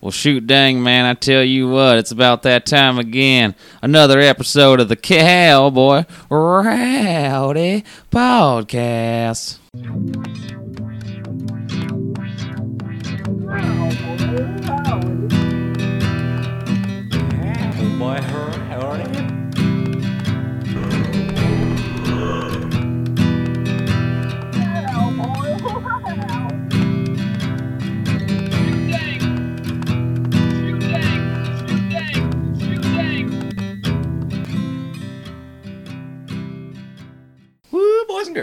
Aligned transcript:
Well, 0.00 0.12
shoot, 0.12 0.46
dang, 0.46 0.80
man, 0.80 1.06
I 1.06 1.14
tell 1.14 1.42
you 1.42 1.68
what, 1.68 1.98
it's 1.98 2.12
about 2.12 2.44
that 2.44 2.66
time 2.66 3.00
again. 3.00 3.56
Another 3.82 4.20
episode 4.20 4.78
of 4.78 4.88
the 4.88 4.94
Cowboy 4.94 6.04
Rowdy 6.30 7.84
Podcast. 8.12 9.58
Boy, 17.98 18.20
howdy. 18.20 18.47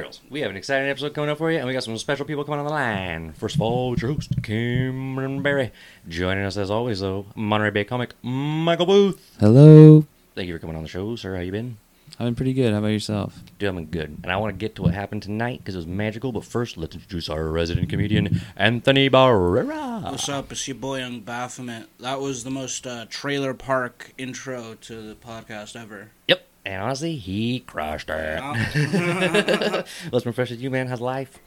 Girls. 0.02 0.20
We 0.30 0.42
have 0.42 0.52
an 0.52 0.58
exciting 0.58 0.90
episode 0.90 1.14
coming 1.14 1.30
up 1.30 1.38
for 1.38 1.50
you, 1.50 1.58
and 1.58 1.68
we 1.68 1.74
got 1.74 1.84
some 1.84 1.98
special 1.98 2.26
people 2.26 2.44
coming 2.44 2.60
on 2.60 2.66
the 2.66 2.72
line. 2.72 3.32
First 3.32 3.56
of 3.56 3.62
all, 3.62 3.94
it's 3.94 4.02
your 4.02 4.12
host, 4.12 4.32
Cameron 4.44 5.42
Barry. 5.42 5.72
Joining 6.08 6.44
us 6.44 6.58
as 6.58 6.70
always, 6.70 7.00
though, 7.00 7.28
Monterey 7.34 7.70
Bay 7.70 7.86
comic, 7.86 8.14
Michael 8.22 8.88
Booth. 8.88 9.38
Hello. 9.40 10.06
Thank 10.36 10.50
you 10.50 10.54
for 10.54 10.60
coming 10.60 10.76
on 10.76 10.84
the 10.84 10.90
show, 10.90 11.16
sir. 11.16 11.36
How 11.36 11.42
you 11.42 11.52
been? 11.54 11.78
I've 12.20 12.28
been 12.28 12.36
pretty 12.36 12.52
good. 12.52 12.74
How 12.74 12.80
about 12.80 12.90
yourself? 12.90 13.40
Doing 13.58 13.88
good. 13.90 14.18
And 14.22 14.32
I 14.32 14.36
want 14.36 14.54
to 14.54 14.58
get 14.58 14.76
to 14.76 14.82
what 14.82 14.94
happened 14.94 15.24
tonight 15.24 15.60
because 15.60 15.76
it 15.76 15.80
was 15.80 15.88
magical. 15.88 16.34
But 16.34 16.44
first, 16.44 16.76
let's 16.76 16.96
introduce 16.96 17.30
our 17.30 17.48
resident 17.48 17.90
comedian, 17.90 18.42
Anthony 18.58 19.10
Barrera. 19.10 20.04
What's 20.04 20.28
up? 20.28 20.52
It's 20.52 20.68
your 20.68 20.76
boy 20.76 21.00
Young 21.00 21.22
Baphomet. 21.22 21.88
That 22.02 22.20
was 22.20 22.44
the 22.44 22.52
most 22.52 22.86
uh, 22.86 23.06
trailer 23.10 23.54
park 23.54 24.12
intro 24.18 24.76
to 24.82 25.02
the 25.02 25.16
podcast 25.16 25.82
ever. 25.82 26.12
Yep. 26.28 26.46
And 26.66 26.82
honestly, 26.82 27.16
he 27.16 27.60
crushed 27.60 28.10
it. 28.10 28.40
Uh, 28.42 29.84
Let's 30.12 30.24
been 30.24 30.34
fresh 30.34 30.50
with 30.50 30.60
you, 30.62 30.70
man. 30.70 30.88
How's 30.88 31.02
life? 31.02 31.40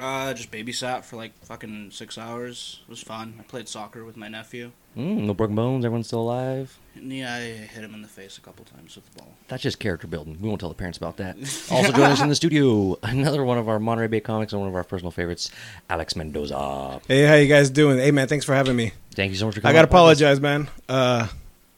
uh, 0.00 0.32
just 0.32 0.50
babysat 0.50 1.04
for 1.04 1.16
like 1.16 1.32
fucking 1.44 1.90
six 1.92 2.16
hours. 2.16 2.80
It 2.84 2.90
was 2.90 3.02
fun. 3.02 3.34
I 3.38 3.42
played 3.42 3.68
soccer 3.68 4.04
with 4.04 4.16
my 4.16 4.28
nephew. 4.28 4.72
Mm, 4.96 5.24
no 5.26 5.34
broken 5.34 5.54
bones. 5.54 5.84
Everyone's 5.84 6.06
still 6.06 6.22
alive. 6.22 6.76
And 6.94 7.12
yeah, 7.12 7.34
I 7.34 7.40
hit 7.40 7.84
him 7.84 7.94
in 7.94 8.02
the 8.02 8.08
face 8.08 8.38
a 8.38 8.40
couple 8.40 8.64
times 8.64 8.96
with 8.96 9.08
the 9.12 9.18
ball. 9.18 9.34
That's 9.48 9.62
just 9.62 9.78
character 9.78 10.06
building. 10.06 10.38
We 10.40 10.48
won't 10.48 10.58
tell 10.60 10.68
the 10.70 10.74
parents 10.74 10.98
about 10.98 11.18
that. 11.18 11.36
Also 11.70 11.92
joining 11.92 12.12
us 12.12 12.20
in 12.20 12.28
the 12.28 12.34
studio, 12.34 12.98
another 13.02 13.44
one 13.44 13.58
of 13.58 13.68
our 13.68 13.78
Monterey 13.78 14.08
Bay 14.08 14.20
comics 14.20 14.52
and 14.52 14.60
one 14.60 14.68
of 14.68 14.74
our 14.74 14.84
personal 14.84 15.10
favorites, 15.10 15.50
Alex 15.88 16.16
Mendoza. 16.16 17.00
Hey, 17.06 17.26
how 17.26 17.34
you 17.34 17.46
guys 17.46 17.70
doing? 17.70 17.98
Hey, 17.98 18.10
man, 18.10 18.26
thanks 18.26 18.44
for 18.44 18.54
having 18.54 18.74
me. 18.76 18.92
Thank 19.14 19.30
you 19.32 19.36
so 19.36 19.46
much 19.46 19.54
for 19.54 19.60
coming. 19.60 19.76
I 19.76 19.78
gotta 19.78 19.86
on 19.86 19.90
podcast. 19.90 20.00
apologize, 20.00 20.40
man. 20.40 20.68
Uh, 20.88 21.28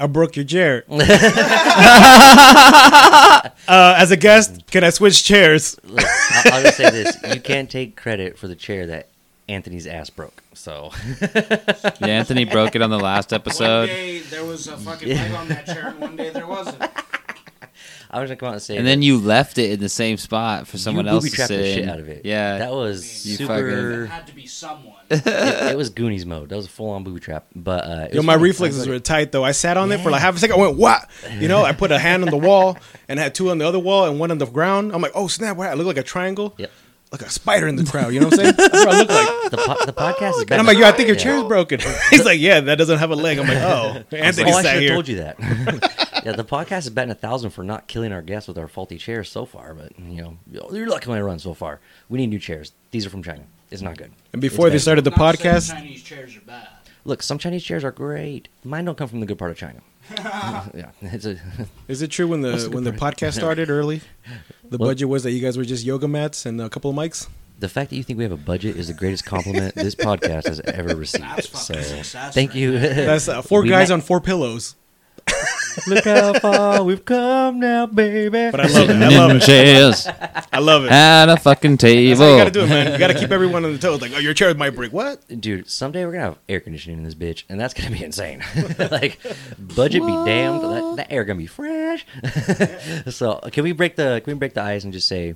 I 0.02 0.06
broke 0.08 0.34
your 0.34 0.44
chair. 0.44 0.84
uh, 0.90 1.00
as 3.68 4.10
a 4.10 4.16
guest, 4.16 4.66
can 4.70 4.82
I 4.84 4.90
switch 4.90 5.22
chairs? 5.24 5.78
Look, 5.84 6.04
I'll, 6.04 6.54
I'll 6.54 6.62
just 6.62 6.76
say 6.76 6.90
this: 6.90 7.16
you 7.34 7.40
can't 7.40 7.70
take 7.70 7.96
credit 7.96 8.36
for 8.36 8.48
the 8.48 8.56
chair 8.56 8.86
that 8.88 9.08
Anthony's 9.48 9.86
ass 9.86 10.10
broke. 10.10 10.42
So 10.54 10.90
Yeah, 11.20 11.98
Anthony 12.00 12.44
broke 12.44 12.74
it 12.74 12.82
on 12.82 12.90
the 12.90 12.98
last 12.98 13.30
One 13.30 13.40
episode. 13.40 13.86
day 13.86 14.18
there 14.20 14.44
was 14.44 14.66
a 14.66 14.76
fucking 14.76 15.08
Yeah. 15.08 15.22
leg 15.22 15.32
on 15.32 15.48
that 15.48 15.66
chair, 15.66 15.88
and 15.88 16.00
one 16.00 16.16
day 16.16 16.30
there 16.30 16.46
wasn't. 16.46 16.82
I 18.12 18.20
was 18.20 18.28
gonna 18.28 18.36
come 18.36 18.48
out 18.48 18.54
and 18.54 18.62
say, 18.62 18.76
And 18.76 18.86
then 18.86 19.00
you 19.00 19.18
left 19.18 19.56
it 19.56 19.70
in 19.70 19.80
the 19.80 19.88
same 19.88 20.18
spot 20.18 20.66
for 20.68 20.76
someone 20.76 21.06
you 21.06 21.12
else 21.12 21.24
booby 21.24 21.30
to 21.30 21.36
trapped 21.36 21.48
sit 21.48 21.56
the 21.58 21.74
shit 21.74 21.88
out 21.88 21.98
of 21.98 22.08
it. 22.08 22.26
Yeah. 22.26 22.58
that 22.58 22.72
was 22.72 23.24
You 23.26 23.38
There 23.38 23.46
super. 23.46 24.06
had 24.06 24.26
to 24.26 24.34
be 24.34 24.46
someone. 24.46 24.96
it, 25.10 25.26
it 25.72 25.76
was 25.76 25.90
Goonies 25.90 26.26
mode. 26.26 26.50
That 26.50 26.56
was 26.56 26.66
a 26.66 26.68
full 26.70 26.90
on 26.90 27.04
booby 27.04 27.20
trap. 27.20 27.46
But 27.56 27.84
uh, 27.84 28.08
Yo, 28.12 28.22
my 28.22 28.34
reflexes 28.34 28.86
were 28.86 28.98
tight 28.98 29.32
though. 29.32 29.44
I 29.44 29.52
sat 29.52 29.76
on 29.76 29.90
it 29.92 30.00
for 30.00 30.10
like 30.10 30.20
half 30.20 30.36
a 30.36 30.38
second. 30.38 30.56
I 30.56 30.58
went, 30.58 30.76
"What?" 30.76 31.08
You 31.38 31.48
know, 31.48 31.62
I 31.64 31.72
put 31.72 31.90
a 31.90 31.98
hand 31.98 32.22
on 32.22 32.30
the 32.30 32.36
wall 32.48 32.78
and 33.08 33.18
had 33.18 33.34
two 33.34 33.50
on 33.50 33.58
the 33.58 33.66
other 33.66 33.78
wall 33.78 34.04
and 34.06 34.20
one 34.20 34.30
on 34.30 34.38
the 34.38 34.46
ground. 34.46 34.92
I'm 34.94 35.00
like, 35.02 35.12
"Oh 35.14 35.26
snap!" 35.28 35.56
What? 35.56 35.68
I 35.68 35.74
look 35.74 35.86
like 35.86 35.96
a 35.96 36.02
triangle, 36.02 36.54
Yep. 36.58 36.70
Like 37.12 37.22
a 37.22 37.30
spider 37.30 37.68
in 37.68 37.76
the 37.76 37.84
crowd. 37.84 38.12
You 38.14 38.20
know 38.20 38.26
what 38.28 38.38
I'm 38.40 38.44
saying? 38.46 38.54
That's 38.56 38.72
what 38.84 38.88
I 38.88 38.98
look 38.98 39.08
like. 39.10 39.50
The, 39.50 39.56
po- 39.58 39.86
the 39.86 39.92
podcast 40.28 40.36
is. 40.36 40.42
And 40.42 40.54
I'm 40.54 40.66
like, 40.66 40.78
"Yo, 40.78 40.86
I 40.86 40.92
think 40.92 41.08
your 41.08 41.16
Yeah. 41.16 41.22
chair's 41.22 41.44
broken." 41.44 41.80
He's 42.10 42.24
like, 42.24 42.40
"Yeah, 42.40 42.60
that 42.60 42.76
doesn't 42.78 42.98
have 42.98 43.10
a 43.10 43.14
leg." 43.14 43.38
I'm 43.38 43.46
like, 43.46 43.58
"Oh, 43.58 44.02
Anthony 44.16 44.50
Oh, 44.50 44.54
I 44.54 44.62
should 44.62 44.64
sat 44.64 44.72
have 44.74 44.80
here." 44.82 44.92
told 44.94 45.08
you 45.08 45.16
that. 45.16 45.36
yeah, 46.24 46.32
the 46.32 46.44
podcast 46.44 46.78
is 46.78 46.90
betting 46.90 47.10
a 47.12 47.14
thousand 47.14 47.50
for 47.50 47.62
not 47.62 47.86
killing 47.86 48.12
our 48.12 48.22
guests 48.22 48.48
with 48.48 48.56
our 48.58 48.66
faulty 48.68 48.96
chairs 48.98 49.30
so 49.30 49.44
far. 49.44 49.74
But 49.74 49.92
you 49.98 50.22
know, 50.22 50.38
you're 50.72 50.88
lucky 50.88 51.08
when 51.10 51.18
I 51.18 51.22
run 51.22 51.38
so 51.38 51.54
far. 51.54 51.80
We 52.08 52.18
need 52.18 52.28
new 52.28 52.38
chairs. 52.38 52.72
These 52.90 53.06
are 53.06 53.10
from 53.10 53.22
China. 53.22 53.44
It's 53.70 53.82
not 53.82 53.96
good. 53.96 54.12
And 54.32 54.40
before 54.42 54.68
they 54.70 54.78
started 54.78 55.04
the 55.04 55.10
Not 55.10 55.38
saying 55.38 55.54
podcast, 55.54 55.70
Chinese 55.72 56.02
chairs 56.02 56.36
are 56.36 56.40
bad. 56.40 56.68
Look, 57.04 57.22
some 57.22 57.38
Chinese 57.38 57.64
chairs 57.64 57.84
are 57.84 57.90
great. 57.90 58.48
Mine 58.64 58.84
don't 58.84 58.96
come 58.98 59.08
from 59.08 59.20
the 59.20 59.26
good 59.26 59.38
part 59.38 59.50
of 59.50 59.56
China. 59.56 59.80
yeah, 60.18 60.90
it's 61.00 61.24
a. 61.26 61.36
Is 61.88 62.02
it 62.02 62.08
true 62.10 62.26
when 62.28 62.40
the 62.40 62.56
the 62.56 62.70
when 62.70 62.84
the 62.84 62.92
podcast 62.92 63.34
started 63.34 63.70
early, 63.70 64.00
the 64.68 64.76
What? 64.78 64.86
budget 64.88 65.08
was 65.08 65.22
that 65.22 65.30
you 65.32 65.40
guys 65.40 65.56
were 65.56 65.64
just 65.64 65.84
yoga 65.84 66.08
mats 66.08 66.44
and 66.46 66.60
a 66.60 66.68
couple 66.68 66.90
of 66.90 66.96
mics? 66.96 67.28
The 67.60 67.68
fact 67.68 67.90
that 67.90 67.96
you 67.96 68.02
think 68.02 68.16
we 68.18 68.24
have 68.24 68.32
a 68.32 68.36
budget 68.36 68.76
is 68.76 68.88
the 68.88 68.94
greatest 68.94 69.24
compliment 69.24 69.74
this 69.76 69.94
podcast 69.94 70.48
has 70.48 70.58
ever 70.60 70.96
received. 70.96 71.22
That's 71.24 71.48
So, 71.66 71.74
success 71.80 72.34
thank 72.34 72.50
right 72.50 72.58
you. 72.58 72.78
there. 72.78 73.06
That's 73.06 73.28
uh, 73.28 73.42
four 73.42 73.62
We 73.62 73.68
guys 73.68 73.88
met- 73.90 73.94
on 73.94 74.00
four 74.00 74.20
pillows. 74.20 74.74
Look 75.86 76.04
how 76.04 76.34
far 76.34 76.82
we've 76.82 77.04
come 77.04 77.60
now, 77.60 77.86
baby. 77.86 78.50
But 78.50 78.60
I 78.60 78.66
love 78.66 78.90
it. 78.90 78.96
I 78.96 79.08
love 79.08 79.30
it. 79.36 79.42
chairs 79.42 80.06
I 80.52 80.58
love 80.58 80.84
it. 80.84 80.92
at 80.92 81.28
a 81.28 81.36
fucking 81.36 81.76
That's 81.76 81.92
how 81.92 81.98
you 81.98 82.14
table. 82.14 82.36
gotta 82.38 82.50
do 82.50 82.60
it, 82.64 82.68
man. 82.68 82.92
You 82.92 82.98
gotta 82.98 83.14
keep 83.14 83.30
everyone 83.30 83.64
on 83.64 83.72
the 83.72 83.78
toes. 83.78 84.00
Like, 84.00 84.12
oh, 84.14 84.18
your 84.18 84.34
chair 84.34 84.54
might 84.54 84.70
break. 84.70 84.92
What? 84.92 85.26
Dude, 85.40 85.68
someday 85.70 86.04
we're 86.04 86.12
gonna 86.12 86.24
have 86.24 86.38
air 86.48 86.60
conditioning 86.60 86.98
in 86.98 87.04
this 87.04 87.14
bitch, 87.14 87.44
and 87.48 87.60
that's 87.60 87.74
gonna 87.74 87.90
be 87.90 88.04
insane. 88.04 88.42
like, 88.90 89.18
budget 89.58 90.02
be 90.04 90.12
damned, 90.24 90.62
that, 90.62 90.94
that 90.96 91.12
air 91.12 91.24
gonna 91.24 91.38
be 91.38 91.46
fresh. 91.46 92.06
so, 93.08 93.40
can 93.50 93.64
we 93.64 93.72
break 93.72 93.96
the 93.96 94.20
can 94.24 94.34
we 94.34 94.38
break 94.38 94.54
the 94.54 94.62
ice 94.62 94.84
and 94.84 94.92
just 94.92 95.08
say, 95.08 95.34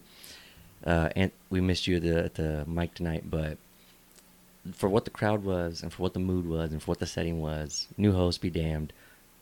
uh, 0.85 1.11
and 1.17 1.31
we 1.51 1.61
missed 1.61 1.87
you 1.87 1.97
at 1.97 2.03
the 2.03 2.25
at 2.25 2.35
the 2.35 2.65
mic 2.67 2.95
tonight, 2.95 3.25
but 3.31 3.59
for 4.73 4.89
what 4.89 5.05
the 5.05 5.11
crowd 5.11 5.45
was, 5.45 5.83
and 5.83 5.93
for 5.93 6.03
what 6.03 6.15
the 6.15 6.21
mood 6.21 6.47
was, 6.47 6.73
and 6.73 6.83
for 6.83 6.91
what 6.93 6.99
the 6.99 7.07
setting 7.07 7.41
was, 7.41 7.87
new 7.97 8.13
host 8.13 8.41
be 8.41 8.51
damned. 8.51 8.93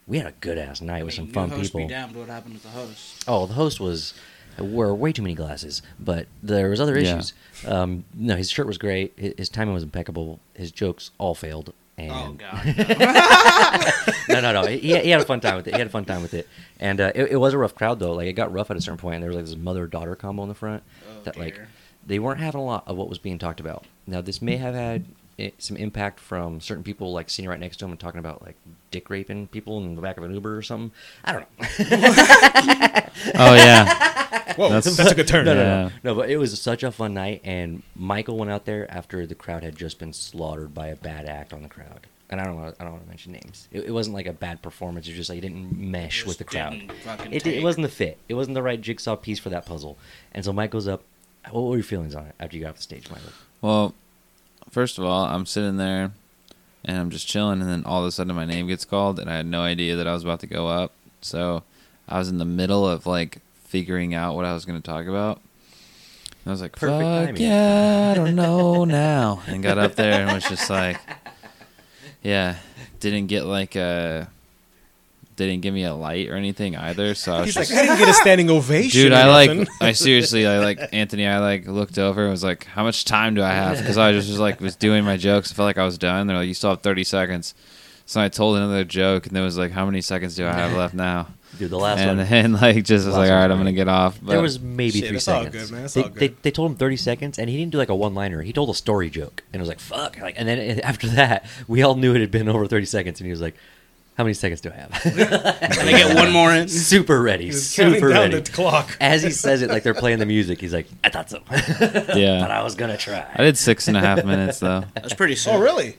We 0.06 0.18
had 0.18 0.26
a 0.26 0.32
good 0.40 0.58
ass 0.58 0.80
night 0.80 1.04
with 1.04 1.14
some 1.14 1.26
New 1.26 1.32
fun 1.32 1.48
host 1.50 1.62
people. 1.72 1.80
Be 1.80 1.86
damned 1.88 2.14
what 2.16 2.28
happened 2.28 2.54
with 2.54 2.62
the 2.62 2.68
host. 2.70 3.24
Oh, 3.26 3.46
the 3.46 3.54
host 3.54 3.80
was 3.80 4.12
wore 4.58 4.94
way 4.94 5.12
too 5.12 5.22
many 5.22 5.34
glasses, 5.34 5.82
but 5.98 6.26
there 6.42 6.68
was 6.68 6.80
other 6.80 6.98
Yeah. 6.98 7.16
issues. 7.16 7.32
Um, 7.66 8.04
no, 8.14 8.36
his 8.36 8.50
shirt 8.50 8.66
was 8.66 8.78
great. 8.78 9.12
His, 9.16 9.34
his 9.38 9.48
timing 9.48 9.74
was 9.74 9.82
impeccable. 9.82 10.40
His 10.54 10.70
jokes 10.70 11.10
all 11.18 11.34
failed. 11.34 11.72
And 11.96 12.10
Oh 12.12 12.32
god. 12.38 12.74
no, 14.28 14.40
no, 14.40 14.52
no. 14.52 14.66
He, 14.66 14.78
he 14.78 15.10
had 15.10 15.20
a 15.20 15.24
fun 15.24 15.40
time 15.40 15.56
with 15.56 15.66
it. 15.68 15.74
He 15.74 15.78
had 15.78 15.86
a 15.86 15.90
fun 15.90 16.04
time 16.04 16.22
with 16.22 16.34
it, 16.34 16.48
and 16.80 17.00
uh, 17.00 17.12
it, 17.14 17.32
it 17.32 17.36
was 17.36 17.54
a 17.54 17.58
rough 17.58 17.74
crowd 17.74 17.98
though. 18.00 18.12
Like 18.14 18.26
it 18.26 18.32
got 18.32 18.52
rough 18.52 18.70
at 18.70 18.76
a 18.76 18.80
certain 18.80 18.98
point, 18.98 19.14
and 19.16 19.22
there 19.22 19.30
was 19.30 19.36
like 19.36 19.46
this 19.46 19.56
mother 19.56 19.86
daughter 19.86 20.14
combo 20.16 20.42
in 20.42 20.48
the 20.48 20.54
front 20.56 20.82
Oh, 21.08 21.22
that 21.22 21.36
like 21.38 21.54
dear. 21.54 21.68
they 22.06 22.18
weren't 22.18 22.40
having 22.40 22.60
a 22.60 22.64
lot 22.64 22.82
of 22.88 22.96
what 22.96 23.08
was 23.08 23.18
being 23.18 23.38
talked 23.38 23.60
about. 23.60 23.84
Now 24.08 24.20
this 24.20 24.42
may 24.42 24.56
have 24.56 24.74
had 24.74 25.04
some 25.58 25.76
impact 25.76 26.20
from 26.20 26.60
certain 26.60 26.84
people 26.84 27.12
like 27.12 27.28
sitting 27.30 27.48
right 27.48 27.58
next 27.60 27.78
to 27.78 27.84
him 27.84 27.90
and 27.90 27.98
talking 28.00 28.18
about 28.20 28.42
like 28.42 28.56
dick 28.90 29.10
raping 29.10 29.46
people 29.48 29.78
in 29.78 29.96
the 29.96 30.02
back 30.02 30.16
of 30.16 30.22
an 30.24 30.32
Uber 30.32 30.56
or 30.56 30.62
something. 30.62 30.92
I 31.24 31.32
don't 31.32 31.46
know. 31.60 32.98
Oh 33.36 33.54
yeah. 33.54 34.54
Whoa, 34.56 34.68
That's- 34.68 34.96
that's, 34.96 35.10
a 35.12 35.14
good 35.14 35.26
turn. 35.28 35.44
No, 35.46 35.54
no, 35.54 35.60
Yeah. 35.62 35.82
no, 35.84 35.90
no. 36.02 36.14
But 36.14 36.30
it 36.30 36.36
was 36.36 36.60
such 36.60 36.82
a 36.82 36.90
fun 36.92 37.14
night, 37.14 37.40
and 37.44 37.82
Michael 37.96 38.36
went 38.36 38.50
out 38.50 38.64
there 38.66 38.90
after 38.90 39.26
the 39.26 39.34
crowd 39.34 39.62
had 39.62 39.76
just 39.76 39.98
been 39.98 40.12
slaughtered 40.12 40.74
by 40.74 40.88
a 40.88 40.96
bad 40.96 41.26
act 41.26 41.52
on 41.52 41.62
the 41.62 41.68
crowd. 41.68 42.06
And 42.30 42.40
I 42.40 42.44
don't 42.44 42.56
want, 42.56 42.76
I 42.80 42.84
don't 42.84 42.92
want 42.94 43.04
to 43.04 43.08
mention 43.08 43.32
names. 43.32 43.68
It, 43.72 43.84
it 43.84 43.90
wasn't 43.92 44.14
like 44.14 44.26
a 44.26 44.32
bad 44.32 44.62
performance. 44.62 45.06
It 45.06 45.10
was 45.10 45.18
just 45.18 45.30
like 45.30 45.38
it 45.38 45.42
didn't 45.42 45.76
mesh 45.78 46.16
Just 46.24 46.26
with 46.26 46.38
the 46.38 46.44
crowd. 46.44 46.72
didn't 46.72 47.32
It, 47.32 47.46
it 47.46 47.62
wasn't 47.62 47.84
the 47.84 47.92
fit. 47.92 48.18
It 48.28 48.34
wasn't 48.34 48.54
the 48.54 48.62
right 48.62 48.80
jigsaw 48.80 49.16
piece 49.16 49.38
for 49.38 49.50
that 49.50 49.66
puzzle. 49.66 49.96
And 50.32 50.44
so 50.44 50.52
Mike 50.52 50.70
goes 50.70 50.88
up. 50.88 51.02
What 51.50 51.60
were 51.62 51.74
your 51.76 51.84
feelings 51.84 52.14
on 52.14 52.26
it 52.26 52.34
after 52.40 52.56
you 52.56 52.62
got 52.62 52.70
off 52.70 52.76
the 52.76 52.82
stage, 52.82 53.08
Michael? 53.10 53.30
Well, 53.60 53.94
first 54.74 54.98
of 54.98 55.04
all, 55.04 55.24
I'm 55.24 55.46
sitting 55.46 55.76
there 55.76 56.10
and 56.84 56.98
I'm 56.98 57.10
just 57.10 57.26
chilling, 57.26 57.62
and 57.62 57.70
then 57.70 57.84
all 57.84 58.02
of 58.02 58.06
a 58.08 58.12
sudden 58.12 58.34
my 58.34 58.44
name 58.44 58.66
gets 58.66 58.84
called, 58.84 59.18
and 59.18 59.30
I 59.30 59.36
had 59.36 59.46
no 59.46 59.62
idea 59.62 59.96
that 59.96 60.06
I 60.06 60.12
was 60.12 60.22
about 60.24 60.40
to 60.40 60.46
go 60.46 60.66
up. 60.68 60.92
So 61.22 61.62
I 62.08 62.18
was 62.18 62.28
in 62.28 62.36
the 62.38 62.44
middle 62.44 62.86
of 62.86 63.06
like 63.06 63.38
figuring 63.64 64.12
out 64.12 64.34
what 64.34 64.44
I 64.44 64.52
was 64.52 64.64
going 64.66 64.80
to 64.80 64.86
talk 64.86 65.06
about. 65.06 65.36
And 66.44 66.48
I 66.48 66.50
was 66.50 66.60
like, 66.60 66.72
Perfect 66.72 66.90
"Fuck 67.00 67.26
timing." 67.26 67.36
yeah, 67.42 68.10
I 68.10 68.14
don't 68.14 68.34
know 68.44 68.84
now," 68.84 69.42
and 69.46 69.62
got 69.62 69.78
up 69.78 69.94
there 69.94 70.22
and 70.22 70.32
was 70.34 70.44
just 70.44 70.68
like, 70.68 70.98
"Yeah." 72.22 72.56
Didn't 73.00 73.26
get 73.26 73.44
like 73.44 73.76
a, 73.76 74.28
didn't 75.36 75.60
give 75.62 75.74
me 75.74 75.84
a 75.84 75.94
light 75.94 76.28
or 76.28 76.36
anything 76.36 76.76
either. 76.76 77.14
So 77.14 77.32
I 77.34 77.40
was 77.40 77.46
He's 77.46 77.54
just 77.54 77.70
like, 77.70 77.78
I 77.78 77.82
didn't 77.86 77.98
get 77.98 78.08
a 78.08 78.14
standing 78.14 78.50
ovation. 78.58 79.00
Dude, 79.02 79.12
I 79.12 79.28
like. 79.28 79.68
I 79.80 79.92
seriously, 79.92 80.46
I 80.46 80.58
like 80.60 80.78
Anthony. 80.92 81.26
I 81.26 81.38
like 81.38 81.66
looked 81.66 81.98
over 81.98 82.22
and 82.22 82.30
was 82.30 82.44
like, 82.44 82.64
"How 82.66 82.82
much 82.84 83.04
time 83.04 83.34
do 83.34 83.42
I 83.42 83.50
have?" 83.50 83.78
Because 83.78 83.98
I 83.98 84.12
just 84.12 84.28
was 84.28 84.38
like, 84.38 84.60
was 84.60 84.76
doing 84.76 85.04
my 85.04 85.16
jokes. 85.16 85.50
I 85.50 85.54
felt 85.54 85.66
like 85.66 85.78
I 85.78 85.84
was 85.84 85.98
done. 85.98 86.26
They're 86.26 86.36
like, 86.36 86.48
"You 86.48 86.54
still 86.54 86.70
have 86.70 86.82
30 86.82 87.04
seconds." 87.04 87.54
So 88.06 88.20
I 88.20 88.28
told 88.28 88.56
another 88.58 88.84
joke, 88.84 89.26
and 89.26 89.34
there 89.34 89.42
was 89.42 89.56
like, 89.58 89.70
"How 89.72 89.86
many 89.86 90.00
seconds 90.02 90.36
do 90.36 90.46
I 90.46 90.52
have 90.52 90.72
left 90.76 90.94
now?" 90.94 91.28
Dude, 91.58 91.70
the 91.70 91.78
last 91.78 92.00
one. 92.00 92.08
and 92.08 92.18
one. 92.18 92.28
then 92.28 92.52
like 92.54 92.84
just 92.84 93.06
was 93.06 93.14
like, 93.14 93.30
all 93.30 93.36
right, 93.36 93.48
I'm 93.48 93.58
gonna 93.58 93.72
get 93.72 93.86
off. 93.86 94.18
But 94.20 94.32
there 94.32 94.42
was 94.42 94.58
maybe 94.58 94.98
Shit, 94.98 95.06
three 95.08 95.16
it's 95.18 95.28
all 95.28 95.44
seconds. 95.44 95.70
good, 95.70 95.74
man. 95.76 95.84
It's 95.84 95.94
they, 95.94 96.02
all 96.02 96.08
They, 96.08 96.28
good. 96.28 96.42
they 96.42 96.50
told 96.50 96.72
him 96.72 96.76
30 96.76 96.96
seconds, 96.96 97.38
and 97.38 97.48
he 97.48 97.56
didn't 97.56 97.70
do 97.70 97.78
like 97.78 97.90
a 97.90 97.94
one-liner. 97.94 98.42
He 98.42 98.52
told 98.52 98.70
a 98.70 98.74
story 98.74 99.08
joke, 99.08 99.44
and 99.52 99.60
it 99.60 99.62
was 99.62 99.68
like 99.68 99.78
fuck. 99.78 100.20
Like, 100.20 100.34
and 100.36 100.48
then 100.48 100.80
after 100.82 101.06
that, 101.10 101.46
we 101.68 101.82
all 101.84 101.94
knew 101.94 102.12
it 102.12 102.20
had 102.20 102.32
been 102.32 102.48
over 102.48 102.66
30 102.66 102.86
seconds, 102.86 103.20
and 103.20 103.26
he 103.26 103.30
was 103.30 103.40
like, 103.40 103.54
"How 104.16 104.24
many 104.24 104.34
seconds 104.34 104.60
do 104.60 104.70
I 104.70 104.74
have?" 104.74 104.90
Can 105.02 105.88
I 105.88 105.90
get 105.92 106.14
one 106.14 106.32
more 106.32 106.52
in? 106.52 106.68
super 106.68 107.20
ready, 107.20 107.46
He's 107.46 107.74
counting 107.74 107.94
super 107.94 108.08
down 108.10 108.30
ready. 108.30 108.40
the 108.40 108.52
clock. 108.52 108.96
As 109.00 109.22
he 109.22 109.30
says 109.30 109.62
it, 109.62 109.70
like 109.70 109.82
they're 109.82 109.94
playing 109.94 110.18
the 110.18 110.26
music, 110.26 110.60
he's 110.60 110.72
like, 110.74 110.86
"I 111.02 111.08
thought 111.10 111.30
so." 111.30 111.40
Yeah. 112.14 112.40
but 112.40 112.50
I 112.50 112.62
was 112.62 112.74
gonna 112.74 112.96
try. 112.96 113.26
I 113.34 113.42
did 113.44 113.56
six 113.58 113.88
and 113.88 113.96
a 113.96 114.00
half 114.00 114.24
minutes 114.24 114.60
though. 114.60 114.84
That's 114.94 115.14
pretty 115.14 115.34
sick. 115.36 115.52
Oh, 115.52 115.60
really? 115.60 115.96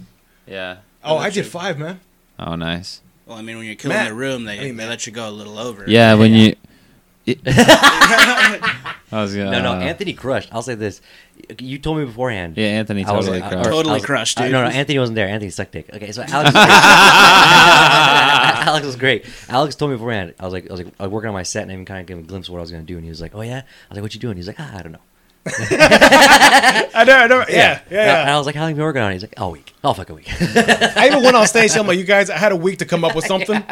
Yeah. 0.48 0.78
Oh, 1.04 1.18
I 1.18 1.30
did 1.30 1.46
five, 1.46 1.78
man. 1.78 2.00
Oh, 2.40 2.56
nice. 2.56 3.02
Well, 3.26 3.38
I 3.38 3.42
mean, 3.42 3.58
when 3.58 3.66
you're 3.66 3.76
killing 3.76 3.98
Matt. 3.98 4.10
the 4.10 4.14
room, 4.16 4.44
they, 4.46 4.54
I 4.60 4.64
mean, 4.64 4.78
they 4.78 4.84
Matt. 4.84 4.90
let 4.90 5.08
you 5.08 5.14
go 5.14 5.28
a 5.28 5.32
little 5.32 5.58
over. 5.58 5.86
Yeah, 5.88 6.14
when 6.16 6.34
you. 6.34 6.56
I 7.28 8.60
was 9.12 9.36
gonna. 9.36 9.52
no, 9.52 9.62
no, 9.62 9.74
Anthony 9.74 10.14
crushed. 10.14 10.50
I'll 10.52 10.62
say 10.62 10.76
this: 10.76 11.02
you 11.60 11.80
told 11.80 11.98
me 11.98 12.06
beforehand. 12.06 12.56
Yeah, 12.58 12.68
Anthony 12.68 13.04
I 13.04 13.12
was 13.14 13.26
totally 13.26 13.42
like- 13.42 13.52
crushed. 13.52 13.68
or- 13.68 13.72
Totally 13.72 13.92
I 13.92 13.94
was- 13.96 14.06
crushed, 14.06 14.40
uh, 14.40 14.44
dude. 14.44 14.52
no, 14.52 14.64
no, 14.64 14.70
Anthony 14.70 15.00
wasn't 15.00 15.16
there. 15.16 15.28
Anthony 15.28 15.50
sucked 15.50 15.72
dick. 15.72 15.90
Okay, 15.94 16.12
so 16.12 16.22
Alex. 16.28 16.54
Was 16.54 16.56
Alex 18.68 18.86
was 18.86 18.96
great. 18.96 19.26
Alex 19.50 19.76
told 19.76 19.92
me 19.92 19.98
beforehand. 19.98 20.34
I 20.40 20.44
was 20.44 20.54
like, 20.54 20.70
I 20.70 20.74
was 20.74 20.84
like, 20.84 20.94
I 21.00 21.04
was 21.04 21.12
working 21.12 21.28
on 21.30 21.34
my 21.34 21.44
set 21.44 21.64
and 21.64 21.72
I 21.72 21.74
even 21.74 21.86
kind 21.86 22.00
of 22.02 22.06
gave 22.06 22.18
him 22.18 22.24
a 22.24 22.28
glimpse 22.28 22.48
of 22.48 22.54
what 22.54 22.60
I 22.60 22.62
was 22.62 22.72
going 22.72 22.84
to 22.84 22.88
do. 22.88 22.96
And 22.98 23.04
he 23.04 23.10
was 23.10 23.22
like, 23.22 23.34
"Oh 23.36 23.42
yeah." 23.42 23.58
I 23.60 23.64
was 23.90 23.98
like, 23.98 24.02
"What 24.04 24.14
you 24.14 24.20
doing?" 24.20 24.38
He's 24.38 24.48
like, 24.48 24.58
"Ah, 24.60 24.78
I 24.78 24.82
don't 24.84 24.92
know." 24.92 25.00
I 25.48 27.04
know, 27.06 27.14
I 27.18 27.28
know. 27.28 27.46
Yeah, 27.50 27.50
yeah, 27.50 27.80
And 28.20 28.28
yeah. 28.28 28.36
I 28.36 28.38
was 28.38 28.46
like, 28.48 28.56
"How 28.56 28.62
long 28.62 28.70
have 28.70 28.78
you 28.78 28.82
been 28.82 28.86
working 28.86 29.02
on?" 29.02 29.12
it? 29.12 29.16
He's 29.16 29.24
like, 29.24 29.40
"All 29.40 29.52
week, 29.52 29.74
all 29.84 29.94
fucking 29.94 30.16
week." 30.16 30.28
I 30.42 31.08
even 31.08 31.24
went 31.24 31.36
on 31.36 31.46
stage. 31.48 31.76
I'm 31.76 31.88
like, 31.88 31.98
you 32.00 32.04
guys, 32.04 32.30
I 32.30 32.38
had 32.38 32.52
a 32.52 32.56
week 32.56 32.80
to 32.80 32.86
come 32.86 33.04
up 33.04 33.16
with 33.16 33.26
something, 33.26 33.64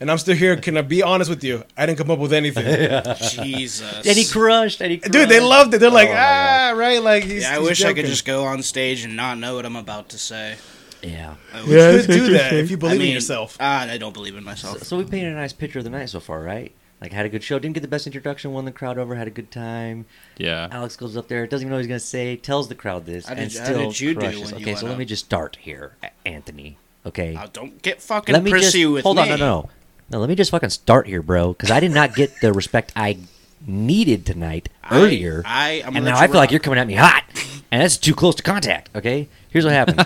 and 0.00 0.10
I'm 0.10 0.18
still 0.18 0.34
here. 0.36 0.56
Can 0.56 0.76
I 0.76 0.82
be 0.82 1.02
honest 1.02 1.30
with 1.30 1.42
you? 1.44 1.64
I 1.76 1.86
didn't 1.86 1.98
come 1.98 2.10
up 2.10 2.18
with 2.18 2.32
anything. 2.32 2.64
Jesus. 3.42 4.06
and 4.06 4.16
he 4.16 4.24
crushed. 4.24 4.80
And 4.80 4.90
he 4.90 4.98
crushed. 4.98 5.12
Dude, 5.12 5.28
they 5.28 5.40
loved 5.40 5.72
it. 5.74 5.78
They're 5.78 5.90
like, 5.90 6.08
Oh, 6.08 6.12
my 6.14 6.18
ah, 6.18 6.72
right, 6.76 7.02
like 7.02 7.24
he's. 7.24 7.42
Yeah, 7.42 7.56
I 7.56 7.58
he's 7.60 7.68
wish 7.68 7.84
I 7.84 7.92
could 7.94 8.06
just 8.06 8.24
go 8.24 8.44
on 8.44 8.62
stage 8.62 9.04
and 9.04 9.16
not 9.16 9.38
know 9.38 9.54
what 9.56 9.66
I'm 9.66 9.76
about 9.76 10.08
to 10.10 10.18
say. 10.18 10.56
Yeah. 11.02 11.34
I 11.52 11.60
You 11.60 11.66
wish- 11.66 11.70
could 11.70 11.94
it's 11.96 12.06
do 12.06 12.12
that 12.12 12.24
interesting. 12.24 12.58
if 12.58 12.70
you 12.70 12.76
believe 12.76 12.94
I 12.94 12.98
mean, 12.98 13.08
in 13.08 13.14
yourself. 13.14 13.56
Ah, 13.60 13.82
I 13.82 13.98
don't 13.98 14.14
believe 14.14 14.36
in 14.36 14.44
myself. 14.44 14.78
So, 14.78 14.84
so 14.84 14.96
we 14.96 15.04
painted 15.04 15.32
a 15.32 15.36
nice 15.36 15.52
picture 15.52 15.78
of 15.78 15.84
the 15.84 15.90
night 15.90 16.08
so 16.10 16.20
far, 16.20 16.40
right? 16.42 16.72
Like 17.00 17.12
had 17.12 17.26
a 17.26 17.28
good 17.28 17.42
show. 17.42 17.58
Didn't 17.58 17.74
get 17.74 17.80
the 17.82 17.88
best 17.88 18.06
introduction. 18.06 18.52
Won 18.52 18.64
the 18.64 18.72
crowd 18.72 18.96
over. 18.96 19.14
Had 19.14 19.26
a 19.26 19.30
good 19.30 19.50
time. 19.50 20.06
Yeah. 20.38 20.68
Alex 20.70 20.96
goes 20.96 21.16
up 21.18 21.28
there, 21.28 21.46
doesn't 21.46 21.66
even 21.66 21.70
know 21.70 21.76
what 21.76 21.80
he's 21.80 21.88
gonna 21.88 22.00
say, 22.00 22.36
tells 22.36 22.68
the 22.68 22.74
crowd 22.74 23.04
this, 23.04 23.26
How 23.26 23.34
and 23.34 23.50
did- 23.50 23.58
how 23.58 23.64
still 23.66 23.78
did 23.90 24.00
you 24.00 24.14
do 24.14 24.20
crushes. 24.20 24.40
when 24.40 24.50
you 24.50 24.56
okay, 24.56 24.64
went 24.72 24.78
so 24.78 24.86
let 24.86 24.92
up? 24.92 24.98
me 24.98 25.04
just 25.04 25.24
start 25.26 25.58
here, 25.60 25.92
A- 26.02 26.10
Anthony. 26.26 26.78
Okay, 27.04 27.34
Now, 27.34 27.44
don't 27.52 27.82
get 27.82 28.00
fucking 28.00 28.32
let 28.32 28.42
me 28.42 28.50
prissy 28.50 28.82
just 28.84 28.92
with 28.92 29.02
hold 29.02 29.16
me. 29.18 29.22
on, 29.24 29.28
no, 29.28 29.36
no, 29.36 29.46
no, 29.46 29.70
no. 30.10 30.18
Let 30.20 30.28
me 30.28 30.34
just 30.34 30.50
fucking 30.50 30.70
start 30.70 31.06
here, 31.06 31.22
bro, 31.22 31.52
because 31.52 31.70
I 31.70 31.80
did 31.80 31.90
not 31.92 32.14
get 32.14 32.40
the 32.40 32.52
respect 32.52 32.92
I 32.96 33.18
needed 33.66 34.26
tonight 34.26 34.68
I- 34.82 34.96
earlier, 35.00 35.42
I- 35.44 35.82
I'm 35.86 35.94
gonna 35.94 35.96
and 35.96 36.04
let 36.04 36.10
now 36.12 36.18
you 36.18 36.24
I 36.24 36.26
feel 36.28 36.36
like 36.36 36.50
you're 36.50 36.60
coming 36.60 36.78
at 36.78 36.86
me 36.86 36.94
hot, 36.94 37.24
and 37.72 37.80
that's 37.82 37.96
too 37.96 38.14
close 38.14 38.34
to 38.36 38.42
contact. 38.42 38.90
Okay, 38.94 39.28
here's 39.50 39.64
what 39.64 39.72
happened. 39.72 40.04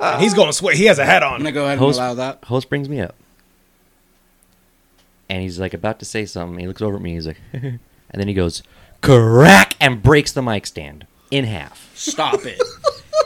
And 0.00 0.20
he's 0.22 0.34
going 0.34 0.48
to 0.48 0.52
sweat. 0.52 0.76
He 0.76 0.84
has 0.86 0.98
a 0.98 1.04
hat 1.06 1.22
I'm 1.22 1.34
on. 1.34 1.38
gonna 1.40 1.52
go 1.52 1.62
ahead 1.62 1.72
and 1.72 1.80
Host- 1.80 1.98
allow 1.98 2.14
that. 2.14 2.44
Host 2.44 2.68
brings 2.68 2.88
me 2.88 3.00
up, 3.00 3.14
and 5.28 5.42
he's 5.42 5.58
like 5.58 5.74
about 5.74 5.98
to 6.00 6.04
say 6.04 6.26
something. 6.26 6.58
He 6.58 6.66
looks 6.66 6.82
over 6.82 6.96
at 6.96 7.02
me. 7.02 7.14
He's 7.14 7.26
like, 7.26 7.40
and 7.52 7.78
then 8.12 8.28
he 8.28 8.34
goes, 8.34 8.62
crack, 9.00 9.74
and 9.80 10.02
breaks 10.02 10.32
the 10.32 10.42
mic 10.42 10.66
stand 10.66 11.06
in 11.30 11.44
half. 11.44 11.90
Stop 11.96 12.44
it. 12.44 12.60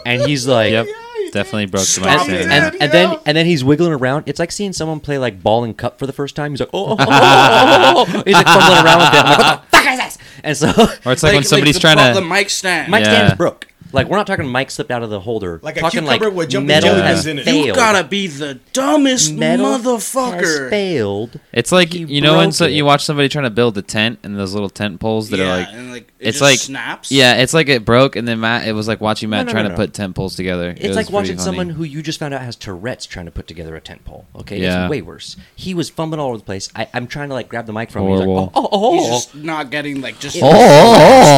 And 0.06 0.22
he's 0.22 0.46
like, 0.46 0.70
Yep. 0.72 0.86
Definitely 1.34 1.66
broke 1.66 1.82
the 1.82 1.86
Stop 1.86 2.26
mic 2.28 2.36
it. 2.36 2.42
and, 2.44 2.52
and, 2.52 2.76
and 2.80 2.92
then 2.92 3.18
and 3.26 3.36
then 3.36 3.44
he's 3.44 3.62
wiggling 3.62 3.92
around. 3.92 4.24
It's 4.26 4.38
like 4.38 4.50
seeing 4.52 4.72
someone 4.72 5.00
play 5.00 5.18
like 5.18 5.42
ball 5.42 5.64
and 5.64 5.76
cup 5.76 5.98
for 5.98 6.06
the 6.06 6.12
first 6.12 6.34
time. 6.36 6.52
He's 6.52 6.60
like, 6.60 6.70
oh, 6.72 6.92
oh, 6.92 6.96
oh, 6.98 7.04
oh, 7.06 7.06
oh, 7.08 8.04
oh, 8.08 8.18
oh. 8.18 8.22
he's 8.24 8.34
like 8.34 8.46
fumbling 8.46 8.84
around 8.84 8.98
with 9.00 9.08
it. 9.14 9.24
I'm 9.24 9.26
like, 9.26 9.38
what 9.38 9.70
the 9.70 9.76
fuck 9.76 9.92
is 9.92 9.98
this? 9.98 10.18
And 10.44 10.56
so, 10.56 10.68
Or 11.04 11.12
it's 11.12 11.22
like, 11.22 11.34
when 11.34 11.42
somebody's 11.52 11.74
the, 11.74 11.80
trying 11.80 11.96
the 12.14 12.20
to. 12.20 12.26
mic 12.26 12.48
stand. 12.50 12.90
mic 12.90 13.00
Yeah. 13.04 13.10
stand 13.12 13.32
is 13.32 13.36
broke. 13.36 13.66
Like 13.94 14.08
we're 14.08 14.16
not 14.16 14.26
talking 14.26 14.50
mic 14.50 14.70
slipped 14.70 14.90
out 14.90 15.02
of 15.02 15.10
the 15.10 15.20
holder. 15.20 15.60
Like 15.62 15.76
a 15.76 15.80
talking 15.80 16.00
cucumber 16.02 16.26
like 16.26 16.34
with 16.36 16.50
jumping 16.50 16.66
metal 16.66 16.94
has 16.94 17.26
in 17.26 17.38
it. 17.38 17.44
failed. 17.44 17.66
you 17.66 17.74
gotta 17.74 18.06
be 18.06 18.26
the 18.26 18.60
dumbest 18.72 19.32
metal 19.32 19.72
has 19.72 19.82
motherfucker. 19.82 20.70
failed. 20.70 21.40
It's 21.52 21.72
like 21.72 21.92
He 21.92 22.00
you 22.04 22.20
know 22.20 22.36
when 22.36 22.46
broke 22.48 22.54
so 22.54 22.64
it. 22.66 22.72
you 22.72 22.84
watch 22.84 23.04
somebody 23.04 23.28
trying 23.28 23.44
to 23.44 23.50
build 23.50 23.78
a 23.78 23.82
tent 23.82 24.18
and 24.22 24.38
those 24.38 24.52
little 24.52 24.68
tent 24.68 25.00
poles 25.00 25.30
that 25.30 25.38
yeah, 25.38 25.44
are 25.44 25.56
like 25.58 25.68
and 25.72 25.90
like 25.92 26.08
it 26.18 26.28
it's 26.28 26.38
just 26.38 26.42
like 26.42 26.58
snaps. 26.58 27.12
yeah, 27.12 27.34
it's 27.36 27.54
like 27.54 27.68
it 27.68 27.84
broke 27.84 28.16
and 28.16 28.26
then 28.26 28.40
Matt 28.40 28.66
it 28.66 28.72
was 28.72 28.88
like 28.88 29.00
watching 29.00 29.30
Matt 29.30 29.46
no, 29.46 29.52
trying 29.52 29.64
no, 29.64 29.70
to 29.70 29.76
no. 29.76 29.82
put 29.82 29.94
tent 29.94 30.14
poles 30.16 30.34
together. 30.36 30.70
It 30.70 30.78
It's 30.78 30.88
was 30.88 30.96
like 30.96 31.06
pretty 31.06 31.14
watching 31.14 31.36
funny. 31.36 31.44
someone 31.44 31.68
who 31.70 31.84
you 31.84 32.02
just 32.02 32.18
found 32.18 32.34
out 32.34 32.42
has 32.42 32.56
Tourette's 32.56 33.06
trying 33.06 33.26
to 33.26 33.30
put 33.32 33.46
together 33.46 33.76
a 33.76 33.80
tent 33.80 34.04
pole. 34.04 34.26
Okay, 34.36 34.60
Yeah. 34.60 34.84
it's 34.84 34.90
way 34.90 35.02
worse. 35.02 35.36
He 35.54 35.72
was 35.74 35.88
fumbling 35.88 36.20
all 36.20 36.28
over 36.30 36.38
the 36.38 36.44
place. 36.44 36.68
I, 36.74 36.88
I'm 36.92 37.06
trying 37.06 37.28
to 37.28 37.34
like 37.34 37.48
grab 37.48 37.66
the 37.66 37.72
mic 37.72 37.90
from 37.90 38.02
him. 38.04 38.10
He's 38.10 38.20
like, 38.20 38.26
Horrible. 38.28 38.52
oh, 38.54 38.62
oh, 38.64 38.68
oh, 38.72 38.90
oh. 38.90 38.92
He's 38.94 39.06
oh. 39.06 39.10
just 39.10 39.34
not 39.36 39.70
getting 39.70 40.00
like 40.00 40.18
just. 40.20 40.36
It 40.36 40.42
Oh, 40.42 40.50
oh, 40.52 40.94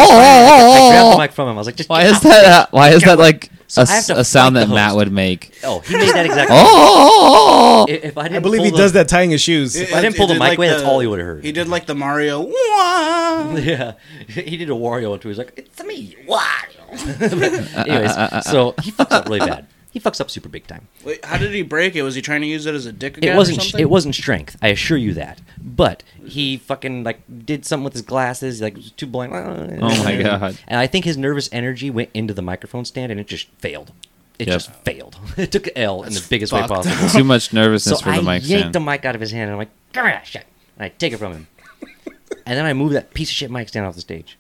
oh, 0.05 0.91
grabbed 0.91 1.11
the 1.12 1.15
oh, 1.15 1.19
mic 1.19 1.31
from 1.34 1.49
him. 1.49 1.55
I 1.55 1.58
was 1.58 1.67
like, 1.67 1.76
just 1.76 1.88
Why 1.88 2.02
get 2.02 2.11
is 2.11 2.17
off 2.17 2.23
that? 2.25 2.44
Uh, 2.44 2.67
why 2.70 2.90
is 2.90 3.02
that 3.02 3.19
like 3.19 3.50
So 3.67 3.82
a, 3.82 3.84
I 3.87 3.93
have 3.94 4.06
to 4.06 4.19
a 4.20 4.25
sound 4.25 4.55
fight 4.56 4.61
that 4.62 4.69
the 4.69 4.75
Matt 4.75 4.90
host. 4.90 4.96
would 4.96 5.12
make? 5.12 5.55
Oh, 5.64 5.81
he 5.81 5.94
made 5.96 6.08
that 6.14 6.26
exact. 6.26 6.50
Oh, 6.55 7.87
If, 7.88 8.05
if 8.05 8.19
I 8.19 8.25
didn't, 8.25 8.37
I 8.37 8.40
believe 8.40 8.58
pull 8.61 8.64
he 8.67 8.70
the- 8.70 8.76
does 8.76 8.93
that 8.93 9.08
tying 9.08 9.31
his 9.31 9.40
shoes. 9.40 9.75
If 9.76 9.94
I 9.94 10.00
didn't 10.00 10.17
pull 10.17 10.26
the 10.26 10.34
did 10.34 10.40
mic 10.43 10.58
away, 10.58 10.69
that's 10.69 10.82
all 10.82 11.00
he 11.00 11.06
would've 11.06 11.25
heard. 11.26 11.44
He 11.44 11.52
did 11.52 11.69
like 11.69 11.87
the 11.87 11.94
Mario. 11.94 12.40
Wah! 12.43 13.55
Yeah, 13.56 13.94
he 14.29 14.56
did 14.56 14.69
a 14.70 14.73
Wario 14.75 15.14
into. 15.14 15.29
He's 15.29 15.38
like, 15.38 15.52
it's 15.56 15.82
me, 15.82 16.17
Wario. 16.29 16.69
Uh, 17.75 17.81
uh, 17.81 17.85
Anyways, 17.85 18.11
uh, 18.11 18.40
so 18.43 18.75
he 18.82 18.93
fucks 18.93 19.11
up 19.12 19.25
really 19.26 19.38
bad. 19.40 19.67
He 19.93 20.00
fucks 20.00 20.21
up 20.23 20.31
super 20.31 20.49
big 20.49 20.67
time. 20.67 20.89
Wait, 21.05 21.23
how 21.25 21.37
did 21.37 21.53
he 21.53 21.61
break 21.62 21.94
it? 21.94 22.03
Was 22.03 22.15
he 22.15 22.23
trying 22.23 22.41
to 22.41 22.47
use 22.47 22.65
it 22.65 22.75
as 22.75 22.87
a 22.87 22.93
dick 22.93 23.19
again? 23.19 23.35
It 23.35 23.37
wasn't. 23.37 23.61
something? 23.61 23.81
It 23.81 23.91
wasn't 23.91 24.15
strength. 24.15 24.56
I 24.62 24.69
assure 24.69 24.97
you 24.97 25.12
that. 25.15 25.43
But 25.61 26.03
he 26.25 26.56
fucking 26.56 27.05
like 27.05 27.21
did 27.44 27.67
something 27.67 27.85
with 27.85 27.93
his 27.93 28.00
glasses. 28.03 28.62
Like 28.62 28.75
was 28.77 28.91
too 28.93 29.06
blind. 29.06 29.33
Oh 29.35 30.03
my 30.05 30.23
God. 30.23 30.56
And 30.67 30.81
I 30.81 30.87
think 30.87 31.05
his 31.05 31.19
nervous 31.19 31.49
energy 31.53 31.91
went 31.91 32.09
into 32.15 32.33
the 32.33 32.41
microphone 32.43 32.87
stand, 32.87 33.12
and 33.12 33.21
it 33.21 33.27
just 33.27 33.49
failed. 33.59 33.93
It 34.39 34.49
Yep. 34.49 34.55
just 34.55 34.73
failed. 34.77 35.19
it 35.37 35.53
took 35.53 35.67
an 35.67 35.75
L 35.77 36.03
in 36.05 36.15
the 36.15 36.25
biggest 36.31 36.53
way 36.55 36.61
fucked. 36.61 36.73
possible. 36.87 37.09
too 37.11 37.23
much 37.25 37.53
nervousness 37.53 37.99
so 37.99 38.05
for 38.05 38.12
the 38.12 38.19
I 38.31 38.38
mic 38.38 38.49
yanked 38.49 38.62
stand. 38.62 38.75
the 38.75 38.81
mic 38.81 39.05
out 39.05 39.15
of 39.15 39.21
his 39.21 39.31
hand, 39.31 39.43
and 39.45 39.53
I'm 39.53 39.59
like, 39.59 39.71
"Come 39.93 40.06
here, 40.06 40.23
shit!" 40.25 40.47
And 40.79 40.85
I 40.87 40.88
take 40.88 41.12
it 41.12 41.19
from 41.19 41.33
him, 41.35 41.47
and 42.47 42.59
then 42.59 42.65
I 42.65 42.73
move 42.73 42.93
that 42.93 43.12
piece 43.12 43.29
of 43.29 43.35
shit 43.35 43.50
mic 43.50 43.69
stand 43.69 43.85
off 43.85 43.95
the 43.95 44.00
stage, 44.00 44.38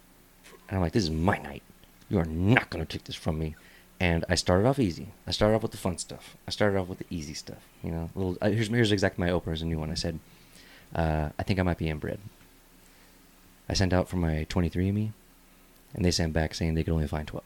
and 0.70 0.76
I'm 0.76 0.82
like, 0.82 0.92
"This 0.92 1.04
is 1.04 1.10
my 1.10 1.36
night. 1.36 1.62
You 2.08 2.18
are 2.18 2.24
not 2.24 2.70
gonna 2.70 2.86
take 2.86 3.04
this 3.04 3.14
from 3.16 3.38
me." 3.38 3.54
And 4.02 4.24
I 4.28 4.34
started 4.34 4.66
off 4.66 4.80
easy. 4.80 5.06
I 5.28 5.30
started 5.30 5.54
off 5.54 5.62
with 5.62 5.70
the 5.70 5.76
fun 5.78 5.96
stuff. 5.96 6.36
I 6.48 6.50
started 6.50 6.76
off 6.76 6.88
with 6.88 6.98
the 6.98 7.06
easy 7.08 7.34
stuff. 7.34 7.62
You 7.84 7.92
know, 7.92 8.10
little. 8.16 8.36
Uh, 8.42 8.50
here's 8.50 8.66
here's 8.66 8.90
exactly 8.90 9.24
my 9.24 9.30
opener 9.30 9.52
as 9.52 9.62
a 9.62 9.64
new 9.64 9.78
one. 9.78 9.92
I 9.92 9.94
said, 9.94 10.18
uh, 10.92 11.28
"I 11.38 11.42
think 11.44 11.60
I 11.60 11.62
might 11.62 11.78
be 11.78 11.88
inbred." 11.88 12.18
I 13.68 13.74
sent 13.74 13.92
out 13.92 14.08
for 14.08 14.16
my 14.16 14.44
23andMe, 14.50 15.12
and 15.94 16.04
they 16.04 16.10
sent 16.10 16.32
back 16.32 16.52
saying 16.52 16.74
they 16.74 16.82
could 16.82 16.94
only 16.94 17.06
find 17.06 17.28
12. 17.28 17.44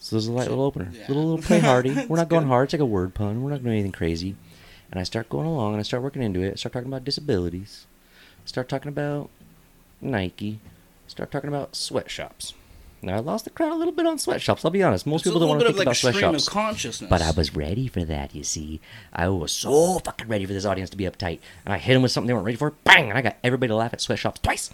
So 0.00 0.16
there's 0.16 0.26
a 0.26 0.32
light 0.32 0.48
little 0.48 0.64
opener, 0.64 0.90
Yeah. 0.92 1.04
little 1.06 1.22
little 1.30 1.46
play 1.46 1.60
hardy. 1.60 1.94
We're 2.08 2.16
not 2.16 2.28
going 2.28 2.48
hard. 2.48 2.64
It's 2.64 2.74
like 2.74 2.80
a 2.80 2.84
word 2.84 3.14
pun. 3.14 3.42
We're 3.44 3.50
not 3.50 3.62
doing 3.62 3.74
anything 3.74 3.92
crazy. 3.92 4.34
And 4.90 4.98
I 4.98 5.04
start 5.04 5.28
going 5.28 5.46
along, 5.46 5.74
and 5.74 5.80
I 5.80 5.84
start 5.84 6.02
working 6.02 6.22
into 6.22 6.40
it. 6.42 6.52
I 6.52 6.56
start 6.56 6.72
talking 6.72 6.88
about 6.88 7.04
disabilities. 7.04 7.86
I 8.44 8.48
Start 8.48 8.68
talking 8.68 8.88
about 8.88 9.30
Nike. 10.00 10.58
I 10.64 11.08
Start 11.10 11.30
talking 11.30 11.48
about 11.48 11.76
sweatshops. 11.76 12.54
Now 13.06 13.16
I 13.16 13.20
lost 13.20 13.44
the 13.44 13.50
crowd 13.50 13.72
a 13.72 13.76
little 13.76 13.92
bit 13.94 14.04
on 14.04 14.18
sweatshops. 14.18 14.64
I'll 14.64 14.70
be 14.70 14.82
honest. 14.82 15.06
Most 15.06 15.20
It's 15.20 15.28
people 15.28 15.40
don't 15.40 15.48
want 15.48 15.60
to 15.60 15.66
think 15.68 15.78
like, 15.78 15.84
about 15.86 15.96
sweatshops. 15.96 16.48
consciousness. 16.48 17.08
But 17.08 17.22
I 17.22 17.30
was 17.30 17.54
ready 17.54 17.86
for 17.86 18.04
that, 18.04 18.34
you 18.34 18.42
see. 18.42 18.80
I 19.12 19.28
was 19.28 19.52
so 19.52 20.00
fucking 20.00 20.26
ready 20.28 20.44
for 20.44 20.52
this 20.52 20.64
audience 20.64 20.90
to 20.90 20.96
be 20.96 21.04
uptight. 21.04 21.38
And 21.64 21.72
I 21.72 21.78
hit 21.78 21.94
them 21.94 22.02
with 22.02 22.10
something 22.10 22.26
they 22.26 22.34
weren't 22.34 22.46
ready 22.46 22.58
for. 22.58 22.72
Bang! 22.84 23.08
And 23.08 23.16
I 23.16 23.22
got 23.22 23.36
everybody 23.44 23.68
to 23.68 23.76
laugh 23.76 23.94
at 23.94 24.00
sweatshops 24.00 24.40
twice. 24.40 24.70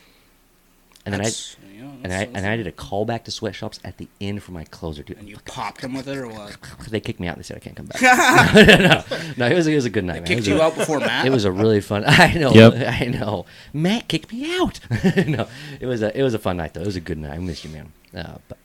And 1.04 1.12
then 1.12 1.20
I 1.20 1.24
That's- 1.24 1.56
you 1.74 1.82
know, 1.82 1.94
and 2.04 2.12
I 2.12 2.18
that's- 2.18 2.30
and 2.36 2.46
I 2.46 2.56
did 2.56 2.66
a 2.68 2.72
callback 2.72 3.24
to 3.24 3.30
sweatshops 3.32 3.80
at 3.84 3.98
the 3.98 4.06
end 4.20 4.42
for 4.42 4.52
my 4.52 4.62
closer, 4.64 5.02
dude. 5.02 5.18
And 5.18 5.28
you 5.28 5.36
popped 5.44 5.80
them 5.82 5.94
with 5.94 6.06
it 6.08 6.16
or 6.16 6.28
what? 6.28 6.56
They 6.90 7.00
kicked 7.00 7.18
me 7.20 7.26
out. 7.28 7.36
They 7.36 7.42
said 7.42 7.56
I 7.56 7.60
can't 7.60 7.74
come 7.76 7.86
back. 7.86 8.00
no, 8.00 8.62
no, 9.18 9.32
no, 9.36 9.46
it 9.46 9.54
was 9.54 9.66
it 9.66 9.74
was 9.74 9.84
a 9.84 9.90
good 9.90 10.04
night. 10.04 10.14
man. 10.14 10.22
It 10.22 10.26
Kicked 10.28 10.38
was 10.40 10.48
you 10.48 10.58
a- 10.60 10.62
out 10.62 10.76
before 10.76 11.00
Matt. 11.00 11.26
It 11.26 11.30
was 11.30 11.44
a 11.44 11.50
really 11.52 11.80
fun. 11.82 12.04
I 12.06 12.32
know. 12.34 12.52
Yep. 12.52 12.74
I 13.02 13.06
know. 13.06 13.46
Matt 13.74 14.06
kicked 14.08 14.32
me 14.32 14.56
out. 14.58 14.78
no, 15.26 15.48
it 15.80 15.86
was 15.86 16.00
a 16.02 16.16
it 16.18 16.22
was 16.22 16.32
a 16.34 16.38
fun 16.38 16.56
night 16.56 16.72
though. 16.74 16.80
It 16.82 16.86
was 16.86 16.96
a 16.96 17.00
good 17.00 17.18
night. 17.18 17.32
I 17.32 17.38
missed 17.38 17.64
you, 17.64 17.70
man. 17.70 17.92
Uh, 18.14 18.37
but 18.49 18.59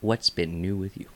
what's 0.00 0.30
been 0.30 0.60
new 0.60 0.76
with 0.76 0.96
you? 0.96 1.06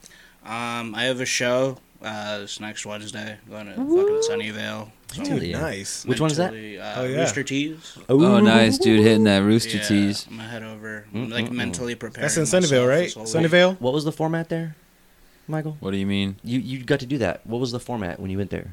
Um, 0.45 0.95
I 0.95 1.05
have 1.05 1.21
a 1.21 1.27
show 1.27 1.79
uh, 2.03 2.39
this 2.41 2.61
next 2.61 2.85
Wednesday. 2.87 3.39
Going 3.49 3.67
to 3.67 3.73
fucking 3.75 3.85
Sunnyvale. 4.29 4.91
So 5.13 5.23
Dude, 5.25 5.43
yeah. 5.45 5.61
nice. 5.61 6.05
Which 6.05 6.21
one 6.21 6.31
is 6.31 6.37
that? 6.39 6.53
Uh, 6.53 7.01
Oh, 7.01 7.05
yeah. 7.05 7.21
Rooster 7.21 7.43
Tees. 7.45 7.97
Oh, 8.09 8.41
nice, 8.41 8.79
dude, 8.79 9.01
hitting 9.01 9.25
that 9.25 9.39
rooster 9.45 9.77
Yeah, 9.79 9.85
tease. 9.85 10.27
I'm 10.29 10.37
gonna 10.39 10.49
head 10.49 10.63
over. 10.65 11.07
I'm 11.15 11.31
like 11.31 11.51
mentally 11.53 11.95
prepared. 11.95 12.25
That's 12.25 12.37
in 12.37 12.45
Sunnyvale, 12.45 12.89
right? 12.89 13.09
Sunnyvale. 13.09 13.81
What 13.81 13.93
was 13.95 14.05
the 14.05 14.11
format 14.13 14.49
there, 14.49 14.75
Michael? 15.47 15.77
What 15.81 15.93
do 15.93 15.99
you 15.99 16.07
mean? 16.07 16.37
You 16.43 16.59
you 16.59 16.83
got 16.85 16.99
to 17.01 17.07
do 17.07 17.19
that. 17.19 17.47
What 17.47 17.61
was 17.61 17.71
the 17.71 17.79
format 17.79 18.19
when 18.19 18.31
you 18.31 18.39
went 18.39 18.51
there? 18.51 18.73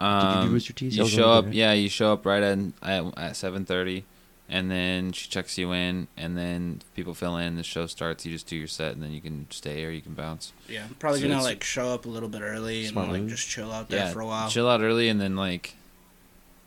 Did 0.00 0.06
you 0.06 0.08
do 0.20 0.26
Um, 0.48 0.52
Rooster 0.52 0.72
Teeth? 0.72 0.94
You 0.94 1.06
show 1.06 1.26
wondering, 1.26 1.28
up, 1.38 1.44
right? 1.46 1.54
yeah. 1.54 1.72
You 1.74 1.88
show 1.90 2.12
up 2.14 2.24
right 2.24 2.42
at 2.42 2.58
at, 2.82 3.18
at 3.18 3.36
seven 3.36 3.66
thirty, 3.66 4.04
and 4.52 4.70
then 4.70 5.12
she 5.12 5.30
checks 5.30 5.56
you 5.56 5.72
in, 5.72 6.06
and 6.16 6.36
then 6.36 6.82
people 6.94 7.14
fill 7.14 7.38
in. 7.38 7.56
The 7.56 7.62
show 7.62 7.86
starts. 7.86 8.26
You 8.26 8.32
just 8.32 8.46
do 8.46 8.54
your 8.54 8.68
set, 8.68 8.92
and 8.92 9.02
then 9.02 9.10
you 9.10 9.20
can 9.22 9.46
stay 9.50 9.82
or 9.84 9.90
you 9.90 10.02
can 10.02 10.12
bounce. 10.12 10.52
Yeah, 10.68 10.84
I'm 10.84 10.94
probably 10.96 11.22
So 11.22 11.28
gonna 11.28 11.42
like 11.42 11.64
show 11.64 11.88
up 11.88 12.04
a 12.04 12.08
little 12.08 12.28
bit 12.28 12.42
early 12.42 12.84
Smart 12.86 13.08
and 13.08 13.22
like 13.22 13.26
just 13.28 13.48
chill 13.48 13.72
out 13.72 13.88
there 13.88 14.00
yeah, 14.00 14.12
for 14.12 14.20
a 14.20 14.26
while. 14.26 14.50
chill 14.50 14.68
out 14.68 14.82
early, 14.82 15.08
and 15.08 15.18
then 15.20 15.34
like 15.36 15.74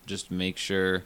just 0.08 0.32
make 0.32 0.58
sure 0.58 1.04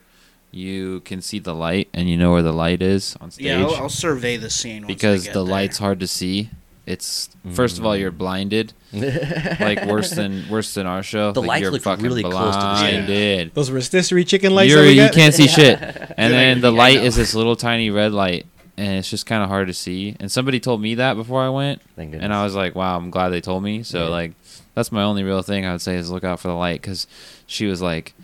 you 0.52 1.00
can 1.00 1.20
see 1.22 1.38
the 1.38 1.54
light 1.54 1.88
and 1.92 2.08
you 2.10 2.16
know 2.16 2.32
where 2.32 2.42
the 2.42 2.52
light 2.52 2.82
is 2.82 3.16
on 3.20 3.30
stage. 3.30 3.46
Yeah, 3.46 3.62
I'll, 3.64 3.74
I'll 3.74 3.88
survey 3.88 4.36
the 4.38 4.50
scene 4.50 4.82
once 4.82 4.90
I 4.90 4.94
because 4.94 5.24
get 5.24 5.34
the 5.34 5.44
there. 5.44 5.52
light's 5.52 5.78
hard 5.78 6.00
to 6.00 6.06
see. 6.06 6.50
It's 6.86 7.28
first 7.52 7.78
of 7.78 7.86
all 7.86 7.96
you're 7.96 8.10
mm. 8.10 8.18
blinded, 8.18 8.72
like 8.92 9.84
worse 9.86 10.10
than 10.10 10.48
worse 10.48 10.74
than 10.74 10.86
our 10.86 11.02
show. 11.02 11.32
The 11.32 11.40
like, 11.40 11.48
lights 11.48 11.62
you're 11.62 11.70
look 11.72 11.82
fucking 11.82 12.04
really 12.04 12.22
close 12.22 12.54
to 12.56 12.60
the 12.60 12.76
screen. 12.76 12.94
blinded. 13.06 13.54
Those 13.54 13.70
rotisserie 13.70 14.24
chicken 14.24 14.54
lights 14.54 14.70
You're, 14.70 14.82
that 14.82 14.88
we 14.88 14.94
you 14.94 15.02
got? 15.06 15.12
can't 15.14 15.34
see 15.34 15.46
shit, 15.58 15.80
and 15.80 15.90
Good 15.90 16.16
then 16.16 16.50
idea, 16.58 16.62
the 16.62 16.72
I 16.72 16.76
light 16.76 16.96
is 16.96 17.16
this 17.16 17.34
little 17.34 17.54
tiny 17.54 17.90
red 17.90 18.12
light, 18.12 18.46
and 18.76 18.98
it's 18.98 19.10
just 19.10 19.26
kind 19.26 19.42
of 19.42 19.48
hard 19.48 19.68
to 19.68 19.74
see. 19.74 20.16
And 20.18 20.32
somebody 20.32 20.58
told 20.58 20.80
me 20.80 20.96
that 20.96 21.14
before 21.14 21.42
I 21.42 21.48
went, 21.50 21.80
Thank 21.96 22.12
goodness. 22.12 22.24
and 22.24 22.34
I 22.34 22.42
was 22.42 22.54
like, 22.56 22.74
"Wow, 22.74 22.96
I'm 22.96 23.10
glad 23.10 23.28
they 23.28 23.40
told 23.40 23.62
me." 23.62 23.82
So 23.82 24.04
Yeah. 24.04 24.10
like, 24.10 24.32
that's 24.74 24.90
my 24.90 25.02
only 25.02 25.22
real 25.22 25.42
thing 25.42 25.64
I 25.66 25.72
would 25.72 25.82
say 25.82 25.94
is 25.96 26.10
look 26.10 26.24
out 26.24 26.40
for 26.40 26.48
the 26.48 26.54
light 26.54 26.80
because 26.80 27.06
she 27.46 27.66
was 27.66 27.80
like, 27.80 28.14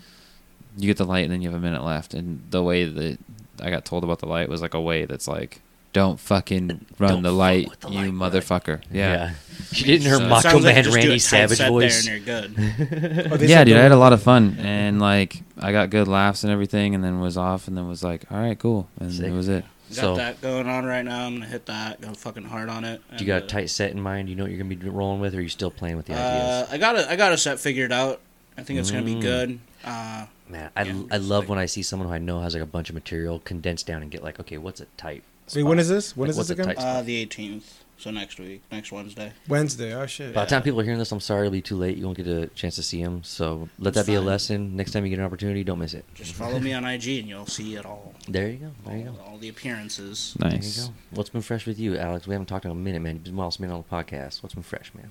"You 0.77 0.87
get 0.87 0.97
the 0.97 1.05
light, 1.05 1.23
and 1.23 1.31
then 1.31 1.41
you 1.41 1.49
have 1.49 1.57
a 1.57 1.61
minute 1.63 1.83
left." 1.85 2.13
And 2.13 2.41
the 2.49 2.63
way 2.63 2.83
that 2.85 3.19
I 3.61 3.69
got 3.69 3.85
told 3.85 4.03
about 4.03 4.19
the 4.19 4.27
light 4.27 4.49
was 4.49 4.61
like 4.61 4.73
a 4.73 4.81
way 4.81 5.05
that's 5.05 5.27
like, 5.27 5.61
"Don't 5.93 6.19
fucking 6.19 6.85
run 6.99 7.11
Don't 7.11 7.23
the 7.23 7.29
fuck 7.29 7.37
light, 7.37 7.69
with 7.69 7.79
the 7.79 7.89
you 7.89 8.11
light, 8.11 8.31
motherfucker." 8.33 8.81
Yeah. 8.91 9.31
She 9.71 9.85
did 9.85 10.03
in 10.03 10.09
her 10.09 10.17
So- 10.17 10.27
Macho 10.27 10.49
Sounds 10.49 10.65
like 10.65 10.75
Man 10.75 10.83
just 10.83 10.95
do 10.95 10.99
a 10.99 11.03
Randy 11.03 11.19
Savage 11.19 11.59
voice. 11.59 12.05
There 12.05 12.15
and 12.15 12.25
you're 12.27 12.41
good. 12.41 13.31
Oh, 13.31 13.35
yeah, 13.43 13.63
dude, 13.63 13.75
I 13.77 13.81
had 13.81 13.91
a 13.91 13.97
lot 13.97 14.13
of 14.13 14.21
fun, 14.21 14.57
and 14.59 14.99
like 15.01 15.41
I 15.59 15.71
got 15.71 15.89
good 15.89 16.07
laughs 16.07 16.43
and 16.43 16.51
everything, 16.53 16.93
and 16.95 17.03
then 17.03 17.19
was 17.19 17.37
off, 17.37 17.67
and 17.67 17.75
then 17.77 17.87
was 17.87 18.03
like, 18.03 18.23
"All 18.31 18.37
right, 18.39 18.57
cool," 18.57 18.87
and 18.99 19.11
Sick. 19.11 19.25
it 19.27 19.31
was 19.31 19.47
it. 19.49 19.65
Got 19.89 19.95
So- 19.95 20.15
that 20.17 20.41
going 20.41 20.67
on 20.67 20.85
right 20.85 21.03
now. 21.03 21.25
I'm 21.27 21.35
gonna 21.35 21.45
hit 21.47 21.65
that. 21.67 22.01
Go 22.01 22.13
fucking 22.13 22.43
hard 22.43 22.69
on 22.69 22.83
it. 22.85 23.01
Do 23.17 23.23
you 23.23 23.27
got 23.27 23.43
a 23.43 23.45
tight 23.47 23.69
set 23.69 23.91
in 23.91 24.01
mind? 24.01 24.29
You 24.29 24.35
know 24.35 24.43
what 24.43 24.51
you're 24.51 24.61
gonna 24.61 24.75
be 24.75 24.89
rolling 24.89 25.19
with, 25.21 25.33
or 25.33 25.39
are 25.39 25.41
you 25.41 25.49
still 25.49 25.71
playing 25.71 25.95
with 25.97 26.05
the 26.07 26.13
Uh, 26.13 26.17
ideas? 26.17 26.67
I 26.71 26.77
got 26.77 26.95
a 26.97 27.11
I 27.11 27.15
got 27.15 27.31
a 27.31 27.37
set 27.37 27.59
figured 27.59 27.91
out. 27.91 28.19
I 28.57 28.63
think 28.63 28.79
it's 28.79 28.91
gonna 28.91 29.03
be 29.03 29.15
Mm. 29.15 29.21
good. 29.21 29.59
Uh, 29.85 30.25
Man, 30.49 30.69
I, 30.77 30.83
yeah, 30.83 30.93
I 31.11 31.17
love 31.17 31.43
like- 31.43 31.49
when 31.49 31.59
I 31.59 31.65
see 31.65 31.83
someone 31.83 32.07
who 32.07 32.13
I 32.13 32.19
know 32.19 32.41
has 32.41 32.53
like 32.53 32.63
a 32.63 32.67
bunch 32.67 32.89
of 32.89 32.95
material 32.95 33.39
condensed 33.39 33.85
down 33.87 34.01
and 34.01 34.09
get 34.11 34.23
like, 34.23 34.39
okay, 34.39 34.57
what's 34.57 34.79
a 34.81 34.85
tight? 34.97 35.23
Wait, 35.55 35.63
when 35.63 35.79
is 35.79 35.89
this? 35.89 36.15
When 36.15 36.27
Like, 36.27 36.31
is 36.31 36.37
what's 36.37 36.49
this 36.49 36.59
again? 36.59 36.75
uh, 36.77 37.01
the 37.01 37.25
18th. 37.25 37.63
So 37.99 38.11
next 38.11 38.39
week, 38.39 38.61
next 38.71 38.91
Wednesday. 38.91 39.33
Wednesday. 39.47 39.91
Oh 39.95 40.05
shit. 40.05 40.31
By 40.35 40.45
the 40.45 40.49
time 40.51 40.61
people 40.61 40.79
are 40.79 40.83
hearing 40.83 40.99
this, 40.99 41.11
I'm 41.11 41.19
sorry 41.19 41.47
it'll 41.47 41.51
be 41.53 41.63
too 41.63 41.75
late. 41.77 41.97
You 41.97 42.05
won't 42.05 42.15
get 42.17 42.27
a 42.27 42.45
chance 42.47 42.75
to 42.75 42.83
see 42.83 42.99
him. 42.99 43.23
So 43.23 43.69
let 43.79 43.95
that 43.95 44.01
It's 44.01 44.07
be 44.07 44.13
a 44.13 44.21
lesson. 44.21 44.75
Next 44.75 44.91
time 44.91 45.03
you 45.03 45.09
get 45.09 45.17
an 45.17 45.25
opportunity, 45.25 45.63
don't 45.63 45.79
miss 45.79 45.95
it. 45.95 46.05
Just 46.13 46.33
follow 46.35 46.59
me 46.59 46.73
on 46.73 46.85
IG 46.85 47.07
and 47.21 47.27
you'll 47.27 47.47
see 47.47 47.73
it 47.75 47.87
all. 47.87 48.13
There 48.27 48.49
you 48.49 48.57
go. 48.57 48.71
There 48.85 48.97
you 48.97 49.03
go. 49.05 49.15
All, 49.25 49.31
all 49.31 49.37
the 49.39 49.49
appearances. 49.49 50.35
There 50.37 50.49
you 50.51 50.57
Nice. 50.57 50.87
go. 50.89 50.93
What's 51.09 51.31
been 51.31 51.41
fresh 51.41 51.65
with 51.65 51.79
you, 51.79 51.97
Alex? 51.97 52.27
We 52.27 52.33
haven't 52.35 52.45
talked 52.45 52.65
in 52.65 52.71
a 52.71 52.75
minute, 52.75 53.01
man. 53.01 53.15
You've 53.15 53.23
been 53.23 53.35
well 53.35 53.51
been 53.59 53.71
on 53.71 53.83
the 53.89 53.95
podcast. 53.95 54.43
What's 54.43 54.53
been 54.53 54.61
fresh, 54.61 54.91
man? 54.93 55.09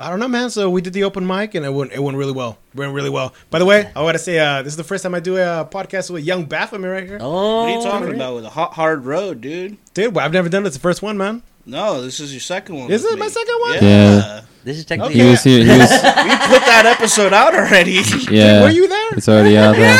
I 0.00 0.10
don't 0.10 0.20
know, 0.20 0.28
man. 0.28 0.48
So 0.50 0.70
we 0.70 0.80
did 0.80 0.92
the 0.92 1.02
open 1.04 1.26
mic, 1.26 1.54
and 1.56 1.66
it 1.66 1.70
went 1.72 1.92
it 1.92 1.98
went 2.00 2.16
really 2.16 2.32
well. 2.32 2.58
It 2.72 2.78
Went 2.78 2.92
really 2.94 3.10
well. 3.10 3.34
By 3.50 3.58
the 3.58 3.64
way, 3.64 3.90
I 3.96 4.02
want 4.02 4.14
to 4.14 4.22
say 4.22 4.38
uh, 4.38 4.62
this 4.62 4.72
is 4.72 4.76
the 4.76 4.84
first 4.84 5.02
time 5.02 5.14
I 5.14 5.20
do 5.20 5.36
a 5.36 5.68
podcast 5.70 6.10
with 6.10 6.24
Young 6.24 6.44
Baphomet 6.44 6.88
right 6.90 7.04
here. 7.04 7.18
Oh, 7.20 7.62
What 7.62 7.68
are 7.70 7.76
you 7.76 7.82
talking 7.82 8.04
really? 8.06 8.16
about 8.16 8.34
with 8.36 8.44
a 8.44 8.50
hot 8.50 8.74
hard 8.74 9.04
road, 9.04 9.40
dude? 9.40 9.76
Dude, 9.94 10.14
well, 10.14 10.24
I've 10.24 10.32
never 10.32 10.48
done 10.48 10.62
it. 10.62 10.68
It's 10.68 10.76
the 10.76 10.80
first 10.80 11.02
one, 11.02 11.18
man. 11.18 11.42
No, 11.66 12.00
this 12.00 12.20
is 12.20 12.32
your 12.32 12.40
second 12.40 12.76
one. 12.76 12.90
Is 12.90 13.02
with 13.02 13.12
it 13.14 13.18
my 13.18 13.28
second 13.28 13.56
one? 13.60 13.74
Yeah. 13.74 13.80
Yeah. 13.82 14.40
This 14.64 14.78
is 14.78 14.84
technically. 14.84 15.14
He 15.20 15.28
was 15.28 15.42
here. 15.42 15.64
He 15.64 15.70
was. 15.70 15.90
we 15.90 15.98
put 15.98 16.62
that 16.64 16.84
episode 16.86 17.32
out 17.32 17.54
already. 17.54 18.00
Yeah. 18.30 18.62
Were 18.62 18.70
you 18.70 18.86
there? 18.88 19.08
It's 19.14 19.28
already 19.28 19.56
out 19.58 19.74
there. 19.76 19.96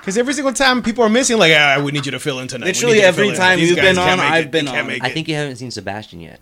Because 0.00 0.18
every 0.22 0.34
single 0.34 0.52
time 0.52 0.82
people 0.82 1.04
are 1.04 1.08
missing, 1.08 1.38
like, 1.38 1.52
ah, 1.56 1.80
we 1.82 1.90
need 1.90 2.04
you 2.06 2.12
to 2.12 2.20
fill 2.20 2.38
in 2.40 2.48
tonight. 2.48 2.66
We 2.66 2.72
Literally 2.72 2.94
need 2.94 2.98
you 2.98 3.02
to 3.02 3.08
every 3.08 3.32
time 3.36 3.58
you've 3.58 3.76
been 3.76 3.98
on, 3.98 4.20
I've 4.20 4.46
it. 4.46 4.50
been 4.50 4.68
on. 4.68 4.90
I 5.00 5.08
think 5.10 5.26
you 5.26 5.34
haven't 5.36 5.56
seen 5.56 5.70
Sebastian 5.70 6.20
yet. 6.20 6.40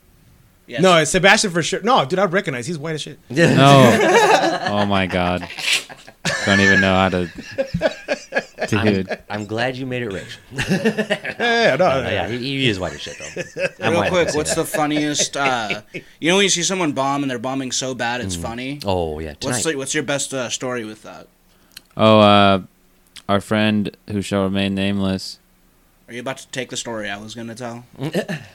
Yes. 0.69 0.83
No, 0.83 0.97
it's 0.99 1.11
Sebastian 1.11 1.51
for 1.51 1.63
sure. 1.63 1.81
No, 1.83 2.05
dude, 2.05 2.19
I 2.19 2.27
recognize. 2.27 2.67
He's 2.67 2.79
white 2.79 2.95
as 2.95 3.03
shit. 3.03 3.19
No. 3.31 4.59
Oh 4.71 4.85
my 4.85 5.07
god. 5.07 5.49
Don't 6.45 6.61
even 6.61 6.81
know 6.83 6.95
how 6.95 7.09
to. 7.09 7.31
I'm, 8.77 8.85
Dude. 8.87 9.19
I'm 9.31 9.47
glad 9.47 9.77
you 9.77 9.87
made 9.87 10.03
it 10.03 10.13
rich. 10.13 10.37
Yeah, 10.53 11.77
no, 11.79 11.87
Uh, 11.87 12.09
yeah, 12.11 12.29
he, 12.29 12.39
he 12.39 12.69
is 12.69 12.79
white 12.79 12.93
as 12.93 13.01
shit 13.01 13.17
though. 13.19 13.63
I'm 13.81 13.93
Real 13.93 14.01
white, 14.01 14.11
quick, 14.11 14.35
what's 14.35 14.55
that. 14.55 14.61
the 14.61 14.65
funniest? 14.67 15.37
Uh, 15.39 15.81
you 16.21 16.29
know 16.31 16.37
when 16.37 16.43
you 16.43 16.49
see 16.51 16.63
someone 16.63 16.93
bomb 16.93 17.23
and 17.23 17.31
they're 17.31 17.39
bombing 17.39 17.73
so 17.73 17.95
bad 17.95 18.21
it's 18.21 18.37
funny. 18.37 18.81
Oh 18.85 19.21
yeah, 19.21 19.29
What's 19.41 19.63
tonight. 19.63 19.73
the, 19.73 19.77
what's 19.79 19.95
your 19.95 20.03
best 20.03 20.35
uh, 20.35 20.51
story 20.51 20.85
with 20.85 21.03
that? 21.05 21.29
Oh, 21.97 22.21
uh, 22.21 22.61
our 23.29 23.41
friend 23.41 23.97
who 24.11 24.21
shall 24.21 24.43
remain 24.43 24.75
nameless. 24.75 25.39
Are 26.09 26.15
you 26.15 26.21
about 26.21 26.39
to 26.39 26.49
take 26.49 26.71
the 26.71 26.77
story 26.79 27.11
I 27.11 27.19
was 27.19 27.35
gonna 27.35 27.55
tell? 27.55 27.85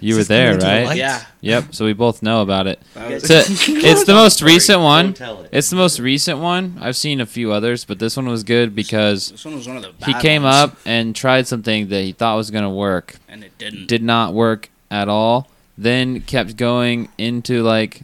You 0.02 0.16
were 0.16 0.24
there, 0.24 0.54
into 0.54 0.66
the 0.66 0.72
right? 0.72 0.98
Yeah. 0.98 1.24
Yep. 1.42 1.66
So 1.76 1.86
we 1.86 1.94
both 1.94 2.24
know 2.24 2.42
about 2.42 2.66
it. 2.66 2.82
Was- 2.96 3.28
So 3.28 3.44
it's 3.48 4.06
the 4.06 4.14
most 4.16 4.42
recent 4.42 4.80
one. 4.82 5.14
Tell 5.14 5.44
it. 5.44 5.50
It's 5.52 5.70
the 5.70 5.76
most 5.76 6.00
recent 6.00 6.40
one. 6.40 6.80
I've 6.82 6.98
seen 6.98 7.22
a 7.22 7.28
few 7.28 7.52
others, 7.52 7.86
but 7.86 8.00
this 8.00 8.18
one 8.18 8.28
was 8.28 8.44
good 8.44 8.74
because 8.74 9.30
this 9.30 9.46
one 9.46 9.54
was 9.54 9.68
one 9.68 9.78
of 9.78 9.84
the. 9.84 9.94
he 10.06 10.16
came 10.16 10.42
ones, 10.44 10.56
up 10.56 10.78
and 10.86 11.16
tried 11.16 11.46
something 11.48 11.90
that 11.90 12.02
he 12.04 12.12
thought 12.12 12.38
was 12.38 12.50
gonna 12.50 12.72
work. 12.72 13.18
and 13.30 13.44
it 13.44 13.56
didn't. 13.60 13.88
Did 13.88 14.02
not 14.02 14.34
work 14.34 14.70
at 14.90 15.08
all. 15.08 15.48
Then 15.78 16.22
kept 16.22 16.58
going 16.58 17.10
into 17.20 17.62
like 17.62 18.02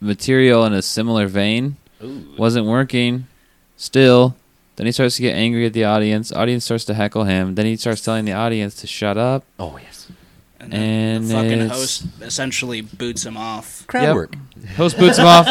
material 0.00 0.64
in 0.66 0.74
a 0.74 0.82
similar 0.82 1.26
vein. 1.26 1.76
Ooh. 2.04 2.34
Wasn't 2.36 2.66
working. 2.66 3.26
Still. 3.78 4.36
Then 4.80 4.86
he 4.86 4.92
starts 4.92 5.16
to 5.16 5.22
get 5.22 5.34
angry 5.34 5.66
at 5.66 5.74
the 5.74 5.84
audience. 5.84 6.32
Audience 6.32 6.64
starts 6.64 6.86
to 6.86 6.94
heckle 6.94 7.24
him. 7.24 7.54
Then 7.54 7.66
he 7.66 7.76
starts 7.76 8.00
telling 8.00 8.24
the 8.24 8.32
audience 8.32 8.74
to 8.76 8.86
shut 8.86 9.18
up. 9.18 9.44
Oh 9.58 9.76
yes. 9.82 10.08
And, 10.58 10.72
then 10.72 10.80
And 10.80 11.24
the 11.28 11.34
fucking 11.34 11.50
it's- 11.52 11.70
host 11.70 12.04
essentially 12.22 12.80
boots 12.80 13.26
him 13.26 13.36
off. 13.36 13.86
Crowd 13.88 14.04
Yep. 14.04 14.14
work. 14.14 14.34
Host 14.78 14.96
boots 14.98 15.18
him 15.18 15.26
off. 15.26 15.46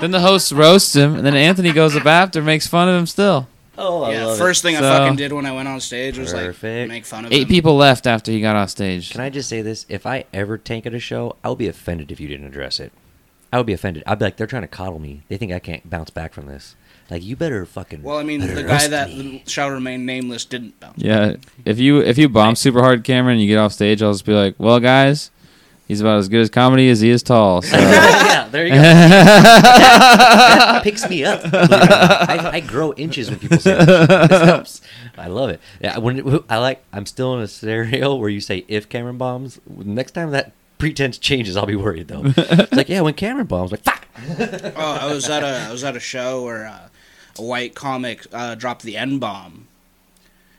Then 0.00 0.12
the 0.12 0.20
host 0.20 0.50
roasts 0.52 0.96
him, 0.96 1.14
and 1.14 1.26
then 1.26 1.34
Anthony 1.36 1.72
goes 1.72 1.94
up 1.94 2.06
after, 2.06 2.40
makes 2.40 2.66
fun 2.66 2.88
of 2.88 2.98
him 2.98 3.04
still. 3.04 3.48
Oh, 3.76 4.04
I 4.04 4.12
yeah, 4.12 4.24
love 4.24 4.38
first 4.38 4.62
thing 4.62 4.76
I 4.76 4.80
fucking 4.80 5.16
did 5.16 5.34
when 5.34 5.44
I 5.44 5.52
went 5.52 5.68
on 5.68 5.78
stage 5.80 6.16
was 6.16 6.32
Perfect. 6.32 6.64
like 6.64 6.88
make 6.88 7.04
fun 7.04 7.26
of 7.26 7.32
Eight 7.32 7.42
him. 7.42 7.48
people 7.48 7.76
left 7.76 8.06
after 8.06 8.32
he 8.32 8.40
got 8.40 8.56
off 8.56 8.70
stage. 8.70 9.10
Can 9.10 9.20
I 9.20 9.28
just 9.28 9.48
say 9.50 9.60
this? 9.60 9.84
If 9.90 10.06
I 10.06 10.24
ever 10.32 10.56
tank 10.56 10.86
at 10.86 10.94
a 10.94 10.98
show, 11.00 11.36
I'll 11.44 11.54
be 11.54 11.68
offended 11.68 12.10
if 12.10 12.18
you 12.18 12.28
didn't 12.28 12.46
address 12.46 12.80
it. 12.80 12.92
I 13.52 13.58
would 13.58 13.66
be 13.66 13.74
offended. 13.74 14.04
I'd 14.06 14.18
be 14.18 14.24
like, 14.24 14.36
they're 14.38 14.46
trying 14.46 14.62
to 14.62 14.68
coddle 14.68 15.00
me. 15.00 15.22
They 15.28 15.36
think 15.36 15.52
I 15.52 15.58
can't 15.58 15.88
bounce 15.90 16.08
back 16.08 16.32
from 16.32 16.46
this. 16.46 16.76
Like, 17.10 17.24
you 17.24 17.36
better 17.36 17.66
fucking. 17.66 18.02
Well, 18.02 18.18
I 18.18 18.22
mean, 18.22 18.40
the 18.40 18.62
guy 18.62 18.86
that 18.86 19.08
me. 19.08 19.42
shall 19.46 19.70
remain 19.70 20.06
nameless 20.06 20.44
didn't 20.44 20.78
bounce. 20.78 20.98
Yeah, 20.98 21.36
if 21.64 21.78
you 21.78 22.00
if 22.00 22.18
you 22.18 22.28
bomb 22.28 22.54
super 22.56 22.80
hard, 22.80 23.02
Cameron, 23.02 23.34
and 23.34 23.42
you 23.42 23.48
get 23.48 23.58
off 23.58 23.72
stage, 23.72 24.02
I'll 24.02 24.12
just 24.12 24.24
be 24.24 24.32
like, 24.32 24.54
"Well, 24.58 24.78
guys, 24.78 25.30
he's 25.88 26.00
about 26.00 26.18
as 26.18 26.28
good 26.28 26.40
as 26.40 26.50
comedy 26.50 26.88
as 26.88 27.00
he 27.00 27.10
is 27.10 27.22
tall." 27.22 27.62
So. 27.70 27.76
yeah, 27.76 28.48
there 28.48 28.66
you 28.66 28.74
go. 28.74 28.80
that 28.80 30.80
picks 30.82 31.08
me 31.08 31.24
up. 31.24 31.42
believe 31.42 31.54
it 31.54 31.64
or 31.64 31.68
not. 31.68 32.30
I, 32.30 32.50
I 32.54 32.60
grow 32.60 32.92
inches 32.94 33.30
when 33.30 33.38
people 33.38 33.58
say 33.58 33.74
that. 33.74 34.28
This 34.28 34.42
helps. 34.48 34.80
I 35.18 35.28
love 35.28 35.50
it. 35.50 35.60
Yeah, 35.80 35.98
when 35.98 36.40
I 36.48 36.58
like, 36.58 36.82
I'm 36.92 37.06
still 37.06 37.34
in 37.34 37.40
a 37.40 37.48
scenario 37.48 38.14
where 38.14 38.28
you 38.28 38.40
say 38.40 38.64
if 38.68 38.88
Cameron 38.88 39.18
bombs. 39.18 39.60
Next 39.68 40.12
time 40.12 40.30
that 40.30 40.52
pretense 40.78 41.18
changes, 41.18 41.56
I'll 41.56 41.66
be 41.66 41.76
worried 41.76 42.08
though. 42.08 42.22
It's 42.36 42.72
like, 42.72 42.88
yeah, 42.88 43.00
when 43.02 43.14
Cameron 43.14 43.46
bombs, 43.46 43.72
like 43.72 43.82
fuck. 43.82 44.06
Oh, 44.76 44.98
I 45.00 45.12
was 45.12 45.28
at 45.28 45.42
a 45.42 45.66
I 45.68 45.72
was 45.72 45.84
at 45.84 45.96
a 45.96 46.00
show 46.00 46.44
where 46.44 46.66
uh, 46.66 46.86
a 46.86 46.89
white 47.40 47.74
comic 47.74 48.26
uh, 48.32 48.54
dropped 48.54 48.82
the 48.82 48.96
N 48.96 49.18
bomb 49.18 49.66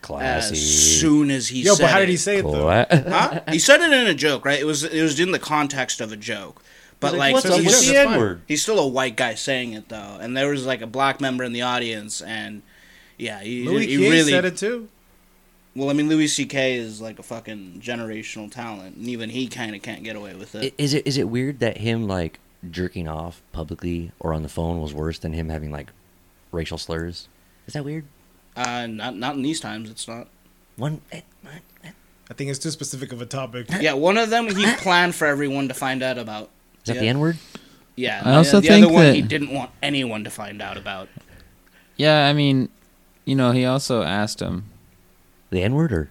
Classy. 0.01 0.53
as 0.53 0.99
soon 0.99 1.29
as 1.31 1.47
he 1.49 1.61
said, 1.63 1.67
Yo, 1.69 1.75
said 1.75 1.83
but 1.83 1.91
how 1.91 1.99
did 1.99 2.09
he 2.09 2.17
say 2.17 2.37
it 2.37 2.43
though? 2.43 2.63
Cla- 2.63 2.87
Huh? 3.07 3.41
He 3.49 3.59
said 3.59 3.81
it 3.81 3.91
in 3.93 4.07
a 4.07 4.13
joke, 4.13 4.45
right? 4.45 4.59
It 4.59 4.65
was 4.65 4.83
it 4.83 5.01
was 5.01 5.19
in 5.19 5.31
the 5.31 5.39
context 5.39 6.01
of 6.01 6.11
a 6.11 6.17
joke, 6.17 6.61
but 6.99 7.11
He's 7.11 7.19
like, 7.19 7.33
what's 7.33 7.47
so 7.47 7.53
up 7.55 7.61
he's 7.61 7.71
with 7.79 7.87
the. 7.89 7.97
N 7.97 8.17
word? 8.17 8.41
he's 8.47 8.61
still 8.63 8.79
a 8.79 8.87
white 8.87 9.15
guy 9.15 9.35
saying 9.35 9.73
it 9.73 9.89
though, 9.89 10.17
and 10.19 10.35
there 10.35 10.49
was 10.49 10.65
like 10.65 10.81
a 10.81 10.87
black 10.87 11.21
member 11.21 11.43
in 11.43 11.53
the 11.53 11.61
audience, 11.61 12.21
and 12.21 12.61
yeah, 13.17 13.39
he, 13.41 13.63
Louis 13.67 13.85
he 13.87 13.97
King 13.97 14.11
really. 14.11 14.31
said 14.31 14.45
it 14.45 14.57
too. 14.57 14.89
Well, 15.73 15.89
I 15.89 15.93
mean, 15.93 16.09
Louis 16.09 16.27
C.K. 16.27 16.73
is 16.75 16.99
like 16.99 17.17
a 17.17 17.23
fucking 17.23 17.79
generational 17.81 18.51
talent, 18.51 18.97
and 18.97 19.07
even 19.07 19.29
he 19.29 19.47
kind 19.47 19.73
of 19.73 19.81
can't 19.81 20.03
get 20.03 20.17
away 20.17 20.33
with 20.35 20.53
it. 20.55 20.73
Is 20.77 20.93
it 20.93 21.07
is 21.07 21.17
it 21.17 21.29
weird 21.29 21.59
that 21.59 21.77
him 21.77 22.07
like 22.07 22.39
jerking 22.69 23.07
off 23.07 23.41
publicly 23.53 24.11
or 24.19 24.33
on 24.33 24.43
the 24.43 24.49
phone 24.49 24.81
was 24.81 24.93
worse 24.93 25.17
than 25.19 25.31
him 25.33 25.47
having 25.49 25.71
like 25.71 25.91
racial 26.51 26.77
slurs? 26.77 27.27
Is 27.67 27.73
that 27.73 27.85
weird? 27.85 28.05
Uh, 28.55 28.87
not 28.87 29.15
not 29.15 29.35
in 29.35 29.41
these 29.41 29.59
times. 29.59 29.89
It's 29.89 30.07
not. 30.07 30.27
One. 30.77 31.01
eh, 31.11 31.21
eh, 31.45 31.49
eh. 31.85 31.89
I 32.29 32.33
think 32.33 32.49
it's 32.49 32.59
too 32.59 32.71
specific 32.71 33.11
of 33.11 33.21
a 33.21 33.25
topic. 33.25 33.67
Yeah, 33.81 33.93
one 33.93 34.17
of 34.17 34.29
them 34.29 34.47
he 34.47 34.65
planned 34.75 35.15
for 35.15 35.27
everyone 35.27 35.67
to 35.67 35.73
find 35.73 36.01
out 36.03 36.17
about. 36.17 36.49
Is 36.83 36.87
that 36.87 36.95
Yeah. 36.95 37.01
the 37.01 37.07
N 37.07 37.19
word? 37.19 37.37
Yeah, 37.95 38.21
I 38.25 38.35
also 38.35 38.57
the, 38.61 38.67
the 38.67 38.73
think 38.73 38.85
other 38.85 38.93
one 38.93 39.05
that- 39.05 39.15
he 39.15 39.21
didn't 39.21 39.51
want 39.53 39.71
anyone 39.83 40.23
to 40.23 40.29
find 40.29 40.61
out 40.61 40.77
about. 40.77 41.09
yeah, 41.97 42.27
I 42.27 42.33
mean, 42.33 42.69
you 43.25 43.35
know, 43.35 43.51
he 43.51 43.65
also 43.65 44.01
asked 44.03 44.39
him. 44.41 44.65
The 45.49 45.61
N 45.61 45.75
word 45.75 45.91
or? 45.91 46.09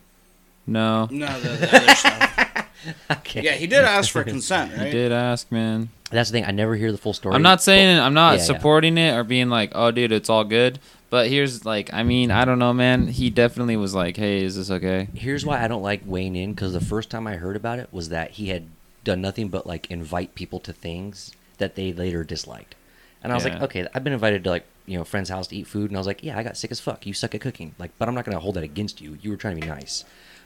No, 0.66 1.08
No, 1.10 1.26
the, 1.40 1.48
the 1.48 1.76
other 1.76 1.94
stuff. 1.94 2.36
Okay. 3.10 3.42
Yeah, 3.42 3.52
he 3.52 3.66
did 3.66 3.84
ask 3.84 4.10
for 4.10 4.24
consent, 4.34 4.72
he 4.72 4.90
did 4.90 5.12
ask, 5.12 5.50
man. 5.52 5.90
That's 6.10 6.30
the 6.30 6.34
thing. 6.38 6.44
I 6.44 6.50
never 6.50 6.74
hear 6.76 6.92
the 6.92 6.98
full 6.98 7.12
story. 7.12 7.34
I'm 7.34 7.42
not 7.42 7.62
saying 7.62 7.98
I'm 7.98 8.14
not 8.14 8.32
Yeah, 8.32 8.38
yeah. 8.38 8.44
supporting 8.44 8.98
it 8.98 9.14
or 9.16 9.24
being 9.24 9.48
like, 9.48 9.72
oh, 9.74 9.90
dude, 9.90 10.12
it's 10.12 10.28
all 10.28 10.44
good. 10.44 10.78
But 11.08 11.28
here's 11.28 11.64
like, 11.64 11.92
I 11.92 12.02
mean, 12.04 12.30
I 12.30 12.44
don't 12.44 12.58
know, 12.60 12.72
man. 12.72 13.08
He 13.08 13.30
definitely 13.30 13.76
was 13.76 13.94
like, 13.94 14.16
hey, 14.16 14.44
is 14.44 14.56
this 14.56 14.70
okay? 14.70 15.08
Here's 15.14 15.44
why 15.44 15.62
I 15.64 15.66
don't 15.68 15.82
like 15.82 16.02
weighing 16.04 16.36
in 16.36 16.52
because 16.52 16.72
the 16.72 16.80
first 16.80 17.10
time 17.10 17.26
I 17.26 17.36
heard 17.36 17.56
about 17.56 17.78
it 17.80 17.88
was 17.92 18.10
that 18.10 18.32
he 18.32 18.48
had 18.48 18.68
done 19.02 19.20
nothing 19.20 19.48
but 19.48 19.66
like 19.66 19.90
invite 19.90 20.34
people 20.34 20.60
to 20.60 20.72
things 20.72 21.32
that 21.58 21.74
they 21.74 21.92
later 21.92 22.22
disliked, 22.22 22.74
and 23.22 23.32
I 23.32 23.34
was 23.34 23.44
like, 23.44 23.60
okay, 23.62 23.86
I've 23.92 24.04
been 24.04 24.12
invited 24.12 24.44
to 24.44 24.50
like 24.50 24.64
you 24.86 24.96
know 24.98 25.04
friends' 25.04 25.28
house 25.30 25.46
to 25.48 25.56
eat 25.56 25.66
food, 25.66 25.90
and 25.90 25.96
I 25.96 26.00
was 26.00 26.06
like, 26.06 26.22
yeah, 26.22 26.38
I 26.38 26.42
got 26.42 26.56
sick 26.56 26.70
as 26.70 26.78
fuck. 26.80 27.04
You 27.06 27.12
suck 27.12 27.34
at 27.34 27.40
cooking, 27.40 27.74
like, 27.78 27.90
but 27.98 28.08
I'm 28.08 28.14
not 28.14 28.24
gonna 28.24 28.38
hold 28.38 28.54
that 28.56 28.62
against 28.64 29.00
you. 29.00 29.18
You 29.20 29.30
were 29.30 29.36
trying 29.36 29.56
to 29.56 29.60
be 29.62 29.66
nice, 29.68 30.04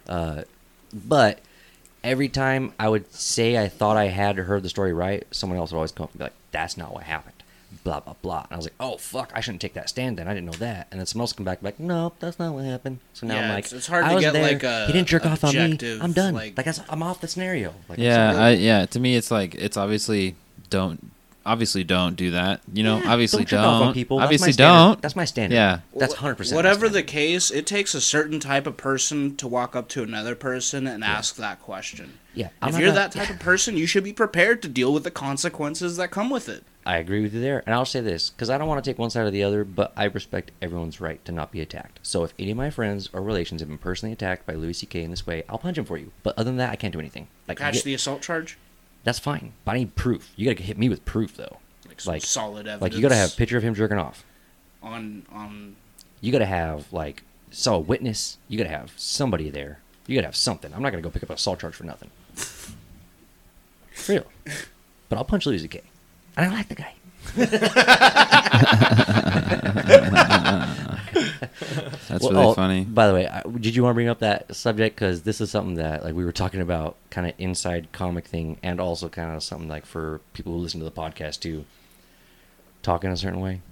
uh, 0.08 0.42
but 0.92 1.40
every 2.04 2.28
time 2.28 2.72
I 2.78 2.88
would 2.88 3.12
say 3.12 3.58
I 3.58 3.68
thought 3.68 3.96
I 3.96 4.06
had 4.06 4.36
heard 4.36 4.62
the 4.62 4.68
story 4.68 4.92
right, 4.92 5.26
someone 5.32 5.58
else 5.58 5.72
would 5.72 5.76
always 5.78 5.92
come 5.92 6.04
up 6.04 6.10
and 6.12 6.18
be 6.18 6.24
like, 6.24 6.32
that's 6.52 6.76
not 6.76 6.92
what 6.94 7.02
happened. 7.04 7.32
Blah 7.82 8.00
blah 8.00 8.14
blah. 8.22 8.42
And 8.44 8.52
I 8.52 8.56
was 8.56 8.66
like, 8.66 8.74
oh 8.78 8.96
fuck, 8.98 9.32
I 9.34 9.40
shouldn't 9.40 9.60
take 9.60 9.74
that 9.74 9.88
stand 9.88 10.16
then. 10.18 10.28
I 10.28 10.34
didn't 10.34 10.46
know 10.46 10.52
that. 10.58 10.86
And 10.90 11.00
then 11.00 11.06
someone 11.06 11.24
else 11.24 11.32
come 11.32 11.44
back 11.44 11.58
and 11.58 11.62
be 11.62 11.66
like, 11.68 11.80
no, 11.80 12.12
that's 12.20 12.38
not 12.38 12.54
what 12.54 12.64
happened. 12.64 13.00
So 13.14 13.26
now 13.26 13.34
Yeah, 13.34 13.42
I'm 13.42 13.48
like, 13.50 13.64
it's- 13.66 13.72
it's 13.72 13.86
hard 13.88 14.04
I 14.04 14.10
to 14.10 14.14
was 14.14 14.24
get, 14.24 14.32
there. 14.32 14.42
like, 14.42 14.62
a 14.62 14.86
he 14.86 14.92
didn't 14.92 15.08
jerk 15.08 15.26
off 15.26 15.42
on 15.44 15.54
me. 15.54 15.78
I'm 16.00 16.12
done. 16.12 16.34
like- 16.34 16.56
Like, 16.56 16.68
I'm 16.88 17.02
off 17.02 17.20
the 17.20 17.28
scenario. 17.28 17.74
Like, 17.88 17.98
Yeah. 17.98 18.32
I, 18.38 18.50
yeah. 18.52 18.86
To 18.86 19.00
me, 19.00 19.16
it's 19.16 19.30
like 19.30 19.54
it's 19.56 19.76
obviously 19.76 20.36
don't, 20.70 21.10
obviously 21.46 21.84
don't 21.84 22.16
do 22.16 22.30
that. 22.32 22.60
You 22.72 22.82
know, 22.82 22.98
Yeah, 22.98 23.12
obviously 23.12 23.44
don't 23.44 23.62
don't. 23.62 23.74
off 23.74 23.82
on 23.88 23.94
people. 23.94 24.18
That's 24.18 24.26
Obviously 24.26 24.52
standard. 24.52 24.74
don't. 24.78 25.02
That's 25.02 25.16
my 25.16 25.24
standard. 25.24 25.54
Yeah. 25.56 25.80
that's 25.96 26.14
hundred 26.14 26.36
percent. 26.36 26.56
Whatever 26.56 26.88
the 26.88 27.02
case, 27.02 27.50
it 27.50 27.66
takes 27.66 27.94
a 27.94 28.00
certain 28.00 28.40
type 28.40 28.66
of 28.66 28.76
person 28.76 29.36
to 29.36 29.48
walk 29.48 29.74
up 29.76 29.88
to 29.90 30.02
another 30.02 30.34
person 30.34 30.86
and 30.86 31.02
ask 31.04 31.36
that 31.36 31.60
question. 31.62 32.18
Yeah, 32.34 32.48
I'm 32.60 32.70
if 32.70 32.78
you're 32.78 32.88
gonna- 32.88 33.00
that 33.00 33.12
type 33.12 33.30
of 33.30 33.38
person, 33.40 33.76
you 33.76 33.86
should 33.86 34.04
be 34.04 34.12
prepared 34.12 34.60
to 34.62 34.68
deal 34.68 34.92
with 34.92 35.04
the 35.04 35.10
consequences 35.10 35.96
that 35.98 36.10
come 36.10 36.30
with 36.30 36.48
it. 36.48 36.64
I 36.86 36.98
agree 36.98 37.22
with 37.22 37.32
you 37.32 37.40
there, 37.40 37.62
and 37.64 37.74
I'll 37.74 37.86
say 37.86 38.00
this 38.02 38.28
because 38.28 38.50
I 38.50 38.58
don't 38.58 38.68
want 38.68 38.84
to 38.84 38.90
take 38.90 38.98
one 38.98 39.08
side 39.08 39.24
or 39.24 39.30
the 39.30 39.42
other, 39.42 39.64
but 39.64 39.92
I 39.96 40.04
respect 40.04 40.50
everyone's 40.60 41.00
right 41.00 41.24
to 41.24 41.32
not 41.32 41.50
be 41.50 41.60
attacked. 41.62 41.98
So 42.02 42.24
if 42.24 42.34
any 42.38 42.50
of 42.50 42.58
my 42.58 42.68
friends 42.68 43.08
or 43.14 43.22
relations 43.22 43.62
have 43.62 43.68
been 43.68 43.78
personally 43.78 44.12
attacked 44.12 44.44
by 44.46 44.52
Louis 44.54 44.74
C.K. 44.74 45.02
in 45.02 45.10
this 45.10 45.26
way, 45.26 45.44
I'll 45.48 45.56
punch 45.56 45.78
him 45.78 45.86
for 45.86 45.96
you. 45.96 46.10
But 46.22 46.34
other 46.36 46.44
than 46.50 46.58
that, 46.58 46.70
I 46.70 46.76
can't 46.76 46.92
do 46.92 46.98
anything. 46.98 47.28
Like 47.48 47.56
Catch 47.58 47.74
get- 47.74 47.84
the 47.84 47.94
assault 47.94 48.20
charge, 48.20 48.58
that's 49.04 49.18
fine, 49.18 49.52
but 49.64 49.72
I 49.72 49.78
need 49.78 49.94
proof. 49.94 50.32
You 50.36 50.50
gotta 50.50 50.62
hit 50.62 50.78
me 50.78 50.88
with 50.88 51.04
proof 51.04 51.36
though. 51.36 51.58
like, 51.86 52.00
some 52.00 52.12
Like- 52.14 52.22
solid 52.22 52.66
evidence. 52.66 52.82
Like 52.82 52.94
you 52.94 53.02
gotta 53.02 53.14
have 53.14 53.32
a 53.32 53.36
picture 53.36 53.56
of 53.56 53.62
him 53.62 53.74
jerking 53.74 53.98
off. 53.98 54.24
on 54.82 55.24
on. 55.32 55.76
You 56.20 56.32
gotta 56.32 56.46
have 56.46 56.92
like 56.92 57.22
saw 57.50 57.74
a 57.76 57.80
witness. 57.80 58.36
You 58.48 58.58
gotta 58.58 58.70
have 58.70 58.92
somebody 58.96 59.48
there. 59.50 59.78
You 60.06 60.16
gotta 60.16 60.26
have 60.26 60.36
something. 60.36 60.72
I'm 60.74 60.82
not 60.82 60.90
gonna 60.90 61.02
go 61.02 61.10
pick 61.10 61.22
up 61.22 61.30
an 61.30 61.36
assault 61.36 61.60
charge 61.60 61.74
for 61.74 61.84
nothing. 61.84 62.10
For 63.92 64.12
real. 64.12 64.24
But 65.08 65.18
I'll 65.18 65.24
punch 65.24 65.46
Louis 65.46 65.58
C.K. 65.60 65.82
And 66.36 66.44
I 66.44 66.48
don't 66.48 66.58
like 66.58 66.68
the 66.68 66.74
guy. 66.74 66.92
That's 71.14 72.22
Well, 72.22 72.30
really 72.32 72.44
oh, 72.44 72.54
funny. 72.54 72.84
By 72.84 73.06
the 73.06 73.14
way, 73.14 73.26
I, 73.28 73.42
did 73.42 73.74
you 73.74 73.82
want 73.82 73.92
to 73.92 73.94
bring 73.94 74.08
up 74.08 74.18
that 74.20 74.54
subject? 74.54 74.96
Because 74.96 75.22
this 75.22 75.40
is 75.40 75.50
something 75.50 75.74
that 75.76 76.04
like 76.04 76.14
we 76.14 76.24
were 76.24 76.32
talking 76.32 76.60
about, 76.60 76.96
kind 77.10 77.26
of 77.26 77.34
inside 77.38 77.92
comic 77.92 78.26
thing, 78.26 78.58
and 78.62 78.80
also 78.80 79.08
kind 79.08 79.34
of 79.34 79.42
something 79.42 79.68
like 79.68 79.86
for 79.86 80.20
people 80.32 80.52
who 80.52 80.58
listen 80.58 80.80
to 80.80 80.84
the 80.84 80.92
podcast 80.92 81.40
too. 81.40 81.64
Talk 82.82 83.04
in 83.04 83.10
a 83.10 83.16
certain 83.16 83.40
way. 83.40 83.62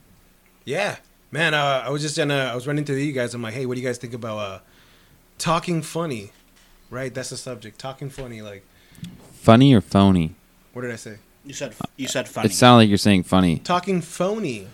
Yeah, 0.64 0.96
man. 1.30 1.54
Uh, 1.54 1.82
I 1.84 1.90
was 1.90 2.02
just 2.02 2.16
gonna. 2.16 2.50
I 2.50 2.54
was 2.54 2.66
running 2.66 2.84
to 2.86 2.94
you 2.94 3.12
guys. 3.12 3.34
I'm 3.34 3.42
like, 3.42 3.54
hey, 3.54 3.66
what 3.66 3.74
do 3.74 3.80
you 3.80 3.86
guys 3.86 3.98
think 3.98 4.14
about 4.14 4.38
uh, 4.38 4.58
talking 5.38 5.82
funny? 5.82 6.32
Right, 6.90 7.12
that's 7.12 7.30
the 7.30 7.36
subject. 7.36 7.78
Talking 7.78 8.10
funny. 8.10 8.42
Like, 8.42 8.64
Funny 9.32 9.74
or 9.74 9.80
phony? 9.80 10.34
what 10.72 10.82
did 10.82 10.92
I 10.92 10.96
say? 10.96 11.16
You 11.44 11.52
said 11.52 11.74
you 11.96 12.06
said 12.06 12.28
funny. 12.28 12.46
It 12.46 12.52
sounded 12.52 12.76
like 12.84 12.88
you're 12.88 12.98
saying 12.98 13.24
funny. 13.24 13.58
Talking 13.58 14.00
phony. 14.00 14.68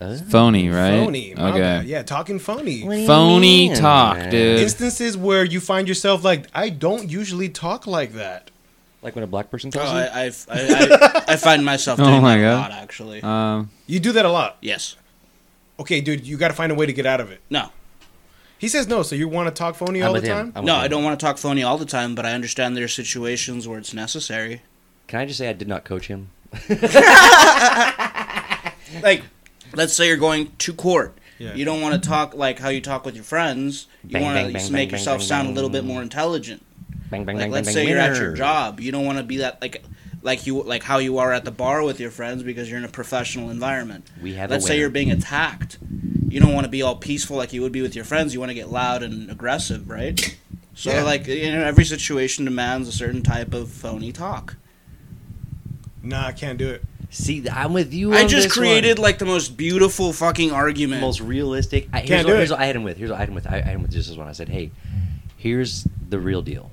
Uh, 0.00 0.16
Phony, 0.30 0.68
right? 0.70 0.90
Phony. 1.04 1.34
my 1.36 1.50
Okay. 1.50 1.60
bad. 1.60 1.84
Yeah, 1.86 2.02
talking 2.02 2.38
phony. 2.38 2.82
what 2.84 2.94
do 2.94 3.00
you 3.00 3.06
Phony 3.06 3.68
mean, 3.68 3.74
talk, 3.74 4.30
dude. 4.30 4.58
Instances 4.60 5.14
where 5.16 5.44
you 5.44 5.60
find 5.60 5.86
yourself 5.88 6.24
like, 6.24 6.46
I 6.54 6.70
don't 6.70 7.10
usually 7.10 7.50
talk 7.50 7.86
like 7.86 8.14
that. 8.14 8.50
Like 9.02 9.14
when 9.14 9.24
a 9.24 9.26
black 9.26 9.50
person 9.50 9.70
Oh. 9.74 9.80
I, 9.80 10.24
I, 10.26 10.32
I, 10.50 11.24
I 11.28 11.36
find 11.36 11.64
myself 11.64 11.98
Oh 12.02 12.20
my 12.20 12.36
that 12.36 12.40
a 12.40 12.42
God. 12.50 12.70
lot, 12.70 12.72
actually. 12.72 13.22
Um, 13.22 13.70
You 13.86 14.00
do 14.00 14.12
that 14.12 14.24
a 14.24 14.30
lot. 14.30 14.56
yes. 14.62 14.96
Okay, 15.78 16.00
dude, 16.00 16.26
you 16.26 16.36
got 16.36 16.48
to 16.48 16.54
find 16.54 16.70
a 16.72 16.74
way 16.74 16.84
to 16.86 16.92
get 16.92 17.06
out 17.06 17.20
of 17.20 17.30
it. 17.30 17.40
No. 17.50 17.68
He 18.58 18.68
says 18.68 18.86
no, 18.88 19.02
so 19.02 19.14
you 19.16 19.28
want 19.28 19.48
to 19.48 19.54
talk 19.54 19.74
phony 19.74 20.02
I'm 20.02 20.08
all 20.08 20.14
the 20.14 20.20
him. 20.20 20.26
time? 20.28 20.52
I'm 20.54 20.64
No, 20.66 20.76
I 20.76 20.88
don't 20.88 21.02
want 21.04 21.18
to 21.18 21.24
talk 21.24 21.38
phony 21.38 21.62
all 21.62 21.78
the 21.78 21.86
time, 21.86 22.14
but 22.14 22.26
I 22.26 22.32
understand 22.32 22.76
there 22.76 22.84
are 22.84 22.88
situations 22.88 23.66
where 23.66 23.78
it's 23.78 23.94
necessary. 23.94 24.60
Can 25.06 25.20
I 25.20 25.24
just 25.26 25.38
say 25.38 25.48
I 25.48 25.54
did 25.54 25.68
not 25.68 25.84
coach 25.84 26.06
him? 26.08 26.28
Like, 29.02 29.22
let's 29.74 29.92
say 29.92 30.08
you're 30.08 30.16
going 30.16 30.52
to 30.58 30.72
court. 30.74 31.16
Yeah. 31.38 31.54
You 31.54 31.64
don't 31.64 31.80
want 31.80 32.02
to 32.02 32.08
talk 32.08 32.34
like 32.34 32.58
how 32.58 32.68
you 32.68 32.80
talk 32.80 33.04
with 33.04 33.14
your 33.14 33.24
friends. 33.24 33.86
You 34.04 34.10
Bang, 34.14 34.22
want 34.22 34.36
to 34.46 34.52
bang, 34.52 34.72
make 34.72 34.90
bang, 34.90 34.98
yourself 34.98 35.18
bang, 35.20 35.26
sound 35.26 35.46
bang. 35.46 35.52
a 35.52 35.54
little 35.54 35.70
bit 35.70 35.84
more 35.84 36.02
intelligent. 36.02 36.64
Bang 37.10 37.24
bang 37.24 37.36
Like, 37.36 37.44
bang 37.46 37.50
let's 37.50 37.66
bang 37.68 37.74
say 37.74 37.80
bang. 37.84 37.88
you're 37.92 37.98
at 38.00 38.16
your 38.20 38.34
job. 38.34 38.78
You 38.80 38.92
don't 38.92 39.06
want 39.06 39.18
to 39.18 39.24
be 39.24 39.38
that 39.38 39.60
like 39.62 39.82
like 40.22 40.46
you 40.46 40.62
like 40.62 40.82
how 40.82 40.98
you 40.98 41.16
are 41.18 41.32
at 41.32 41.44
the 41.46 41.50
bar 41.50 41.82
with 41.82 41.98
your 41.98 42.10
friends 42.10 42.42
because 42.42 42.68
you're 42.68 42.78
in 42.78 42.84
a 42.84 42.88
professional 42.88 43.48
environment. 43.48 44.06
We 44.22 44.34
have 44.34 44.50
Let's 44.50 44.66
say 44.66 44.78
you're 44.78 44.90
being 44.90 45.10
attacked. 45.10 45.78
You 46.28 46.40
don't 46.40 46.52
want 46.52 46.64
to 46.66 46.70
be 46.70 46.82
all 46.82 46.96
peaceful 46.96 47.36
like 47.38 47.52
you 47.54 47.62
would 47.62 47.72
be 47.72 47.80
with 47.82 47.96
your 47.96 48.04
friends. 48.04 48.34
You 48.34 48.40
want 48.40 48.50
to 48.50 48.54
get 48.54 48.70
loud 48.70 49.02
and 49.02 49.30
aggressive, 49.30 49.88
right? 49.88 50.36
So 50.74 50.90
Yeah. 50.92 51.02
like 51.04 51.26
you 51.26 51.50
know, 51.50 51.62
every 51.64 51.84
situation 51.84 52.44
demands 52.44 52.86
a 52.86 52.92
certain 52.92 53.22
type 53.22 53.54
of 53.54 53.70
phony 53.70 54.12
talk. 54.12 54.56
Nah, 56.02 56.26
I 56.26 56.32
can't 56.32 56.58
do 56.58 56.68
it. 56.68 56.84
See, 57.10 57.44
I'm 57.48 57.72
with 57.72 57.92
you. 57.92 58.12
I 58.12 58.26
just 58.26 58.44
this 58.48 58.52
created 58.52 58.98
one. 58.98 59.02
like 59.04 59.18
the 59.18 59.24
most 59.24 59.56
beautiful 59.56 60.12
fucking 60.12 60.52
argument. 60.52 61.00
most 61.00 61.20
realistic. 61.20 61.88
I, 61.92 61.98
here's, 61.98 62.08
Can't 62.08 62.26
what, 62.26 62.32
do 62.32 62.36
here's 62.38 62.50
it. 62.50 62.54
what 62.54 62.60
I 62.62 62.66
had 62.66 62.76
him 62.76 62.82
with. 62.84 62.96
Here's 62.98 63.10
what 63.10 63.16
I 63.16 63.20
had 63.20 63.28
him 63.28 63.34
with. 63.34 63.46
I, 63.46 63.56
I 63.56 63.60
had 63.60 63.74
him 63.74 63.82
with 63.82 63.90
just 63.90 64.08
this 64.08 64.16
one. 64.16 64.28
I 64.28 64.32
said, 64.32 64.48
"Hey, 64.48 64.70
here's 65.36 65.86
the 66.08 66.20
real 66.20 66.40
deal. 66.42 66.70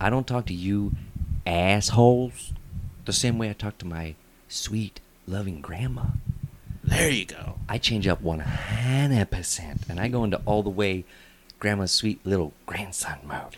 I 0.00 0.10
don't 0.10 0.26
talk 0.26 0.46
to 0.46 0.54
you 0.54 0.92
assholes 1.46 2.52
the 3.04 3.12
same 3.12 3.38
way 3.38 3.50
I 3.50 3.52
talk 3.52 3.78
to 3.78 3.86
my 3.86 4.14
sweet, 4.48 5.00
loving 5.26 5.60
grandma. 5.60 6.02
there 6.84 7.10
you 7.10 7.24
go. 7.24 7.54
I 7.68 7.78
change 7.78 8.06
up 8.06 8.22
100%, 8.22 9.88
and 9.88 10.00
I 10.00 10.08
go 10.08 10.24
into 10.24 10.40
all 10.44 10.62
the 10.62 10.70
way 10.70 11.04
grandma's 11.58 11.92
sweet 11.92 12.24
little 12.26 12.52
grandson 12.66 13.18
mode. 13.24 13.56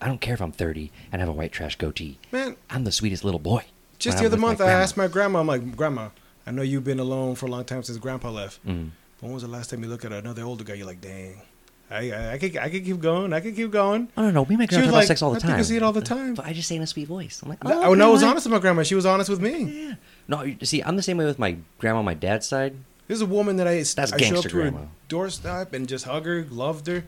I 0.00 0.06
don't 0.06 0.20
care 0.20 0.34
if 0.34 0.40
I'm 0.40 0.52
30 0.52 0.90
and 1.12 1.20
have 1.20 1.28
a 1.28 1.32
white 1.32 1.52
trash 1.52 1.76
goatee. 1.76 2.18
Man, 2.30 2.56
I'm 2.70 2.84
the 2.84 2.92
sweetest 2.92 3.24
little 3.24 3.40
boy. 3.40 3.64
Just 3.98 4.18
the 4.18 4.26
other 4.26 4.36
month, 4.36 4.60
I 4.60 4.70
asked 4.70 4.96
my 4.96 5.08
grandma, 5.08 5.40
I'm 5.40 5.46
like, 5.46 5.76
Grandma, 5.76 6.08
I 6.46 6.50
know 6.50 6.62
you've 6.62 6.84
been 6.84 7.00
alone 7.00 7.34
for 7.34 7.46
a 7.46 7.50
long 7.50 7.64
time 7.64 7.82
since 7.82 7.98
Grandpa 7.98 8.30
left. 8.30 8.64
Mm. 8.66 8.90
When 9.20 9.32
was 9.32 9.42
the 9.42 9.48
last 9.48 9.70
time 9.70 9.82
you 9.82 9.88
looked 9.88 10.04
at 10.04 10.12
another 10.12 10.42
older 10.42 10.64
guy? 10.64 10.74
You're 10.74 10.86
like, 10.86 11.00
dang. 11.00 11.42
I, 11.90 12.10
I, 12.10 12.32
I, 12.32 12.38
could, 12.38 12.56
I 12.58 12.68
could 12.68 12.84
keep 12.84 13.00
going. 13.00 13.32
I 13.32 13.40
could 13.40 13.56
keep 13.56 13.70
going. 13.70 14.08
No. 14.16 14.30
Me 14.30 14.30
and 14.30 14.58
my 14.58 14.64
She 14.64 14.68
grandma 14.68 14.84
talk 14.84 14.84
like, 14.84 14.88
about 14.92 15.04
sex 15.06 15.22
all 15.22 15.30
the 15.30 15.36
I 15.36 15.40
time. 15.40 15.58
I 15.58 15.62
see 15.62 15.76
it 15.76 15.82
all 15.82 15.92
the 15.92 16.02
time. 16.02 16.34
But 16.34 16.44
I 16.46 16.52
just 16.52 16.68
say 16.68 16.76
in 16.76 16.82
a 16.82 16.86
sweet 16.86 17.08
voice. 17.08 17.40
I'm 17.42 17.48
like, 17.48 17.58
Oh, 17.64 17.90
oh, 17.90 17.94
no, 17.94 18.08
I 18.08 18.12
was 18.12 18.22
honest 18.22 18.46
with 18.46 18.52
my 18.52 18.58
grandma. 18.58 18.82
She 18.82 18.94
was 18.94 19.06
honest 19.06 19.30
with 19.30 19.40
me. 19.40 19.86
Yeah. 19.88 19.94
No, 20.28 20.42
you 20.42 20.56
see, 20.64 20.82
I'm 20.82 20.96
the 20.96 21.02
same 21.02 21.16
way 21.16 21.24
with 21.24 21.38
my 21.38 21.56
grandma 21.78 22.00
on 22.00 22.04
my 22.04 22.14
dad's 22.14 22.46
side. 22.46 22.76
There's 23.06 23.22
a 23.22 23.26
woman 23.26 23.56
that 23.56 23.66
I, 23.66 23.76
That's 23.76 24.12
I 24.12 24.18
show 24.18 24.36
up 24.36 24.42
to 24.42 24.48
her 24.50 24.60
grandma. 24.62 24.80
doorstep 25.08 25.72
and 25.72 25.88
just 25.88 26.04
hug 26.04 26.26
her, 26.26 26.44
loved 26.50 26.86
her, 26.88 27.04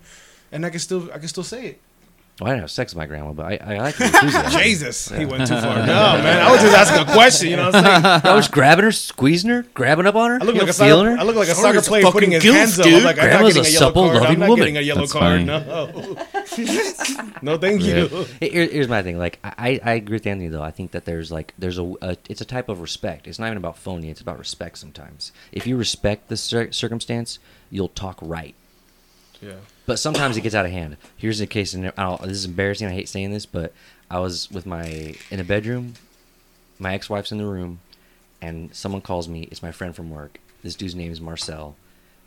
and 0.51 0.65
I 0.65 0.71
can 0.71 0.81
still 0.81 1.13
I 1.13 1.19
can 1.19 1.29
still 1.29 1.45
say 1.45 1.67
it. 1.67 1.81
Well, 2.41 2.49
I 2.49 2.53
didn't 2.55 2.63
have 2.63 2.71
sex 2.71 2.93
with 2.95 2.99
my 2.99 3.07
grandma, 3.07 3.33
but 3.33 3.45
I, 3.45 3.75
I 3.75 3.79
like 3.79 3.97
the 3.97 4.05
enthusiasm. 4.07 4.61
Jesus, 4.63 5.09
he 5.11 5.27
went 5.27 5.47
too 5.47 5.61
far. 5.61 5.77
No, 5.81 5.85
man, 5.85 6.41
I 6.41 6.51
was 6.51 6.63
just 6.63 6.75
asking 6.75 7.07
a 7.07 7.13
question. 7.13 7.51
You 7.51 7.57
know 7.57 7.67
what 7.67 7.75
I'm 7.77 8.03
saying? 8.03 8.21
I 8.25 8.35
was 8.35 8.49
grabbing 8.49 8.85
her, 8.85 8.93
squeezing 8.93 9.51
her, 9.51 9.63
grabbing 9.75 10.07
up 10.07 10.15
on 10.15 10.31
her. 10.31 10.37
I 10.37 10.45
look 10.45 10.55
you 10.55 10.61
like 10.61 10.67
know, 10.67 10.71
a 10.71 10.73
soccer, 10.73 11.11
her. 11.11 11.19
I 11.19 11.23
look 11.23 11.37
like 11.37 11.49
a 11.49 11.55
Sorry, 11.55 11.63
soccer 11.67 11.79
it's 11.79 11.87
a 11.87 11.91
player 11.91 12.05
putting 12.11 12.31
his 12.31 12.43
goof, 12.43 12.55
hands 12.55 12.81
up. 12.81 12.87
I'm 12.87 13.05
like, 13.05 13.19
I'm 13.19 13.31
not 13.31 13.53
getting 13.53 13.65
a, 13.65 13.69
a 13.69 13.71
yellow 13.71 13.87
supple, 13.87 14.09
card. 14.11 14.23
I'm 14.23 14.39
not 14.39 14.49
woman. 14.49 14.59
getting 14.65 14.77
a 14.79 14.81
yellow 14.81 15.01
That's 15.03 15.13
card. 15.13 15.23
funny. 15.23 15.45
No, 15.45 16.27
no, 17.43 17.59
thank 17.59 17.83
you. 17.83 18.09
Hey, 18.41 18.49
Here, 18.51 18.67
here's 18.67 18.89
my 18.89 19.03
thing. 19.03 19.19
Like, 19.19 19.39
I, 19.45 19.79
I 19.85 19.93
agree 19.93 20.15
with 20.17 20.27
Anthony 20.27 20.49
though. 20.49 20.63
I 20.63 20.71
think 20.71 20.93
that 20.93 21.05
there's 21.05 21.31
like 21.31 21.53
there's 21.59 21.79
a, 21.79 21.95
a 22.01 22.17
it's 22.29 22.41
a 22.41 22.47
type 22.47 22.69
of 22.69 22.81
respect. 22.81 23.27
It's 23.27 23.39
not 23.39 23.47
even 23.47 23.59
about 23.59 23.77
phony. 23.77 24.09
It's 24.09 24.21
about 24.21 24.39
respect. 24.39 24.79
Sometimes, 24.79 25.33
if 25.53 25.67
you 25.67 25.77
respect 25.77 26.29
the 26.29 26.37
cir- 26.37 26.73
circumstance, 26.73 27.39
you'll 27.71 27.89
talk 27.89 28.19
right. 28.23 28.55
Yeah. 29.41 29.57
But 29.87 29.99
sometimes 29.99 30.37
it 30.37 30.43
gets 30.43 30.55
out 30.55 30.67
of 30.67 30.73
hand. 30.73 30.97
Here's 31.17 31.41
a 31.41 31.47
case, 31.47 31.75
and 31.75 31.85
this 31.85 32.31
is 32.31 32.45
embarrassing. 32.45 32.87
I 32.87 32.93
hate 32.93 33.09
saying 33.09 33.31
this, 33.33 33.47
but 33.47 33.73
I 34.11 34.19
was 34.21 34.51
with 34.51 34.67
my 34.67 35.15
in 35.31 35.41
a 35.41 35.45
bedroom. 35.45 35.95
My 36.79 36.95
ex-wife's 36.95 37.33
in 37.33 37.39
the 37.39 37.47
room, 37.47 37.81
and 38.41 38.75
someone 38.75 39.01
calls 39.03 39.29
me. 39.29 39.49
It's 39.51 39.63
my 39.63 39.73
friend 39.73 39.95
from 39.95 40.11
work. 40.11 40.39
This 40.63 40.75
dude's 40.75 40.95
name 40.95 41.11
is 41.11 41.21
Marcel. 41.21 41.77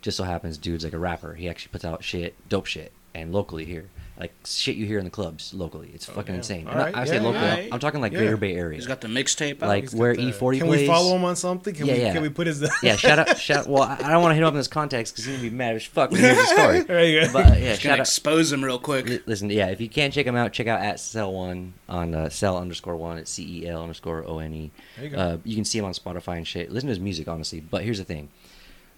Just 0.02 0.16
so 0.16 0.24
happens, 0.24 0.58
dude's 0.58 0.84
like 0.84 0.92
a 0.92 0.98
rapper. 0.98 1.34
He 1.34 1.48
actually 1.48 1.70
puts 1.72 1.84
out 1.84 2.04
shit, 2.04 2.34
dope 2.48 2.66
shit, 2.66 2.92
and 3.14 3.32
locally 3.32 3.64
here. 3.64 3.88
Like 4.18 4.32
shit 4.44 4.76
you 4.76 4.86
hear 4.86 4.98
in 4.98 5.04
the 5.04 5.10
clubs 5.10 5.52
locally. 5.52 5.90
It's 5.92 6.06
fucking 6.06 6.34
yeah. 6.34 6.38
insane. 6.38 6.66
All 6.68 6.72
And 6.74 6.80
I- 6.80 6.84
right, 6.84 6.96
I 6.96 7.04
say 7.04 7.16
yeah, 7.16 7.22
local. 7.22 7.40
yeah. 7.40 7.66
I'm 7.72 7.80
talking 7.80 8.00
like 8.00 8.12
Yeah. 8.12 8.18
Greater 8.20 8.36
Bay 8.36 8.54
Area. 8.54 8.76
He's 8.76 8.86
got 8.86 9.00
the 9.00 9.08
mixtape 9.08 9.60
out. 9.62 9.68
Like 9.68 9.84
He's 9.84 9.94
where 9.94 10.14
the- 10.14 10.22
E40 10.30 10.58
Can 10.58 10.66
plays. 10.68 10.80
we 10.82 10.86
follow 10.86 11.16
him 11.16 11.24
on 11.24 11.34
something? 11.34 11.74
Can 11.74 11.86
Yeah, 11.86 11.94
we 11.94 12.00
yeah. 12.00 12.12
can 12.12 12.22
we 12.22 12.28
put 12.28 12.46
his 12.46 12.64
yeah, 12.82 12.94
shout 12.94 13.18
out, 13.18 13.36
shout. 13.38 13.66
Well, 13.66 13.82
I 13.82 13.96
I 14.00 14.12
don't 14.12 14.22
want 14.22 14.30
to 14.30 14.34
hit 14.36 14.42
him 14.42 14.46
up 14.46 14.54
in 14.54 14.58
this 14.58 14.68
context 14.68 15.14
because 15.14 15.24
he's 15.24 15.36
gonna 15.36 15.50
be 15.50 15.56
mad 15.56 15.74
as 15.74 15.84
fuck 15.84 16.12
when 16.12 16.20
he 16.20 16.26
hears 16.26 16.36
the 16.38 16.44
story. 16.54 16.80
There 16.82 17.04
you 17.04 17.20
go. 17.26 17.32
But 17.32 17.46
uh, 17.46 17.48
yeah, 17.54 17.70
Just 17.70 17.82
shout 17.82 17.90
gonna 17.90 17.92
out. 18.02 18.06
expose 18.06 18.52
him 18.52 18.64
real 18.64 18.78
quick. 18.78 19.08
Li- 19.08 19.20
Listen, 19.26 19.50
yeah, 19.50 19.66
if 19.68 19.80
you 19.80 19.88
can't 19.88 20.12
check 20.14 20.26
him 20.26 20.36
out, 20.36 20.52
check 20.52 20.68
out 20.68 20.80
at 20.80 21.00
Cell 21.00 21.32
One 21.32 21.74
on 21.88 22.14
uh, 22.14 22.28
Cell 22.28 22.56
underscore 22.56 22.94
One 22.96 23.18
at 23.18 23.26
C 23.26 23.62
E 23.64 23.68
L 23.68 23.82
underscore 23.82 24.24
O 24.28 24.38
N 24.38 24.54
E. 24.54 24.70
There 24.96 25.04
you 25.06 25.10
go. 25.10 25.16
Uh, 25.18 25.36
you 25.44 25.56
can 25.56 25.64
see 25.64 25.78
him 25.78 25.86
on 25.86 25.92
Spotify 25.92 26.36
and 26.36 26.46
shit. 26.46 26.70
Listen 26.70 26.86
to 26.86 26.90
his 26.92 27.00
music, 27.00 27.26
honestly. 27.26 27.58
But 27.60 27.82
here's 27.82 27.98
the 27.98 28.04
thing, 28.04 28.28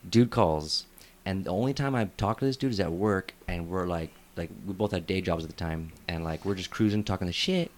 dude 0.08 0.30
calls, 0.30 0.84
and 1.24 1.44
the 1.44 1.50
only 1.50 1.72
time 1.72 1.94
I 1.94 2.10
talk 2.18 2.40
to 2.40 2.44
this 2.44 2.58
dude 2.58 2.72
is 2.72 2.80
at 2.80 2.92
work, 2.92 3.34
and 3.48 3.68
we're 3.68 3.86
like, 3.86 4.10
like 4.36 4.50
we 4.66 4.72
both 4.74 4.92
had 4.92 5.06
day 5.06 5.20
jobs 5.20 5.44
at 5.44 5.50
the 5.50 5.56
time, 5.56 5.92
and 6.08 6.24
like 6.24 6.44
we're 6.44 6.54
just 6.54 6.70
cruising, 6.70 7.04
talking 7.04 7.26
the 7.26 7.32
shit, 7.32 7.70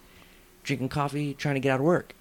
drinking 0.63 0.89
coffee, 0.89 1.33
trying 1.33 1.55
to 1.55 1.61
get 1.61 1.71
out 1.71 1.79
of 1.79 1.85
work, 1.85 2.13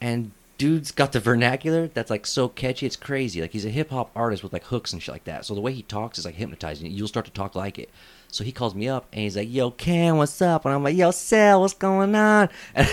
and 0.00 0.32
dude's 0.56 0.90
got 0.90 1.12
the 1.12 1.20
vernacular 1.20 1.86
that's 1.86 2.10
like 2.10 2.26
so 2.26 2.48
catchy, 2.48 2.84
it's 2.84 2.96
crazy. 2.96 3.40
Like 3.40 3.52
he's 3.52 3.64
a 3.64 3.70
hip 3.70 3.90
hop 3.90 4.10
artist 4.16 4.42
with 4.42 4.52
like 4.52 4.64
hooks 4.64 4.92
and 4.92 5.00
shit 5.02 5.12
like 5.14 5.24
that. 5.24 5.44
So 5.44 5.54
the 5.54 5.60
way 5.60 5.72
he 5.72 5.82
talks 5.82 6.18
is 6.18 6.24
like 6.24 6.34
hypnotizing. 6.34 6.90
You'll 6.90 7.06
start 7.06 7.26
to 7.26 7.32
talk 7.32 7.54
like 7.54 7.78
it. 7.78 7.90
So 8.30 8.42
he 8.44 8.50
calls 8.52 8.74
me 8.74 8.88
up 8.88 9.06
and 9.12 9.22
he's 9.22 9.36
like, 9.36 9.50
"Yo, 9.50 9.70
Cam, 9.70 10.16
what's 10.18 10.42
up?" 10.42 10.64
And 10.66 10.74
I'm 10.74 10.82
like, 10.82 10.96
"Yo, 10.96 11.12
Sal, 11.12 11.60
what's 11.62 11.74
going 11.74 12.14
on?" 12.14 12.48
And 12.74 12.86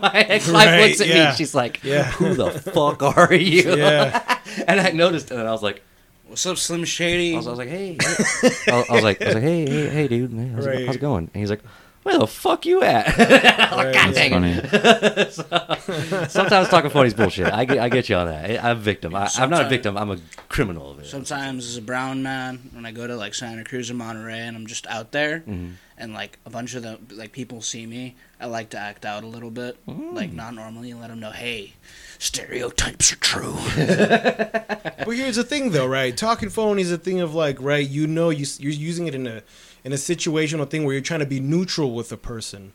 my 0.00 0.24
ex-wife 0.28 0.66
Right, 0.66 0.86
looks 0.88 1.00
at 1.00 1.08
me. 1.08 1.14
yeah. 1.14 1.28
and 1.30 1.36
She's 1.36 1.54
like, 1.54 1.82
Yeah. 1.84 2.04
"Who 2.12 2.34
the 2.34 2.50
fuck 2.72 3.02
are 3.02 3.34
you?" 3.34 3.76
Yeah. 3.76 4.38
and 4.68 4.80
I 4.80 4.90
noticed, 4.92 5.30
and 5.30 5.40
I 5.46 5.50
was 5.52 5.62
like, 5.62 5.82
What's 6.26 6.44
up, 6.46 6.56
Slim 6.58 6.84
Shady? 6.84 7.34
I 7.34 7.36
was, 7.36 7.46
I 7.46 7.50
was 7.50 7.58
like, 7.58 7.68
"Hey," 7.68 7.96
hey. 8.00 8.72
I, 8.72 8.76
was, 8.76 8.90
I 8.90 8.92
was 8.94 9.04
like, 9.04 9.22
"I 9.22 9.26
was 9.26 9.34
like, 9.34 9.42
hey, 9.44 9.66
hey, 9.68 9.88
hey, 9.88 10.08
dude, 10.08 10.32
man, 10.32 10.52
how's, 10.54 10.66
Right. 10.66 10.80
it, 10.80 10.86
how's 10.86 10.96
it 10.96 11.00
going?" 11.00 11.30
And 11.32 11.40
he's 11.40 11.50
like, 11.50 11.62
"Where 12.02 12.18
the 12.18 12.26
fuck 12.26 12.66
you 12.66 12.82
at?" 12.82 13.06
I'm 13.72 13.76
like, 13.76 13.94
God 13.94 14.14
dang 14.14 14.44
it. 14.44 14.66
Funny. 14.66 16.26
Sometimes 16.28 16.68
talking 16.68 16.90
funny 16.90 17.06
is 17.08 17.14
bullshit. 17.14 17.52
I 17.52 17.64
get, 17.64 17.78
I 17.78 17.88
get 17.88 18.08
you 18.08 18.16
on 18.16 18.26
that. 18.26 18.62
I'm 18.64 18.76
a 18.76 18.80
victim. 18.80 19.14
I, 19.14 19.30
I'm 19.36 19.50
not 19.50 19.66
a 19.66 19.68
victim. 19.68 19.96
I'm 19.96 20.10
a 20.10 20.18
criminal 20.48 20.90
of 20.90 20.98
it. 20.98 21.06
Sometimes 21.06 21.64
as 21.66 21.76
a 21.76 21.82
brown 21.82 22.22
man, 22.24 22.70
when 22.72 22.84
I 22.84 22.90
go 22.92 23.06
to 23.06 23.14
like 23.16 23.32
Santa 23.34 23.62
Cruz 23.62 23.88
or 23.90 23.94
Monterey, 23.94 24.40
and 24.40 24.56
I'm 24.56 24.66
just 24.66 24.86
out 24.88 25.12
there, 25.12 25.40
Mm-hmm. 25.40 25.70
and 25.96 26.12
like 26.12 26.38
a 26.44 26.50
bunch 26.50 26.74
of 26.74 26.82
the 26.82 26.98
like 27.14 27.30
people 27.32 27.62
see 27.62 27.86
me, 27.86 28.16
I 28.40 28.46
like 28.46 28.70
to 28.70 28.78
act 28.78 29.04
out 29.06 29.22
a 29.22 29.28
little 29.28 29.50
bit, 29.52 29.76
Mm. 29.86 30.12
like 30.12 30.32
not 30.32 30.54
normally, 30.54 30.90
and 30.90 31.00
let 31.00 31.08
them 31.08 31.20
know, 31.20 31.30
hey, 31.30 31.74
stereotypes 32.18 33.12
are 33.12 33.16
true. 33.16 33.56
But 35.06 35.14
here's 35.14 35.36
the 35.36 35.44
thing, 35.44 35.70
though, 35.70 35.86
right? 35.86 36.16
Talking 36.16 36.48
phone 36.48 36.80
is 36.80 36.90
a 36.90 36.98
thing 36.98 37.20
of 37.20 37.32
like, 37.32 37.60
right? 37.60 37.88
You 37.88 38.08
know, 38.08 38.30
you 38.30 38.44
you're 38.58 38.72
using 38.72 39.06
it 39.06 39.14
in 39.14 39.26
a 39.28 39.42
in 39.84 39.92
a 39.92 39.96
situational 39.96 40.68
thing 40.68 40.84
where 40.84 40.94
you're 40.94 41.02
trying 41.02 41.20
to 41.20 41.26
be 41.26 41.38
neutral 41.38 41.94
with 41.94 42.10
a 42.10 42.16
person, 42.16 42.72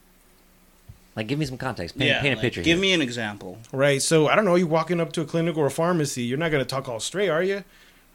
Like, 1.17 1.27
give 1.27 1.37
me 1.37 1.45
some 1.45 1.57
context. 1.57 1.97
Paint, 1.97 2.07
yeah, 2.09 2.21
paint 2.21 2.33
a 2.33 2.35
like, 2.37 2.41
picture. 2.43 2.61
give 2.61 2.77
here. 2.77 2.81
me 2.81 2.93
an 2.93 3.01
example. 3.01 3.57
right? 3.73 4.01
So 4.01 4.27
I 4.29 4.35
don't 4.35 4.45
know. 4.45 4.55
You're 4.55 4.67
walking 4.67 5.01
up 5.01 5.11
to 5.13 5.21
a 5.21 5.25
clinic 5.25 5.57
or 5.57 5.65
a 5.65 5.71
pharmacy. 5.71 6.23
You're 6.23 6.37
not 6.37 6.51
gonna 6.51 6.63
talk 6.63 6.87
all 6.87 7.01
straight, 7.01 7.27
are 7.29 7.43
you? 7.43 7.65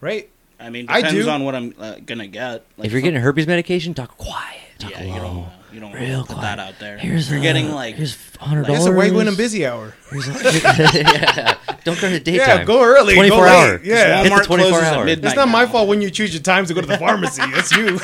Right? 0.01 0.31
I 0.59 0.71
mean, 0.71 0.87
I 0.89 1.03
depends 1.03 1.27
do. 1.27 1.31
on 1.31 1.45
what 1.45 1.55
I'm 1.55 1.75
uh, 1.79 1.97
gonna 2.07 2.27
get. 2.27 2.65
Like, 2.79 2.87
if 2.87 2.93
you're 2.93 3.03
getting 3.03 3.21
herpes 3.21 3.47
medication, 3.47 3.93
talk 3.93 4.17
quiet. 4.17 4.61
Talk 4.79 4.91
yeah, 4.91 5.03
you 5.05 5.12
low. 5.15 5.19
don't, 5.21 5.49
you 5.73 5.81
don't 5.81 5.93
Real 5.93 6.21
put 6.25 6.37
quiet. 6.37 6.57
that 6.57 6.59
out 6.59 6.79
there. 6.79 6.99
Here's 6.99 7.27
if 7.27 7.31
you're 7.31 7.41
uh, 7.41 7.43
getting 7.43 7.71
like, 7.73 7.95
here's 7.95 8.17
hundred 8.37 8.62
like- 8.62 8.67
dollars. 8.69 8.85
That's 8.85 8.95
a 8.95 8.97
white 8.97 9.12
women 9.15 9.35
busy 9.37 9.65
hour. 9.67 9.95
Here's 10.11 10.29
a- 10.29 10.33
yeah. 10.33 11.59
Don't 11.85 12.01
go 12.01 12.11
to 12.11 12.19
daytime. 12.21 12.59
Yeah, 12.59 12.65
go 12.65 12.83
early. 12.83 13.15
24 13.15 13.47
hour. 13.47 13.81
Yeah. 13.83 14.23
Hit 14.23 14.31
the 14.35 14.41
24 14.45 14.47
closes 14.47 14.83
at 14.89 14.95
hour. 14.95 15.05
midnight. 15.05 15.29
It's 15.29 15.37
not 15.37 15.49
my 15.49 15.67
fault 15.67 15.89
when 15.89 16.03
you 16.03 16.11
choose 16.11 16.35
your 16.35 16.43
times 16.43 16.69
to 16.69 16.75
go 16.75 16.81
to 16.81 16.87
the 16.87 16.99
pharmacy. 16.99 17.43
That's 17.55 17.73
you. 17.73 17.99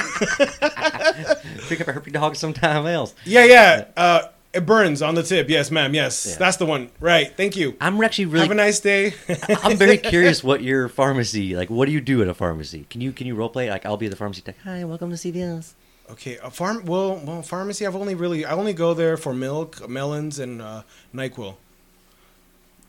Pick 1.68 1.80
up 1.80 1.88
a 1.88 1.92
herpes 1.92 2.12
dog 2.12 2.36
sometime 2.36 2.86
else. 2.86 3.14
yeah, 3.24 3.44
yeah. 3.44 3.84
Uh, 3.96 4.22
it 4.52 4.66
burns 4.66 5.00
on 5.02 5.14
the 5.14 5.22
tip. 5.22 5.48
Yes, 5.48 5.70
ma'am. 5.70 5.94
Yes, 5.94 6.26
Yeah. 6.28 6.36
that's 6.38 6.58
the 6.58 6.66
one. 6.66 6.90
Right. 7.00 7.34
Thank 7.34 7.56
you. 7.56 7.74
I'm 7.80 8.02
actually 8.04 8.26
really. 8.26 8.42
Have 8.42 8.50
a 8.50 8.54
nice 8.54 8.80
day. 8.80 9.14
I'm 9.62 9.78
very 9.78 9.96
curious 9.96 10.44
what 10.44 10.62
your 10.62 10.88
pharmacy 10.90 11.56
like. 11.56 11.70
What 11.70 11.86
do 11.86 11.92
you 11.92 12.02
do 12.02 12.20
at 12.20 12.28
a 12.28 12.34
pharmacy? 12.34 12.86
Can 12.90 13.00
you 13.00 13.12
can 13.12 13.26
you 13.26 13.34
role 13.34 13.48
play? 13.48 13.70
Like 13.70 13.86
I'll 13.86 13.96
be 13.96 14.06
at 14.06 14.10
the 14.10 14.16
pharmacy. 14.16 14.42
Like, 14.46 14.58
Hi, 14.64 14.84
welcome 14.84 15.08
to 15.08 15.16
CVS. 15.16 15.72
Okay, 16.12 16.38
a 16.42 16.50
farm. 16.50 16.84
Well, 16.86 17.20
well, 17.24 17.42
pharmacy. 17.42 17.86
I've 17.86 17.96
only 17.96 18.14
really. 18.14 18.44
I 18.44 18.52
only 18.52 18.72
go 18.72 18.94
there 18.94 19.16
for 19.16 19.34
milk, 19.34 19.88
melons, 19.88 20.38
and 20.38 20.62
uh, 20.62 20.82
Nyquil. 21.14 21.56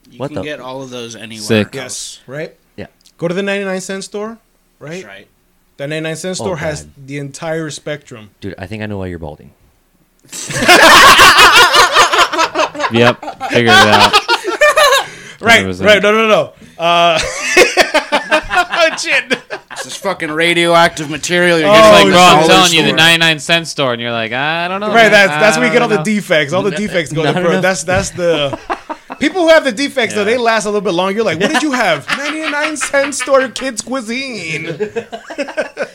you 0.09 0.19
What 0.19 0.27
can 0.29 0.36
the- 0.36 0.43
get 0.43 0.59
all 0.59 0.81
of 0.81 0.89
those 0.89 1.15
anywhere. 1.15 1.41
Sick. 1.43 1.73
Yes. 1.75 2.19
Right. 2.27 2.55
Yeah. 2.75 2.88
Go 3.17 3.27
to 3.27 3.33
the 3.33 3.43
ninety-nine 3.43 3.81
cent 3.81 4.03
store. 4.03 4.38
Right. 4.79 4.91
That's 4.91 5.05
right. 5.05 5.27
That 5.77 5.89
ninety-nine 5.89 6.15
cent 6.15 6.39
Oh, 6.39 6.43
store 6.43 6.57
has 6.57 6.83
God. 6.83 7.07
the 7.07 7.17
entire 7.17 7.69
spectrum. 7.69 8.29
Dude, 8.41 8.55
I 8.57 8.67
think 8.67 8.83
I 8.83 8.86
know 8.86 8.97
why 8.99 9.07
you're 9.07 9.19
balding. 9.19 9.51
Yep. 12.91 13.19
Figured 13.49 13.65
it 13.67 13.88
out. 13.88 14.13
Right. 15.41 15.65
100%. 15.65 15.83
Right. 15.86 16.01
No. 16.01 16.12
No. 16.13 16.27
No. 16.27 16.53
Uh, 16.81 17.19
It's 18.95 19.84
this 19.84 19.97
fucking 19.97 20.32
radioactive 20.32 21.10
material. 21.10 21.60
You're 21.60 21.69
Oh, 21.69 21.73
It's 21.73 21.82
like, 21.82 22.01
from 22.03 22.12
bro, 22.12 22.19
I'm 22.21 22.36
dollar 22.41 22.47
telling 22.47 22.73
you, 22.73 22.82
the 22.84 22.88
store. 22.89 22.97
99 22.97 23.39
cent 23.39 23.67
store, 23.67 23.93
and 23.93 24.01
you're 24.01 24.12
like, 24.12 24.32
I 24.32 24.67
don't 24.67 24.79
know. 24.82 24.88
Right, 24.88 25.03
man. 25.03 25.12
that's 25.12 25.29
that's 25.32 25.58
I 25.58 25.60
where 25.60 25.67
you 25.67 25.73
get 25.73 25.82
all 25.82 25.89
don't 25.89 26.03
the 26.03 26.12
know." 26.12 26.15
defects. 26.17 26.53
All 26.53 26.62
the 26.63 26.71
defects 26.71 27.12
go 27.12 27.23
Not 27.23 27.34
to 27.34 27.41
bro. 27.41 27.49
enough. 27.51 27.62
That's 27.63 27.84
that's 27.84 28.10
the 28.12 28.60
people 29.19 29.41
who 29.41 29.49
have 29.49 29.63
the 29.63 29.71
defects 29.71 30.13
though. 30.15 30.23
They 30.23 30.38
last 30.38 30.65
a 30.65 30.69
little 30.69 30.82
bit 30.82 30.93
longer. 30.93 31.15
You're 31.15 31.25
like, 31.25 31.39
what 31.39 31.51
did 31.51 31.63
you 31.63 31.71
have? 31.71 32.08
Ninety 32.17 32.49
nine 32.49 32.77
cent 32.77 33.15
store 33.15 33.47
kids 33.49 33.82
cuisine. 33.82 34.65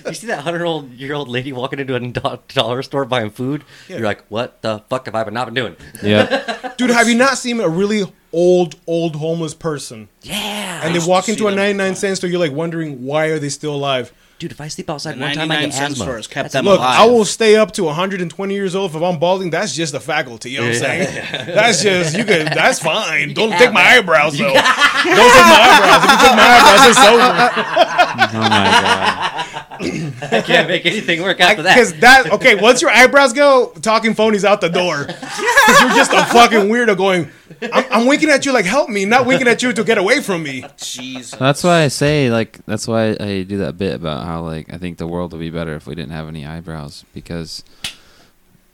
You 0.09 0.15
see 0.15 0.29
that 0.29 0.41
hundred 0.41 0.65
old 0.65 0.91
year 0.93 1.13
old 1.13 1.29
lady 1.29 1.53
walking 1.53 1.79
into 1.81 1.95
a 1.95 2.01
do- 2.01 2.39
dollar 2.55 2.83
store 2.83 3.05
buying 3.05 3.29
food? 3.29 3.63
Yeah. 3.89 3.97
You're 3.99 4.07
like, 4.07 4.25
what 4.31 4.63
the 4.63 4.79
fuck 4.89 5.05
have 5.05 5.15
I 5.15 5.23
been 5.23 5.35
not 5.35 5.45
been 5.45 5.55
doing? 5.55 5.77
Yep. 6.03 6.77
Dude, 6.79 6.89
have 6.89 7.11
you 7.11 7.15
not 7.15 7.37
seen 7.37 7.61
a 7.61 7.69
really 7.69 8.11
old 8.33 8.77
old 8.87 9.17
homeless 9.17 9.55
person 9.55 10.09
Yeah. 10.23 10.81
and 10.85 10.95
they 10.95 10.99
walk 11.07 11.29
into 11.29 11.45
a 11.47 11.51
them 11.51 11.59
all 11.59 11.65
the 11.65 11.73
ninety 11.75 11.79
nine 11.79 11.95
cent 11.95 12.17
store? 12.19 12.29
You're 12.31 12.41
like 12.41 12.53
wondering 12.53 13.05
why 13.05 13.27
are 13.27 13.39
they 13.39 13.49
still 13.49 13.75
alive? 13.75 14.13
Dude, 14.39 14.53
if 14.53 14.61
I 14.61 14.69
sleep 14.69 14.89
outside 14.89 15.19
one 15.19 15.35
time, 15.35 15.51
I 15.51 15.57
99 15.57 15.63
get 15.71 15.75
cent 15.75 15.91
asthma. 15.95 16.05
stores 16.05 16.27
kept 16.29 16.45
That's 16.45 16.53
them 16.53 16.65
Look, 16.67 16.79
alive. 16.79 17.01
I 17.01 17.07
will 17.07 17.25
stay 17.25 17.57
up 17.57 17.73
to 17.73 17.83
120 17.83 18.55
years 18.55 18.77
old 18.77 18.95
if 18.95 19.03
I'm 19.03 19.19
balding. 19.19 19.51
That's 19.51 19.75
just 19.75 19.95
a 19.95 19.99
faculty. 20.01 20.53
You 20.53 20.59
know 20.61 20.67
what 20.67 20.75
I'm 20.77 20.81
saying? 20.81 21.25
That's 21.57 21.83
just 21.83 22.17
you 22.17 22.25
can. 22.25 22.45
That's 22.45 22.79
fine. 22.79 23.35
Don't 23.35 23.51
can 23.51 23.59
take 23.59 23.73
my 23.73 23.81
eyebrows 23.83 24.39
though. 24.39 24.45
Don't 24.45 24.55
take 24.55 24.63
my 24.63 25.59
eyebrows. 25.65 26.05
If 26.05 26.11
you 26.13 26.19
take 26.29 26.37
my 26.37 26.47
eyebrows, 26.55 26.89
it's 26.89 27.05
over. 27.09 27.99
Oh 28.31 28.33
my 28.33 28.49
god. 28.49 30.33
I 30.33 30.43
can't 30.45 30.69
make 30.69 30.85
anything 30.87 31.23
work 31.23 31.41
after 31.41 31.63
that. 31.63 31.75
Because 31.75 31.95
that 32.01 32.33
okay, 32.33 32.55
once 32.57 32.83
your 32.83 32.91
eyebrows 32.91 33.33
go, 33.33 33.73
talking 33.83 34.15
phony's 34.15 34.45
out 34.45 34.61
the 34.61 34.69
door. 34.69 35.05
'Cause 35.07 35.17
you're 35.81 35.91
just 35.91 36.13
a 36.13 36.25
fucking 36.27 36.69
weirdo 36.69 36.97
going. 36.97 37.31
I'm, 37.61 37.85
I'm 37.91 38.07
winking 38.07 38.31
at 38.31 38.47
you 38.47 38.53
like 38.53 38.65
help 38.65 38.89
me, 38.89 39.05
not 39.05 39.27
winking 39.27 39.49
at 39.49 39.63
you 39.63 39.73
to 39.73 39.85
get 39.85 39.99
away 39.99 40.21
from 40.21 40.43
me. 40.43 40.65
Jesus. 40.77 41.39
That's 41.39 41.65
why 41.65 41.83
I 41.83 41.89
say 41.89 42.31
like 42.31 42.65
that's 42.67 42.87
why 42.87 43.17
I 43.19 43.43
do 43.43 43.59
that 43.59 43.77
bit 43.79 43.95
about 43.95 44.25
how 44.25 44.43
like 44.43 44.73
I 44.73 44.79
think 44.79 44.99
the 44.99 45.07
world 45.07 45.33
would 45.33 45.41
be 45.41 45.51
better 45.51 45.75
if 45.75 45.87
we 45.87 45.95
didn't 45.95 46.13
have 46.13 46.29
any 46.29 46.47
eyebrows 46.47 47.05
because 47.15 47.65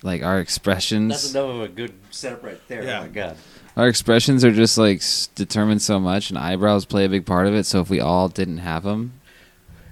like 0.03 0.23
our 0.23 0.39
expressions. 0.41 1.11
That's 1.11 1.25
expressions 1.25 1.35
enough 1.35 1.55
of 1.57 1.71
a 1.71 1.75
good 1.75 1.95
setup 2.11 2.43
right 2.43 2.61
there. 2.69 2.83
Oh 2.83 2.85
yeah. 2.87 2.99
Oh 2.99 3.03
my 3.03 3.09
god. 3.09 3.37
our 3.77 3.89
expressions 3.89 4.45
are 4.45 4.53
just 4.53 4.77
like 4.79 5.03
determined 5.35 5.83
so 5.83 5.99
much 5.99 6.31
and 6.31 6.39
eyebrows 6.39 6.85
play 6.85 7.05
a 7.05 7.09
big 7.09 7.27
part 7.27 7.47
of 7.47 7.55
it 7.55 7.65
so 7.65 7.81
if 7.81 7.91
we 7.91 8.01
all 8.01 8.29
didn't 8.29 8.59
have 8.59 8.83
them 8.85 9.13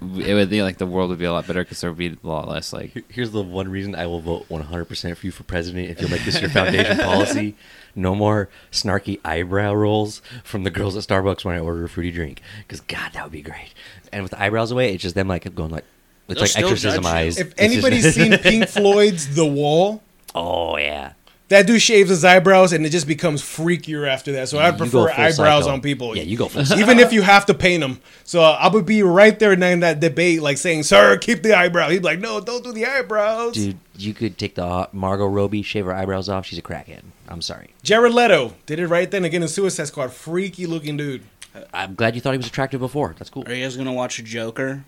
it 0.01 0.33
would 0.33 0.49
be 0.49 0.61
like 0.61 0.77
the 0.77 0.85
world 0.85 1.09
would 1.09 1.19
be 1.19 1.25
a 1.25 1.31
lot 1.31 1.47
better 1.47 1.63
because 1.63 1.79
there 1.81 1.89
would 1.89 1.97
be 1.97 2.07
a 2.07 2.27
lot 2.27 2.47
less 2.47 2.71
like 2.73 3.03
Here's 3.09 3.31
the 3.31 3.41
one 3.41 3.69
reason 3.69 3.95
I 3.95 4.05
will 4.05 4.19
vote 4.21 4.47
100% 4.49 5.17
for 5.17 5.25
you 5.25 5.31
for 5.31 5.43
president 5.43 5.89
if 5.89 5.99
you'll 6.01 6.11
make 6.11 6.23
this 6.25 6.39
your 6.41 6.49
foundation 6.49 6.97
policy. 6.97 7.55
No 7.95 8.15
more 8.15 8.49
snarky 8.71 9.19
eyebrow 9.23 9.73
rolls 9.73 10.21
from 10.43 10.63
the 10.63 10.71
girls 10.71 10.95
at 10.97 11.03
Starbucks 11.03 11.45
when 11.45 11.55
I 11.55 11.59
order 11.59 11.83
a 11.83 11.89
fruity 11.89 12.11
drink. 12.11 12.41
Because, 12.59 12.81
God, 12.81 13.11
that 13.13 13.23
would 13.23 13.31
be 13.31 13.41
great. 13.41 13.73
And 14.11 14.23
with 14.23 14.31
the 14.31 14.41
eyebrows 14.41 14.71
away, 14.71 14.93
it's 14.93 15.03
just 15.03 15.15
them 15.15 15.27
like 15.27 15.53
going 15.55 15.69
like, 15.71 15.85
it's 16.27 16.39
They'll 16.39 16.63
like 16.63 16.71
exorcism 16.73 17.05
eyes. 17.05 17.37
If 17.37 17.47
It's 17.47 17.55
just- 17.59 17.71
anybody's 17.71 18.15
seen 18.15 18.37
Pink 18.39 18.67
Floyd's 18.69 19.35
The 19.35 19.45
Wall, 19.45 20.01
oh, 20.33 20.77
yeah. 20.77 21.13
That 21.53 21.67
dude 21.67 21.81
shaves 21.81 22.09
his 22.09 22.25
eyebrows 22.25 22.73
and 22.73 22.85
it 22.85 22.89
just 22.89 23.07
becomes 23.07 23.41
freakier 23.41 24.07
after 24.07 24.31
that. 24.33 24.49
So 24.49 24.57
I 24.59 24.67
You 24.67 24.71
go 24.73 24.77
prefer 24.77 25.09
eyebrows 25.11 25.63
psycho. 25.63 25.73
on 25.73 25.81
people. 25.81 26.15
Yeah, 26.17 26.23
you 26.23 26.35
go 26.37 26.47
full 26.47 26.63
Even 26.77 26.99
if 26.99 27.13
you 27.13 27.21
have 27.21 27.45
to 27.45 27.53
paint 27.53 27.81
them. 27.81 28.01
So 28.23 28.41
uh, 28.41 28.57
I 28.59 28.67
would 28.67 28.85
be 28.85 29.03
right 29.03 29.37
there 29.37 29.53
in 29.53 29.79
that 29.79 29.99
debate, 29.99 30.41
like 30.41 30.57
saying, 30.57 30.83
"Sir, 30.83 31.17
keep 31.17 31.43
the 31.43 31.57
eyebrow." 31.57 31.89
He'd 31.89 31.99
be 31.99 32.05
like, 32.05 32.19
"No, 32.19 32.39
don't 32.41 32.63
do 32.63 32.71
the 32.73 32.85
eyebrows." 32.85 33.53
Dude, 33.53 33.77
you 33.97 34.13
could 34.13 34.37
take 34.37 34.55
the 34.55 34.65
uh, 34.65 34.87
Margot 34.91 35.27
Robbie, 35.27 35.61
shave 35.61 35.85
her 35.85 35.93
eyebrows 35.93 36.27
off. 36.29 36.45
She's 36.45 36.59
a 36.59 36.63
crackhead. 36.63 37.01
I'm 37.27 37.41
sorry. 37.41 37.69
Jared 37.83 38.13
Leto 38.13 38.53
did 38.65 38.79
it 38.79 38.87
right 38.87 39.09
then 39.09 39.23
again 39.25 39.41
in 39.41 39.47
Suicide 39.47 39.85
Squad. 39.87 40.11
Freaky 40.11 40.65
looking 40.65 40.97
dude. 40.97 41.23
I'm 41.73 41.93
glad 41.95 42.15
you 42.15 42.21
thought 42.21 42.31
he 42.31 42.37
was 42.37 42.47
attractive 42.47 42.79
before. 42.79 43.15
That's 43.17 43.29
cool. 43.29 43.43
Are 43.47 43.53
you 43.53 43.63
guys 43.63 43.77
gonna 43.77 43.93
watch 43.93 44.23
Joker? 44.23 44.85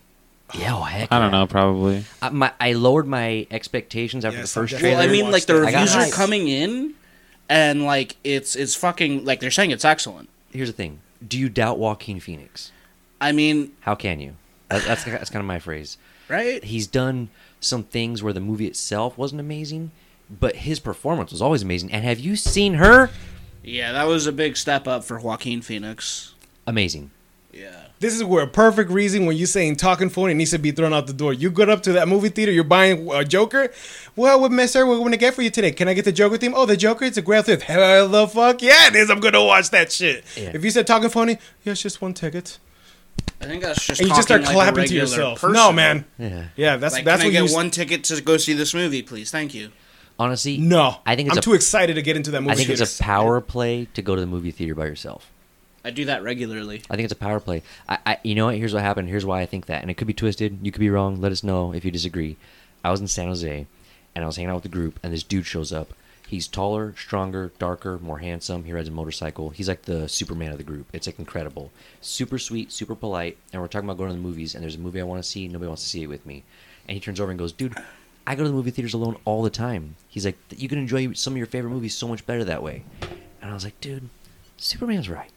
Yeah, 0.54 0.76
oh, 0.78 0.82
heck 0.84 1.12
I 1.12 1.20
don't 1.20 1.32
yeah. 1.34 1.40
know 1.40 1.48
probably 1.48 2.06
I, 2.22 2.30
my, 2.30 2.52
I 2.60 2.74
lowered 2.74 3.08
my 3.08 3.48
expectations 3.50 4.24
after 4.24 4.38
Yes, 4.40 4.54
the 4.54 4.60
first 4.62 4.78
trailer. 4.78 4.98
Well, 5.00 5.08
I 5.10 5.12
mean, 5.12 5.32
like 5.32 5.46
the 5.46 5.62
it. 5.64 5.66
I 5.68 5.72
got 5.72 5.82
reviews 5.88 5.96
are 5.96 6.16
coming 6.16 6.48
in, 6.48 6.94
and 7.50 7.84
like 7.84 8.16
it's 8.24 8.56
it's 8.56 8.76
fucking 8.76 9.26
like 9.26 9.40
they're 9.40 9.50
saying 9.52 9.72
it's 9.72 9.84
excellent. 9.86 10.30
Here's 10.52 10.70
the 10.70 10.74
thing. 10.74 11.00
Do 11.28 11.40
you 11.40 11.50
doubt 11.50 11.80
Joaquin 11.80 12.20
Phoenix? 12.20 12.72
I 13.20 13.32
mean, 13.32 13.72
How 13.82 13.96
can 13.96 14.20
you? 14.20 14.36
That- 14.70 14.84
That's 14.84 15.04
that's 15.04 15.30
kind 15.30 15.42
of 15.42 15.48
my 15.48 15.60
phrase. 15.60 15.98
right? 16.30 16.64
He's 16.64 16.86
done 16.88 17.30
some 17.60 17.84
things 17.84 18.22
where 18.22 18.34
the 18.34 18.40
movie 18.40 18.68
itself 18.68 19.18
wasn't 19.18 19.42
amazing, 19.42 19.92
but 20.30 20.58
his 20.58 20.80
performance 20.80 21.32
was 21.32 21.42
always 21.42 21.64
amazing. 21.64 21.92
And 21.92 22.04
have 22.06 22.20
you 22.20 22.36
seen 22.36 22.76
her? 22.76 23.10
Yeah, 23.64 23.92
that 23.94 24.04
was 24.08 24.28
a 24.28 24.32
big 24.32 24.58
step 24.58 24.88
up 24.88 25.04
for 25.04 25.20
Joaquin 25.20 25.62
Phoenix. 25.64 26.36
Amazing. 26.68 27.10
Yeah. 27.56 27.82
This 28.02 28.14
is 28.14 28.24
where 28.24 28.44
a 28.44 28.48
perfect 28.48 28.92
reason 28.92 29.26
when 29.26 29.38
you're 29.38 29.48
saying 29.48 29.78
talking 29.78 30.10
phone, 30.10 30.30
it 30.30 30.34
needs 30.34 30.52
to 30.52 30.60
be 30.60 30.72
thrown 30.72 30.94
out 30.94 31.08
the 31.08 31.14
door. 31.14 31.32
You 31.34 31.50
go 31.50 31.64
up 31.64 31.82
to 31.84 31.94
that 31.94 32.08
movie 32.10 32.28
theater, 32.30 32.52
you're 32.52 32.66
buying 32.66 33.10
a 33.10 33.24
Joker. 33.24 33.72
Well, 34.18 34.42
what 34.42 34.52
mess 34.52 34.76
are 34.76 34.86
we 34.86 34.96
going 34.98 35.12
to 35.12 35.18
get 35.18 35.34
for 35.34 35.42
you 35.42 35.50
today? 35.50 35.72
Can 35.72 35.88
I 35.88 35.94
get 35.94 36.04
the 36.04 36.12
Joker 36.12 36.38
theme? 36.38 36.54
Oh, 36.56 36.66
the 36.66 36.76
Joker, 36.76 37.06
it's 37.06 37.18
a 37.18 37.22
grand 37.22 37.46
theft. 37.46 37.64
Hell 37.64 38.10
the 38.10 38.28
fuck 38.28 38.62
yeah, 38.62 38.88
it 38.90 38.96
is. 38.98 39.10
I'm 39.10 39.22
gonna 39.22 39.44
watch 39.44 39.70
that 39.70 39.92
shit. 39.94 40.26
Yeah. 40.36 40.52
If 40.54 40.66
you 40.66 40.72
said 40.72 40.86
talking 40.86 41.10
phony, 41.10 41.38
yeah, 41.64 41.72
it's 41.72 41.82
just 41.82 42.02
one 42.02 42.14
ticket, 42.14 42.60
I 43.40 43.46
think 43.46 43.64
that's 43.64 43.86
just 43.86 44.02
and 44.02 44.10
you 44.10 44.16
just 44.16 44.28
start 44.28 44.42
like 44.44 44.52
clapping 44.54 44.86
to 44.88 44.94
yourself. 44.94 45.40
person. 45.40 45.54
No, 45.54 45.72
man. 45.72 46.04
Yeah. 46.20 46.48
Yeah, 46.58 46.76
that's 46.78 46.96
Like, 46.96 47.06
that's 47.06 47.22
can 47.24 47.32
I 47.32 47.40
what 47.40 47.42
get 47.46 47.50
you. 47.50 47.56
one 47.56 47.72
ticket 47.72 48.04
to 48.06 48.22
go 48.22 48.36
see 48.36 48.54
this 48.54 48.74
movie, 48.74 49.02
please? 49.02 49.32
Thank 49.32 49.54
you. 49.54 49.70
Honestly, 50.20 50.58
no, 50.58 50.98
I 51.06 51.16
think 51.16 51.28
it's 51.28 51.36
I'm 51.38 51.40
a- 51.40 51.42
too 51.42 51.54
excited 51.54 51.94
to 51.96 52.02
get 52.02 52.18
into 52.18 52.32
that 52.32 52.42
movie. 52.42 52.52
I 52.52 52.56
think 52.56 52.70
it's 52.70 53.00
a 53.00 53.04
power 53.04 53.40
play 53.42 53.88
to 53.94 54.02
go 54.02 54.16
to 54.16 54.22
the 54.22 54.28
movie 54.28 54.52
theater 54.52 54.76
by 54.76 54.86
yourself. 54.86 55.32
I 55.86 55.92
do 55.92 56.06
that 56.06 56.24
regularly. 56.24 56.82
I 56.90 56.96
think 56.96 57.06
it's 57.06 57.14
a 57.14 57.16
power 57.16 57.40
play. 57.40 57.62
I, 57.88 58.00
I, 58.06 58.18
you 58.24 58.34
know 58.34 58.48
what? 58.48 58.56
Here's 58.56 58.74
what 58.74 58.82
happened. 58.82 59.08
Here's 59.08 59.26
why 59.26 59.42
I 59.42 59.46
think 59.46 59.68
that, 59.68 59.84
and 59.84 59.92
it 59.92 59.98
could 59.98 60.08
be 60.08 60.14
twisted. 60.14 60.58
You 60.64 60.72
could 60.72 60.80
be 60.80 60.90
wrong. 60.90 61.22
Let 61.22 61.32
us 61.32 61.44
know 61.44 61.74
if 61.74 61.86
you 61.86 61.92
disagree. 61.92 62.38
I 62.84 62.90
was 62.90 63.02
in 63.02 63.08
San 63.08 63.28
Jose, 63.28 63.68
and 64.16 64.24
I 64.24 64.28
was 64.28 64.36
hanging 64.36 64.50
out 64.50 64.56
with 64.56 64.64
the 64.64 64.70
group, 64.70 65.00
and 65.04 65.14
this 65.14 65.22
dude 65.22 65.46
shows 65.46 65.72
up. 65.72 65.94
He's 66.28 66.48
taller, 66.48 66.96
stronger, 66.98 67.52
darker, 67.60 68.00
more 68.00 68.18
handsome. 68.18 68.64
He 68.64 68.74
rides 68.74 68.88
a 68.88 68.92
motorcycle. 68.92 69.52
He's 69.52 69.68
like 69.68 69.84
the 69.84 70.10
Superman 70.10 70.52
of 70.52 70.58
the 70.58 70.64
group. 70.64 70.88
It's 70.92 71.06
like 71.06 71.20
incredible. 71.20 71.72
Super 72.02 72.40
sweet, 72.40 72.72
super 72.72 72.96
polite. 72.96 73.38
And 73.54 73.62
we're 73.62 73.68
talking 73.68 73.88
about 73.88 74.00
going 74.00 74.10
to 74.10 74.16
the 74.16 74.22
movies, 74.22 74.56
and 74.56 74.64
there's 74.64 74.76
a 74.76 74.80
movie 74.80 75.00
I 75.00 75.04
want 75.04 75.24
to 75.24 75.30
see. 75.30 75.48
Nobody 75.48 75.68
wants 75.68 75.84
to 75.84 75.90
see 75.90 76.02
it 76.02 76.10
with 76.10 76.26
me. 76.26 76.44
And 76.88 76.96
he 76.96 77.00
turns 77.00 77.20
over 77.20 77.30
and 77.30 77.38
goes, 77.38 77.52
"Dude, 77.52 77.76
I 78.26 78.34
go 78.34 78.42
to 78.42 78.50
the 78.50 78.56
movie 78.56 78.72
theaters 78.72 78.96
alone 78.96 79.18
all 79.24 79.44
the 79.44 79.52
time." 79.52 79.98
He's 80.10 80.26
like, 80.26 80.38
"You 80.50 80.68
can 80.68 80.80
enjoy 80.80 81.14
some 81.14 81.34
of 81.34 81.38
your 81.38 81.46
favorite 81.46 81.70
movies 81.70 81.96
so 81.96 82.08
much 82.08 82.26
better 82.26 82.44
that 82.44 82.64
way." 82.64 82.84
And 83.40 83.52
I 83.52 83.54
was 83.54 83.64
like, 83.64 83.80
"Dude, 83.80 84.10
Superman's 84.58 85.10
right." 85.10 85.30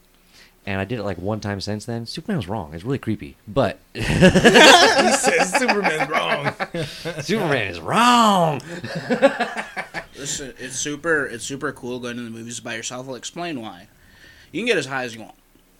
And 0.67 0.81
I 0.81 0.85
did 0.85 0.99
it 0.99 1.03
like 1.03 1.17
one 1.17 1.41
time 1.41 1.61
since 1.61 1.87
then. 1.87 2.05
Superman 2.05 2.37
was 2.37 2.49
wrong. 2.49 2.75
It's 2.75 2.85
really 2.85 2.99
creepy, 2.99 3.37
but 3.47 3.79
he 3.95 4.03
says 4.03 5.53
Superman's 5.55 6.11
wrong. 6.11 6.55
Superman 7.23 7.69
is 7.69 7.81
wrong. 7.81 8.61
Listen, 10.17 10.53
it's 10.59 10.77
super. 10.77 11.25
It's 11.27 11.45
super 11.45 11.73
cool 11.73 12.01
going 12.01 12.17
to 12.17 12.23
the 12.23 12.31
movies 12.31 12.61
by 12.61 12.75
yourself. 12.75 13.09
I'll 13.09 13.15
explain 13.15 13.63
why. 13.63 13.89
You 14.53 14.61
can 14.61 14.67
get 14.67 14.77
as 14.77 14.87
high 14.87 15.05
as 15.05 15.15
you 15.15 15.23
want. 15.23 15.37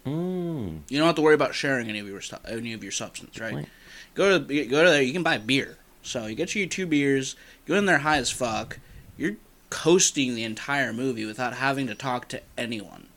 Mm. 0.07 0.81
You 0.89 0.99
don't 0.99 1.07
have 1.07 1.17
to 1.17 1.23
worry 1.23 1.35
about 1.35 1.55
sharing 1.55 1.89
any 1.89 1.99
of 1.99 2.07
your 2.07 2.21
stu- 2.23 2.37
any 2.49 2.73
of 2.73 2.83
your 2.83 2.93
substance, 2.93 3.39
right? 3.39 3.55
Right. 3.55 3.69
Go 4.15 4.39
to 4.39 4.65
go 4.67 4.85
to 4.85 4.91
there. 4.91 5.03
You 5.03 5.13
can 5.13 5.23
buy 5.23 5.39
beer. 5.39 5.77
So 6.03 6.27
you 6.27 6.35
get 6.35 6.55
you 6.55 6.67
two 6.67 6.87
beers. 6.87 7.37
Go 7.67 7.75
in 7.75 7.85
there 7.85 7.99
high 7.99 8.17
as 8.17 8.31
fuck. 8.31 8.79
You're 9.19 9.37
coasting 9.69 10.35
the 10.35 10.45
entire 10.45 10.95
movie 10.95 11.27
without 11.27 11.55
having 11.55 11.87
to 11.89 11.95
talk 11.95 12.29
to 12.29 12.41
anyone 12.57 13.09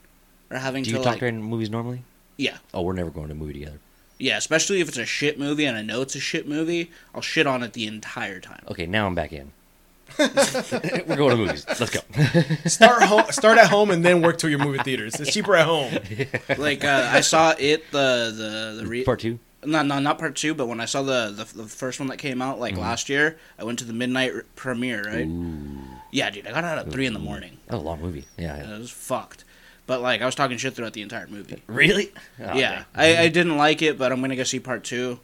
or 0.51 0.57
having 0.57 0.83
Do 0.83 0.91
to 0.91 0.97
you 0.97 1.01
like 1.03 1.13
talk 1.13 1.19
during 1.19 1.41
movies 1.41 1.69
normally? 1.69 2.03
yeah 2.37 2.57
Oh, 2.73 2.81
we're 2.81 2.93
never 2.93 3.09
going 3.09 3.27
to 3.27 3.33
a 3.33 3.35
movie 3.35 3.53
together. 3.53 3.79
yeah. 4.19 4.37
Especially 4.37 4.81
if 4.81 4.87
it's 4.87 4.97
a 4.97 5.05
shit 5.05 5.39
movie 5.39 5.65
and 5.65 5.77
I 5.77 5.81
know 5.81 6.01
it's 6.01 6.15
a 6.15 6.19
shit 6.19 6.47
movie, 6.47 6.91
I'll 7.15 7.21
shit 7.21 7.47
on 7.47 7.63
it 7.63 7.73
the 7.73 7.87
entire 7.87 8.39
time. 8.39 8.63
Okay, 8.69 8.85
now 8.85 9.05
I'm 9.07 9.15
back 9.15 9.31
in. 9.33 9.51
we're 10.19 11.15
going 11.15 11.29
to 11.31 11.37
movies. 11.37 11.65
Let's 11.67 11.89
go. 11.89 12.01
Start 12.65 13.03
home, 13.03 13.23
start 13.31 13.57
at 13.57 13.69
home, 13.69 13.91
and 13.91 14.03
then 14.03 14.21
work 14.21 14.37
to 14.39 14.49
your 14.49 14.59
movie 14.59 14.79
theaters. 14.79 15.17
It's 15.19 15.31
cheaper 15.33 15.55
at 15.55 15.65
home. 15.65 15.93
like 16.57 16.83
uh, 16.83 17.09
I 17.11 17.21
saw 17.21 17.53
it 17.57 17.89
the 17.91 18.33
the 18.35 18.81
the 18.83 18.87
re- 18.89 19.03
Part 19.05 19.19
two. 19.21 19.39
No, 19.63 19.83
no, 19.83 19.99
not 19.99 20.17
part 20.19 20.35
two. 20.35 20.53
But 20.53 20.67
when 20.67 20.81
I 20.81 20.85
saw 20.85 21.01
the 21.01 21.29
the, 21.53 21.63
the 21.63 21.69
first 21.69 21.99
one 22.01 22.09
that 22.09 22.17
came 22.17 22.41
out 22.41 22.53
Mm-hmm. 22.55 22.61
like 22.61 22.77
last 22.77 23.07
year, 23.07 23.37
I 23.57 23.63
went 23.63 23.79
to 23.79 23.85
the 23.85 23.93
midnight 23.93 24.33
r- 24.33 24.45
premiere. 24.55 25.03
Right? 25.03 25.25
Ooh, 25.27 25.77
Yeah, 26.11 26.29
dude, 26.29 26.45
I 26.45 26.51
got 26.51 26.63
out 26.65 26.77
at 26.77 26.91
three 26.91 27.05
in 27.05 27.13
the 27.13 27.19
morning. 27.19 27.57
that 27.67 27.75
was 27.75 27.83
a 27.83 27.85
long 27.85 28.01
movie. 28.01 28.25
Yeah. 28.37 28.57
It 28.57 28.79
was 28.79 28.91
fucked. 28.91 29.45
But 29.91 30.01
like, 30.01 30.21
I 30.21 30.25
was 30.25 30.35
talking 30.35 30.55
shit 30.55 30.73
throughout 30.73 30.93
the 30.93 31.01
entire 31.01 31.27
movie. 31.27 31.61
Really? 31.67 32.13
Oh, 32.39 32.55
yeah. 32.55 32.85
I, 32.95 33.17
I 33.23 33.27
didn't 33.27 33.57
like 33.57 33.81
it, 33.81 33.97
but 33.97 34.13
I'm 34.13 34.21
gonna 34.21 34.37
go 34.37 34.43
see 34.43 34.61
part 34.61 34.85
two. 34.85 35.19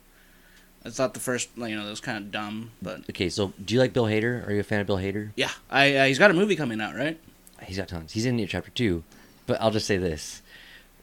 I 0.84 0.90
thought 0.90 1.14
the 1.14 1.22
first, 1.22 1.58
like, 1.58 1.70
you 1.70 1.78
know, 1.78 1.86
that 1.86 1.90
was 1.90 2.02
kind 2.02 2.18
of 2.18 2.32
dumb, 2.32 2.72
but 2.82 3.10
Okay, 3.10 3.30
so 3.30 3.54
do 3.64 3.74
you 3.74 3.80
like 3.80 3.94
Bill 3.94 4.04
Hader? 4.08 4.46
Are 4.46 4.52
you 4.52 4.60
a 4.60 4.64
fan 4.64 4.82
of 4.82 4.88
Bill 4.88 4.98
Hader? 4.98 5.32
yeah, 5.38 5.52
I 5.72 5.96
uh, 5.96 6.06
he's 6.08 6.20
got 6.20 6.32
a 6.32 6.34
movie 6.34 6.58
coming 6.58 6.82
out, 6.82 6.96
right? 6.96 7.18
He's 7.64 7.78
got 7.78 7.88
tons. 7.88 8.12
He's 8.12 8.26
in 8.26 8.38
it 8.42 8.50
chapter 8.50 8.70
two. 8.72 9.06
But 9.46 9.62
I'll 9.62 9.72
just 9.72 9.88
say 9.88 9.96
this. 9.96 10.42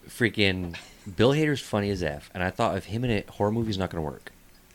Freaking 0.06 0.76
Bill 1.16 1.30
Hader's 1.30 1.62
funny 1.62 1.88
as 1.88 2.02
F. 2.02 2.30
And 2.34 2.42
I 2.42 2.50
thought 2.50 2.76
if 2.76 2.84
him 2.84 3.02
in 3.02 3.10
a 3.12 3.24
horror 3.32 3.50
movie's 3.50 3.78
not 3.78 3.88
gonna 3.88 4.02
work. 4.02 4.30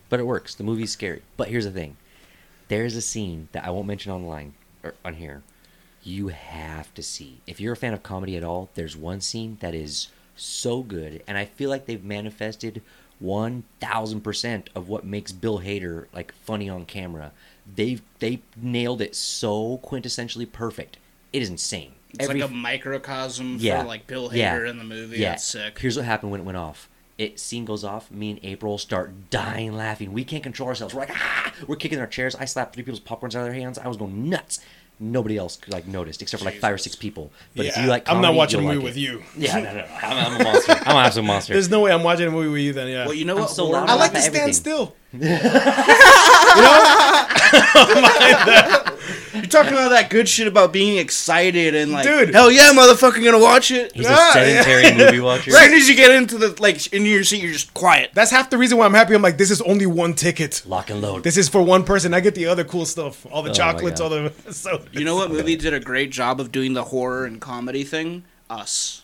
But 0.10 0.20
it 0.20 0.26
works. 0.26 0.56
The 0.56 0.64
movie's 0.64 0.92
scary. 0.92 1.22
But 1.38 1.50
here's 1.50 1.66
the 1.66 1.72
thing. 1.72 1.96
There's 2.70 2.96
a 2.96 3.02
scene 3.02 3.50
that 3.52 3.68
I 3.68 3.70
won't 3.70 3.86
mention 3.86 4.12
online 4.12 4.56
or 4.82 4.96
on 5.06 5.14
here. 5.14 5.44
You 6.04 6.30
have 6.30 6.94
to 6.96 7.04
see. 7.04 7.42
If 7.46 7.60
you're 7.60 7.74
a 7.74 7.78
fan 7.78 7.94
of 7.94 8.04
comedy 8.04 8.36
at 8.38 8.44
all, 8.44 8.70
there's 8.76 8.96
one 8.96 9.22
scene 9.22 9.58
that 9.60 9.76
is 9.76 10.08
so 10.36 10.82
good, 10.82 11.22
and 11.28 11.38
I 11.38 11.46
feel 11.46 11.70
like 11.70 11.86
they've 11.86 12.04
manifested 12.04 12.82
one 13.20 13.64
thousand 13.82 14.22
percent 14.22 14.70
of 14.74 14.88
what 14.88 15.04
makes 15.06 15.32
Bill 15.34 15.60
Hader 15.60 16.06
like 16.14 16.34
funny 16.46 16.70
on 16.70 16.86
camera. 16.86 17.32
They've 17.76 18.02
they 18.20 18.42
nailed 18.56 19.02
it 19.02 19.14
so 19.16 19.80
quintessentially 19.84 20.50
perfect. 20.50 20.98
It 21.34 21.42
is 21.42 21.50
insane. 21.50 21.92
It's 22.12 22.24
Every- 22.24 22.42
like 22.42 22.50
a 22.50 22.54
microcosm 22.54 23.58
Yeah. 23.60 23.82
for 23.82 23.88
like 23.88 24.08
Bill 24.08 24.30
Hader 24.30 24.36
Yeah. 24.36 24.70
in 24.70 24.78
the 24.78 24.84
movie. 24.86 25.18
yeah. 25.18 25.32
That's 25.32 25.44
sick. 25.44 25.78
Here's 25.80 25.96
what 25.98 26.06
happened 26.06 26.32
when 26.32 26.42
it 26.42 26.46
went 26.46 26.58
off. 26.58 26.90
It 27.18 27.38
scene 27.40 27.66
goes 27.66 27.84
off. 27.84 28.10
Me 28.10 28.32
and 28.32 28.40
April 28.44 28.78
start 28.78 29.30
dying 29.30 29.76
laughing. 29.76 30.14
We 30.14 30.24
can't 30.24 30.42
control 30.42 30.70
ourselves. 30.70 30.94
We're 30.94 31.02
like 31.02 31.12
ah! 31.14 31.54
We're 31.68 31.76
kicking 31.76 32.00
our 32.00 32.08
chairs. 32.08 32.34
I 32.36 32.46
slapped 32.46 32.74
three 32.74 32.84
people's 32.84 33.02
popcorns 33.02 33.36
out 33.36 33.40
of 33.40 33.44
their 33.44 33.54
hands. 33.54 33.78
I 33.78 33.88
was 33.90 33.98
going 33.98 34.30
nuts. 34.30 34.62
Nobody 35.02 35.38
else 35.38 35.60
like 35.70 35.88
noticed 35.88 36.22
except 36.22 36.44
for 36.44 36.50
like 36.50 36.60
five 36.60 36.74
or 36.74 36.78
six 36.78 36.94
people. 36.96 37.32
But 37.56 37.68
if 37.68 37.78
you 37.78 37.86
like, 37.88 38.10
I'm 38.10 38.22
not 38.22 38.34
watching 38.34 38.60
a 38.60 38.64
movie 38.64 38.76
like 38.76 38.84
with 38.84 38.98
it. 38.98 39.00
you. 39.00 39.24
Yeah, 39.38 39.60
no, 39.60 39.64
no, 39.64 39.74
no. 39.76 39.86
I'm, 40.02 40.34
I'm 40.34 40.42
a 40.42 40.44
monster. 40.44 40.72
I'm 40.74 40.98
an 40.98 41.06
absolute 41.06 41.26
monster. 41.26 41.54
There's 41.54 41.70
no 41.70 41.80
way 41.80 41.94
I'm 41.94 42.04
watching 42.04 42.28
a 42.28 42.32
movie 42.32 42.50
with 42.50 42.62
you. 42.62 42.74
Then 42.74 42.90
yeah. 42.90 43.06
Well, 43.06 43.14
you 43.14 43.24
know 43.24 43.36
I'm 43.36 43.42
what? 43.42 43.50
so 43.50 43.68
horror- 43.68 43.80
loud 43.80 43.90
I 43.90 43.94
I'm 43.94 44.00
like 44.00 44.12
to 44.12 44.18
laughing 44.18 44.42
at 44.50 44.54
stand 44.54 44.54
everything. 44.54 44.54
still. 44.54 44.96
You're 49.42 49.50
talking 49.50 49.74
about 49.74 49.90
that 49.90 50.10
good 50.10 50.28
shit 50.30 50.48
about 50.48 50.72
being 50.74 50.98
excited 50.98 51.76
and 51.76 51.92
like, 51.92 52.04
Dude. 52.06 52.34
hell 52.34 52.52
yeah, 52.52 52.72
motherfucker, 52.74 53.24
gonna 53.24 53.40
watch 53.40 53.72
it. 53.72 53.92
He's 53.96 54.06
Ah, 54.10 54.30
a 54.30 54.34
sedentary 54.34 54.94
movie 55.06 55.20
watcher. 55.20 55.52
As 55.52 55.58
soon 55.58 55.74
as 55.74 55.90
you 55.90 55.96
get 55.96 56.12
into 56.12 56.38
the 56.38 56.56
like 56.62 56.92
in 56.94 57.06
your 57.06 57.24
seat, 57.24 57.42
you're 57.44 57.54
just 57.54 57.74
quiet. 57.74 58.12
That's 58.14 58.32
half 58.32 58.50
the 58.50 58.58
reason 58.58 58.78
why 58.78 58.86
I'm 58.86 58.94
happy. 58.94 59.14
I'm 59.16 59.22
like, 59.22 59.38
this 59.38 59.52
is 59.52 59.62
only 59.62 59.86
one 59.86 60.14
ticket. 60.14 60.64
Lock 60.66 60.90
and 60.90 61.02
load. 61.02 61.24
This 61.24 61.38
is 61.38 61.50
for 61.50 61.62
one 61.62 61.84
person. 61.84 62.14
I 62.14 62.20
get 62.20 62.36
the 62.36 62.46
other 62.48 62.64
cool 62.64 62.86
stuff, 62.86 63.26
all 63.32 63.42
the 63.44 63.50
Oh 63.52 63.54
chocolates, 63.54 64.00
all 64.02 64.10
the. 64.10 64.32
So 64.52 64.82
You 64.92 65.04
know 65.06 65.16
what 65.16 65.32
movie 65.32 65.56
did 65.56 65.74
a 65.74 65.80
great 65.80 66.10
job 66.12 66.40
of 66.40 66.52
doing 66.52 66.74
the 66.74 66.84
horror 66.86 67.26
and 67.26 67.40
comedy 67.42 67.84
thing? 67.84 68.24
Us. 68.50 69.04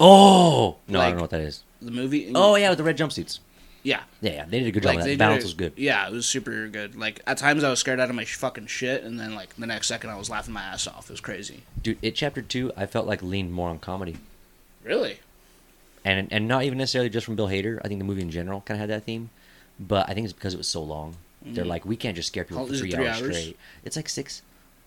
oh 0.00 0.76
no, 0.88 1.00
I 1.00 1.06
don't 1.08 1.16
know 1.16 1.22
what 1.22 1.30
that 1.30 1.40
is. 1.40 1.62
The 1.82 1.90
movie. 1.90 2.32
Oh 2.34 2.56
yeah, 2.56 2.68
with 2.70 2.78
the 2.78 2.84
red 2.84 2.96
jumpsuits. 2.96 3.40
Yeah. 3.84 4.00
Yeah, 4.20 4.32
yeah, 4.32 4.44
they 4.48 4.58
did 4.58 4.68
a 4.68 4.72
good 4.72 4.82
job. 4.82 4.88
Like 4.88 4.96
of 4.96 5.02
that. 5.02 5.08
they 5.10 5.14
The 5.14 5.18
balance 5.18 5.44
it- 5.44 5.46
was 5.46 5.54
good. 5.54 5.72
Yeah, 5.76 6.08
it 6.08 6.12
was 6.12 6.26
super 6.26 6.66
good. 6.66 6.96
Like 6.96 7.20
at 7.26 7.38
times 7.38 7.62
I 7.62 7.70
was 7.70 7.78
scared 7.78 8.00
out 8.00 8.10
of 8.10 8.16
my 8.16 8.24
fucking 8.24 8.66
shit, 8.66 9.04
and 9.04 9.20
then 9.20 9.36
like 9.36 9.54
the 9.54 9.66
next 9.66 9.86
second 9.86 10.10
I 10.10 10.16
was 10.16 10.28
laughing 10.28 10.52
my 10.52 10.62
ass 10.62 10.88
off. 10.88 11.08
It 11.08 11.12
was 11.12 11.20
crazy. 11.20 11.62
Dude, 11.80 11.98
it 12.02 12.16
chapter 12.16 12.42
two, 12.42 12.72
I 12.76 12.86
felt 12.86 13.06
like 13.06 13.22
leaned 13.22 13.52
more 13.52 13.70
on 13.70 13.78
comedy. 13.78 14.16
Really? 14.82 15.20
and 16.04 16.28
and 16.30 16.46
not 16.46 16.64
even 16.64 16.78
necessarily 16.78 17.08
just 17.08 17.24
from 17.24 17.36
Bill 17.36 17.48
Hader. 17.48 17.78
I 17.84 17.88
think 17.88 18.00
the 18.00 18.04
movie 18.04 18.22
in 18.22 18.30
general 18.30 18.60
kind 18.62 18.76
of 18.76 18.80
had 18.80 18.90
that 18.90 19.04
theme, 19.04 19.30
but 19.80 20.08
I 20.08 20.14
think 20.14 20.24
it's 20.24 20.32
because 20.32 20.54
it 20.54 20.58
was 20.58 20.68
so 20.68 20.82
long. 20.82 21.16
They're 21.46 21.64
mm. 21.64 21.68
like, 21.68 21.84
we 21.84 21.96
can't 21.96 22.16
just 22.16 22.28
scare 22.28 22.44
people 22.44 22.64
How- 22.64 22.72
for 22.72 22.76
three, 22.78 22.90
three 22.90 23.06
hours, 23.06 23.22
hours? 23.22 23.36
straight. 23.36 23.58
It's 23.84 23.96
like 23.96 24.08
six. 24.08 24.42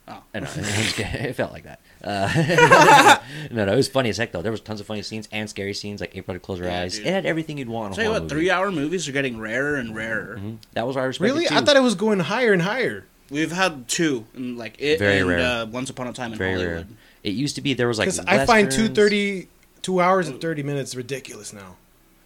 Oh. 0.10 0.24
I 0.34 0.40
know, 0.40 0.48
it 0.56 1.34
felt 1.36 1.52
like 1.52 1.64
that. 1.66 1.82
Uh, 2.04 3.20
no, 3.52 3.66
no, 3.66 3.74
it 3.74 3.76
was 3.76 3.90
funny 3.90 4.10
as 4.10 4.18
heck 4.18 4.32
though. 4.32 4.42
There 4.42 4.52
was 4.54 4.62
tons 4.62 4.80
of 4.80 4.86
funny 4.88 5.02
scenes 5.02 5.28
and 5.34 5.50
scary 5.50 5.74
scenes, 5.74 6.00
like 6.00 6.16
April 6.16 6.34
to 6.36 6.40
close 6.40 6.60
her 6.60 6.66
Yeah, 6.66 6.82
eyes. 6.82 6.98
dude. 6.98 7.08
It 7.08 7.12
had 7.14 7.26
everything 7.26 7.58
you'd 7.58 7.68
want. 7.68 7.88
In 7.88 7.92
a 7.94 7.96
Tell 7.96 8.04
you 8.06 8.10
what, 8.12 8.24
movie. 8.24 8.36
three-hour 8.36 8.72
movies 8.72 9.08
are 9.10 9.12
getting 9.12 9.38
rarer 9.38 9.76
and 9.76 9.94
rarer. 9.96 10.38
Mhm. 10.42 10.58
That 10.74 10.88
was 10.88 10.96
why 10.96 11.02
I 11.04 11.06
really, 11.20 11.46
Too. 11.48 11.56
I 11.56 11.62
thought 11.62 11.76
it 11.76 11.82
was 11.84 11.96
going 11.96 12.20
higher 12.22 12.54
and 12.54 12.62
higher. 12.62 13.06
We've 13.30 13.52
had 13.52 13.90
two, 13.90 14.26
and 14.34 14.58
like 14.58 14.76
it 14.80 15.00
Very 15.00 15.20
and 15.20 15.28
rare. 15.28 15.40
Uh, 15.40 15.66
Once 15.66 15.90
Upon 15.90 16.08
a 16.08 16.14
Time 16.14 16.32
in 16.32 16.38
Very 16.38 16.54
Hollywood. 16.54 16.74
rare. 16.76 16.86
It 17.24 17.34
used 17.34 17.56
to 17.56 17.62
be 17.62 17.74
there 17.74 17.90
was 17.90 17.98
like 18.00 18.06
Because 18.08 18.20
I 18.26 18.46
find 18.46 18.72
two 18.72 18.84
westerns. 18.84 18.96
thirty, 18.98 19.48
two 19.82 20.00
hours 20.00 20.30
and 20.30 20.40
thirty 20.40 20.64
minutes 20.64 20.96
ridiculous 20.96 21.52
now. 21.52 21.76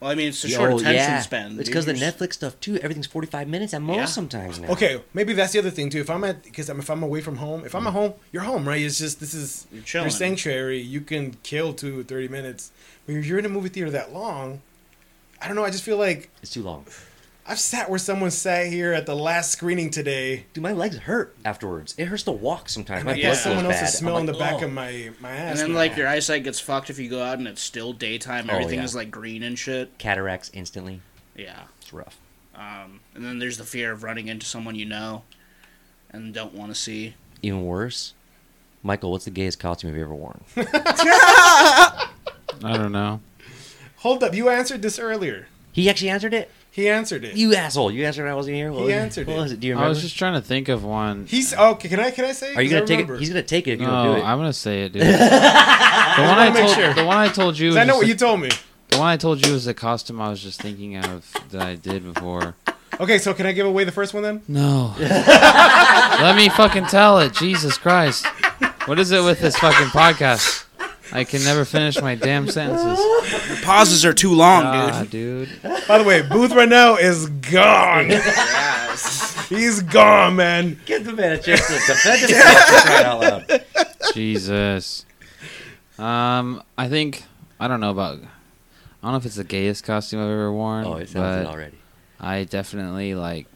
Well, 0.01 0.09
I 0.09 0.15
mean, 0.15 0.29
it's 0.29 0.43
a 0.43 0.49
Yo, 0.49 0.57
short 0.57 0.71
attention 0.73 0.93
yeah. 0.95 1.21
span. 1.21 1.59
It's 1.59 1.69
because 1.69 1.85
the 1.85 1.93
Netflix 1.93 2.33
stuff 2.33 2.59
too. 2.59 2.77
Everything's 2.77 3.05
forty 3.05 3.27
five 3.27 3.47
minutes 3.47 3.71
at 3.75 3.83
most 3.83 3.95
Yeah. 3.97 4.05
sometimes 4.05 4.59
now. 4.59 4.69
Okay, 4.69 4.99
maybe 5.13 5.33
that's 5.33 5.53
the 5.53 5.59
other 5.59 5.69
thing 5.69 5.91
too. 5.91 5.99
If 5.99 6.09
I'm 6.09 6.23
at, 6.23 6.41
because 6.43 6.69
if 6.69 6.89
I'm 6.89 7.03
away 7.03 7.21
from 7.21 7.35
home, 7.35 7.63
if 7.65 7.75
I'm 7.75 7.85
at 7.85 7.93
home, 7.93 8.13
you're 8.31 8.41
home, 8.41 8.67
right? 8.67 8.81
It's 8.81 8.97
just 8.97 9.19
this 9.19 9.35
is 9.35 9.67
your 9.93 10.09
sanctuary. 10.09 10.81
You 10.81 11.01
can 11.01 11.37
kill 11.43 11.73
two, 11.73 12.03
30 12.03 12.27
minutes. 12.29 12.71
But 13.05 13.15
if 13.15 13.25
you're 13.27 13.37
in 13.37 13.45
a 13.45 13.49
movie 13.49 13.69
theater 13.69 13.91
that 13.91 14.11
long, 14.11 14.61
I 15.39 15.45
don't 15.47 15.55
know. 15.55 15.63
I 15.63 15.69
just 15.69 15.83
feel 15.83 15.97
like 15.97 16.31
It's 16.41 16.51
too 16.51 16.63
long. 16.63 16.85
I've 17.45 17.59
sat 17.59 17.89
where 17.89 17.99
someone 17.99 18.31
sat 18.31 18.67
here 18.67 18.93
at 18.93 19.05
the 19.05 19.15
last 19.15 19.51
screening 19.51 19.89
today. 19.89 20.45
Dude, 20.53 20.61
my 20.63 20.73
legs 20.73 20.97
hurt 20.99 21.35
afterwards. 21.43 21.95
It 21.97 22.05
hurts 22.05 22.23
to 22.23 22.31
walk 22.31 22.69
sometimes. 22.69 23.03
My 23.03 23.11
I 23.13 23.15
Yeah. 23.15 23.29
blood 23.29 23.37
someone 23.37 23.61
feels 23.63 23.73
else 23.73 23.81
bad. 23.81 23.87
is 23.89 23.97
smelling 23.97 24.25
like, 24.27 24.35
the 24.35 24.39
back 24.39 24.53
"Oh." 24.61 24.65
of 24.65 24.71
my 24.71 25.09
my 25.19 25.31
ass. 25.31 25.51
And 25.51 25.59
then 25.59 25.71
now. 25.71 25.77
like 25.79 25.97
your 25.97 26.07
eyesight 26.07 26.43
gets 26.43 26.59
fucked 26.59 26.89
if 26.89 26.99
you 26.99 27.09
go 27.09 27.21
out 27.21 27.39
and 27.39 27.47
it's 27.47 27.61
still 27.61 27.93
daytime. 27.93 28.47
Oh, 28.49 28.53
Everything 28.53 28.79
yeah. 28.79 28.85
is 28.85 28.95
like 28.95 29.09
green 29.11 29.41
and 29.43 29.57
shit. 29.57 29.97
cataracts 29.97 30.51
instantly. 30.53 31.01
Yeah. 31.35 31.63
It's 31.81 31.91
rough. 31.91 32.17
Um, 32.55 32.99
and 33.15 33.25
then 33.25 33.39
there's 33.39 33.57
the 33.57 33.63
fear 33.63 33.91
of 33.91 34.03
running 34.03 34.27
into 34.27 34.45
someone 34.45 34.75
you 34.75 34.85
know 34.85 35.23
and 36.11 36.33
don't 36.33 36.53
want 36.53 36.71
to 36.71 36.75
see. 36.79 37.15
Even 37.41 37.65
worse, 37.65 38.13
Michael, 38.83 39.11
what's 39.11 39.25
the 39.25 39.31
gayest 39.31 39.59
costume 39.59 39.89
you've 39.89 40.03
ever 40.03 40.13
worn? 40.13 40.41
I 40.57 42.07
don't 42.63 42.91
know. 42.91 43.21
Hold 43.97 44.23
up, 44.23 44.35
you 44.35 44.49
answered 44.49 44.81
this 44.83 44.99
earlier. 44.99 45.47
He 45.71 45.89
actually 45.89 46.09
answered 46.09 46.33
it. 46.35 46.51
He 46.73 46.87
answered 46.87 47.25
it. 47.25 47.35
You 47.35 47.53
asshole! 47.53 47.91
You 47.91 48.05
answered 48.05 48.23
when 48.23 48.31
I 48.31 48.35
wasn't 48.35 48.55
here. 48.55 48.71
What 48.71 48.79
He 48.79 48.85
was 48.85 48.93
answered 48.93 49.27
What 49.27 49.35
it. 49.37 49.41
was 49.41 49.51
it? 49.51 49.59
Do 49.59 49.67
you 49.67 49.73
remember? 49.73 49.85
I 49.87 49.89
was 49.89 50.01
just 50.01 50.17
trying 50.17 50.33
to 50.35 50.41
think 50.41 50.69
of 50.69 50.85
one. 50.85 51.25
He's 51.27 51.53
okay. 51.53 51.89
Can 51.89 51.99
I 51.99 52.11
can 52.11 52.23
I 52.25 52.31
say? 52.31 52.55
Are 52.55 52.61
you 52.61 52.69
'Cause 52.69 52.75
I 52.77 52.79
gonna 52.79 52.87
take 53.05 53.09
it? 53.09 53.19
He's 53.19 53.29
gonna 53.29 53.43
take 53.43 53.67
it 53.67 53.71
if 53.73 53.79
you 53.81 53.87
no, 53.87 53.91
don't 54.05 54.15
do 54.15 54.21
it. 54.21 54.25
I'm 54.25 54.37
gonna 54.37 54.53
say 54.53 54.83
it, 54.83 54.93
dude. 54.93 55.01
the 55.03 55.07
one 55.07 55.19
I 55.19 56.49
make 56.53 56.63
told, 56.65 56.75
sure. 56.77 56.93
the 56.93 57.03
one 57.05 57.17
I 57.17 57.27
told 57.27 57.59
you, 57.59 57.69
'Cause 57.71 57.75
was 57.75 57.81
I 57.81 57.83
know 57.83 57.97
what 57.97 58.05
a- 58.05 58.07
you 58.07 58.15
told 58.15 58.39
me. 58.39 58.49
the 58.89 58.97
one 58.99 59.07
I 59.07 59.17
told 59.17 59.45
you 59.45 59.51
was 59.51 59.65
the 59.65 59.73
costume 59.73 60.21
I 60.21 60.29
was 60.29 60.41
just 60.41 60.61
thinking 60.61 60.95
of 60.97 61.29
that 61.51 61.61
I 61.61 61.75
did 61.75 62.13
before. 62.13 62.55
Okay, 63.01 63.17
so 63.17 63.33
can 63.33 63.45
I 63.47 63.51
give 63.51 63.65
away 63.65 63.83
the 63.83 63.91
first 63.91 64.13
one 64.13 64.23
then? 64.23 64.41
No, 64.47 64.93
let 64.99 66.35
me 66.37 66.49
fucking 66.49 66.85
tell 66.85 67.19
it. 67.19 67.33
Jesus 67.33 67.77
Christ, 67.77 68.25
what 68.85 68.97
is 68.99 69.11
it 69.11 69.23
with 69.23 69.39
this 69.41 69.57
fucking 69.57 69.87
podcast? 69.87 70.65
I 71.13 71.23
can 71.25 71.43
never 71.43 71.65
finish 71.65 72.01
my 72.01 72.15
damn 72.15 72.47
sentences. 72.49 72.97
Your 73.49 73.57
pauses 73.63 74.05
are 74.05 74.13
too 74.13 74.33
long, 74.33 74.63
Ah, 74.65 75.05
dude. 75.09 75.49
dude. 75.61 75.61
By 75.87 75.97
the 75.97 76.03
way, 76.05 76.21
Booth 76.21 76.53
right 76.53 76.69
now 76.69 76.95
is 76.95 77.27
gone. 77.27 78.09
Yes. 78.09 79.49
He's 79.49 79.81
gone, 79.81 80.37
man. 80.37 80.79
Give 80.85 81.03
the 81.03 81.13
man 81.13 81.33
a 81.33 81.37
chance 81.37 81.65
to 81.67 81.73
defend 81.73 82.19
himself 82.21 82.59
for 82.69 82.87
crying 82.87 83.05
out 83.05 83.19
loud. 83.21 83.65
Jesus. 84.13 85.05
Um, 85.99 86.63
I 86.77 86.87
think 86.87 87.23
I 87.59 87.67
don't 87.67 87.79
know 87.81 87.91
about. 87.91 88.19
I 88.19 89.05
don't 89.07 89.11
know 89.13 89.17
if 89.17 89.25
it's 89.25 89.35
the 89.35 89.43
gayest 89.43 89.83
costume 89.83 90.19
I've 90.21 90.29
ever 90.29 90.51
worn. 90.51 90.85
Oh, 90.85 90.95
it 90.95 91.09
sounds 91.09 91.45
it 91.45 91.49
already. 91.49 91.77
I 92.19 92.43
definitely 92.43 93.15
like 93.15 93.47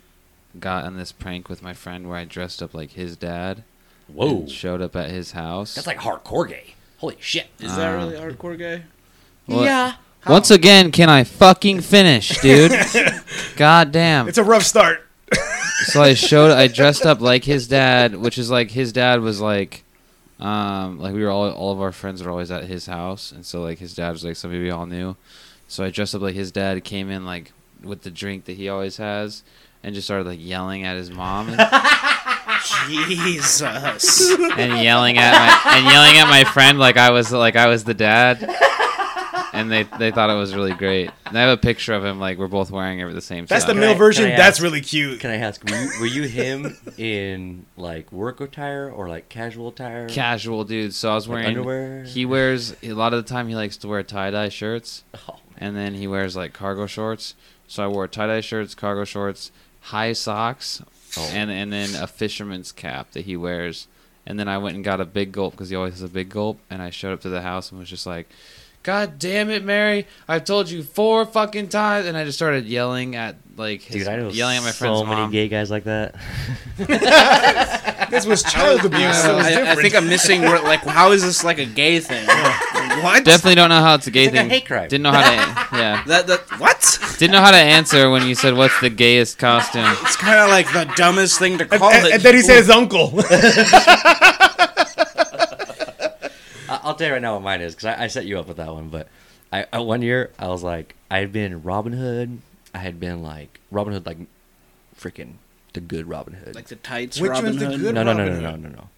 got 0.60 0.86
on 0.86 0.98
this 0.98 1.12
prank 1.12 1.50
with 1.50 1.62
my 1.62 1.74
friend 1.74 2.10
where 2.10 2.18
I 2.18 2.26
dressed 2.26 2.62
up 2.63 2.74
like 2.74 2.91
his 2.91 3.15
dad. 3.15 3.63
Whoa, 4.08 4.39
and 4.39 4.52
showed 4.52 4.82
up 4.82 4.96
at 4.96 5.10
his 5.10 5.32
house. 5.32 5.74
that's 5.76 5.88
like 5.88 5.98
hardcore 6.00 6.48
gay. 6.50 6.74
Holy 7.06 7.18
shit! 7.20 7.46
Is 7.60 7.76
that 7.76 7.94
Uh, 7.94 7.98
really 7.98 8.15
hardcore 8.15 8.58
gay? 8.58 8.82
Well, 9.46 9.63
yeah. 9.63 9.94
Once 10.26 10.50
again, 10.50 10.91
can 10.91 11.08
I 11.08 11.24
fucking 11.24 11.82
finish, 11.82 12.41
dude? 12.41 12.72
God 13.58 13.91
damn. 13.91 14.28
It's 14.28 14.39
a 14.39 14.44
rough 14.44 14.63
start. 14.63 15.08
so 15.86 16.02
I 16.02 16.15
showed 16.15 16.50
I 16.50 16.65
dressed 16.68 17.06
up 17.06 17.22
like 17.22 17.44
his 17.44 17.68
dad, 17.68 18.15
which 18.15 18.39
is 18.39 18.50
like 18.50 18.72
his 18.72 18.91
dad 18.91 19.22
was 19.22 19.39
like 19.39 19.84
um 20.39 21.00
like 21.00 21.13
we 21.13 21.24
were 21.24 21.30
all 21.30 21.52
all 21.52 21.72
of 21.72 21.80
our 21.80 21.91
friends 21.91 22.24
were 22.24 22.32
always 22.32 22.50
at 22.50 22.63
his 22.63 22.88
house 22.88 23.32
and 23.32 23.46
so 23.46 23.62
like 23.62 23.78
his 23.78 23.94
dad 23.94 24.10
was 24.12 24.26
like 24.26 24.36
somebody 24.36 24.63
we 24.63 24.72
all 24.72 24.88
knew. 24.88 25.15
So 25.68 25.84
I 25.84 25.91
dressed 25.91 26.15
up 26.15 26.24
like 26.24 26.34
his 26.34 26.52
dad 26.52 26.84
came 26.84 27.12
in 27.12 27.24
like 27.24 27.52
with 27.84 28.02
the 28.02 28.10
drink 28.10 28.46
that 28.46 28.54
he 28.58 28.68
always 28.68 28.98
has 28.98 29.44
and 29.84 29.94
just 29.94 30.08
started 30.08 30.26
like 30.26 30.39
yelling 30.41 30.84
at 30.84 30.98
his 30.98 31.12
mom 31.12 31.50
and, 31.50 31.60
Jesus. 32.65 33.62
and 34.58 34.82
yelling 34.84 35.17
at 35.17 35.32
my 35.65 35.75
and 35.78 35.86
yelling 35.86 36.17
at 36.17 36.28
my 36.30 36.43
friend 36.51 36.80
like 36.80 36.97
I 36.97 37.12
was 37.12 37.32
like 37.32 37.56
I 37.56 37.67
was 37.67 37.84
the 37.84 37.93
dad. 37.93 38.49
And 39.54 39.71
they 39.71 39.84
they 39.84 40.12
thought 40.12 40.30
it 40.30 40.34
was 40.34 40.54
really 40.54 40.73
great. 40.73 41.10
And 41.28 41.38
I 41.38 41.41
have 41.43 41.58
a 41.58 41.62
picture 41.62 41.93
of 41.93 42.04
him 42.04 42.19
like 42.19 42.38
we're 42.38 42.49
both 42.49 42.71
wearing 42.71 42.99
it 42.99 43.08
at 43.08 43.13
the 43.13 43.21
same 43.21 43.43
time. 43.45 43.56
That's 43.56 43.63
the 43.63 43.71
time. 43.73 43.84
I- 43.84 43.86
male 43.88 43.95
version. 43.95 44.25
can 44.25 44.34
I 44.34 44.36
That's 44.36 44.58
ask- 44.58 44.63
really 44.63 44.82
cute. 44.82 45.21
Can 45.21 45.30
I 45.32 45.38
ask, 45.38 45.63
were 45.63 45.75
you, 45.78 45.89
were 46.01 46.06
you 46.08 46.23
him 46.23 46.78
in 46.97 47.65
like 47.78 48.12
work 48.12 48.41
attire 48.41 48.89
or 48.89 49.08
like 49.08 49.30
casual 49.30 49.69
attire? 49.69 50.10
casual 50.10 50.65
dude. 50.65 50.93
So 50.93 51.10
I 51.10 51.15
was 51.15 51.28
Like 51.30 51.36
wearing 51.36 51.47
underwear? 51.58 52.04
He 52.04 52.25
wears 52.25 52.75
a 52.84 52.91
lot 52.91 53.13
of 53.13 53.23
the 53.25 53.30
time. 53.34 53.47
He 53.47 53.56
likes 53.56 53.78
to 53.78 53.88
wear 53.88 54.04
tie 54.04 54.30
dye 54.32 54.49
shirts, 54.49 55.06
Oh, 55.30 55.38
and 55.58 55.73
then 55.75 55.93
he 55.93 56.06
wears 56.06 56.36
like 56.36 56.51
cargo 56.51 56.86
shorts. 56.86 57.34
So 57.65 57.82
I 57.82 57.88
wore 57.88 58.10
tie 58.10 58.28
dye 58.28 58.41
shirts, 58.41 58.75
cargo 58.75 59.06
shorts, 59.06 59.51
high 59.84 60.12
socks, 60.12 60.82
Oh. 61.17 61.30
and 61.34 61.49
and 61.51 61.71
then 61.71 61.95
a 61.95 62.08
fisherman's 62.08 62.71
cap 62.71 63.12
that 63.12 63.25
he 63.25 63.38
wears. 63.38 63.88
And 64.28 64.39
then 64.39 64.47
I 64.47 64.58
went 64.58 64.75
and 64.75 64.84
got 64.84 64.99
a 64.99 65.06
big 65.06 65.32
gulp 65.32 65.54
because 65.54 65.69
he 65.69 65.75
always 65.75 65.93
has 65.93 66.01
a 66.01 66.08
big 66.08 66.30
gulp. 66.30 66.60
And 66.69 66.82
I 66.82 66.89
showed 66.89 67.13
up 67.13 67.21
to 67.21 67.30
the 67.30 67.41
house 67.41 67.69
and 67.69 67.80
was 67.80 67.89
just 67.89 68.08
like, 68.08 68.28
"God 68.84 69.19
damn 69.19 69.49
it, 69.49 69.63
Mary! 69.63 70.08
I've 70.28 70.45
told 70.45 70.69
you 70.69 70.82
four 70.84 71.25
fucking 71.25 71.69
times." 71.69 72.08
And 72.08 72.17
I 72.17 72.23
just 72.25 72.38
started 72.38 72.65
yelling 72.65 73.15
at 73.15 73.36
like 73.58 73.82
his, 73.82 73.98
dude, 74.04 74.08
I 74.08 74.15
know 74.18 74.30
yelling 74.30 74.58
at 74.58 74.63
my 74.63 74.72
friend's 74.72 75.00
so 75.00 75.06
many 75.06 75.22
mom. 75.22 75.32
gay 75.32 75.48
guys 75.48 75.70
like 75.72 75.86
that. 75.86 76.15
This 78.12 78.26
was 78.28 78.44
child 78.44 78.86
abuse. 78.86 79.02
Yeah, 79.02 79.34
was 79.36 79.46
I, 79.46 79.50
I 79.50 79.56
different. 79.56 79.82
think 79.82 79.96
I'm 79.96 80.08
missing. 80.08 80.41
where- 80.44 80.62
Like, 80.62 80.82
how 80.82 81.12
is 81.12 81.24
this 81.24 81.44
like 81.44 81.58
a 81.58 81.65
gay 81.65 82.00
thing? 82.00 82.26
what? 83.04 83.26
Definitely 83.26 83.56
don't 83.56 83.70
know 83.70 83.82
how 83.82 83.96
it's 83.96 84.06
a 84.08 84.12
gay 84.12 84.26
It's 84.26 84.32
like 84.34 84.41
a 84.41 84.44
thing. 84.44 84.50
hate 84.52 84.65
crime. 84.68 84.88
Didn't 84.89 85.02
know 85.04 85.12
how 85.12 85.22
to. 85.22 85.36
Yeah. 85.78 86.04
That 86.06 86.28
that 86.28 86.41
what? 86.60 87.00
Didn't 87.18 87.32
know 87.34 87.41
how 87.41 87.50
to 87.52 87.58
answer 87.58 88.10
when 88.12 88.28
you 88.28 88.36
said 88.36 88.54
what's 88.54 88.80
the 88.80 88.89
gayest 88.91 89.38
costume. 89.39 89.86
It's 90.04 90.15
kind 90.15 90.39
of 90.39 90.50
like 90.50 90.72
the 90.72 90.86
dumbest 90.96 91.39
thing 91.39 91.58
to 91.58 91.65
call 91.65 91.91
and- 91.91 92.06
it. 92.08 92.13
and 92.13 92.22
then 92.24 92.36
he 92.36 92.41
said 92.41 92.58
his 92.58 92.70
uncle. 92.70 93.12
I- 96.68 96.80
I'll 96.84 96.96
tell 96.96 97.08
you 97.08 97.13
right 97.13 97.22
now 97.22 97.34
what 97.34 97.44
mine 97.44 97.62
is 97.62 97.74
because 97.76 97.86
I, 97.98 98.04
I 98.04 98.08
set 98.08 98.26
you 98.26 98.39
up 98.39 98.48
with 98.48 98.58
that 98.58 98.72
one. 98.72 98.89
But 98.89 99.08
I, 99.52 99.65
I 99.74 99.80
one 99.80 100.02
year 100.02 100.32
I 100.39 100.48
was 100.48 100.63
like 100.63 100.96
I 101.10 101.18
had 101.20 101.32
been 101.34 101.63
Robin 101.63 101.94
Hood. 101.94 102.39
I 102.76 102.80
had 102.80 103.00
been 103.00 103.24
like 103.24 103.60
Robin 103.72 103.94
Hood, 103.94 104.06
like 104.06 104.18
freaking 105.00 105.36
the 105.74 105.80
good 105.80 106.08
Robin 106.08 106.34
Hood. 106.34 106.56
like 106.56 106.68
the 106.68 106.76
tights. 106.76 107.20
Which 107.20 107.30
Robin 107.32 107.46
one's 107.52 107.60
the 107.60 107.68
Hood. 107.68 107.80
good 107.80 107.96
no, 107.96 108.04
no, 108.04 108.14
no, 108.14 108.20
Robin 108.24 108.34
no, 108.36 108.42
no, 108.42 108.52
Hood? 108.52 108.64
no, 108.64 108.70
no. 108.70 108.90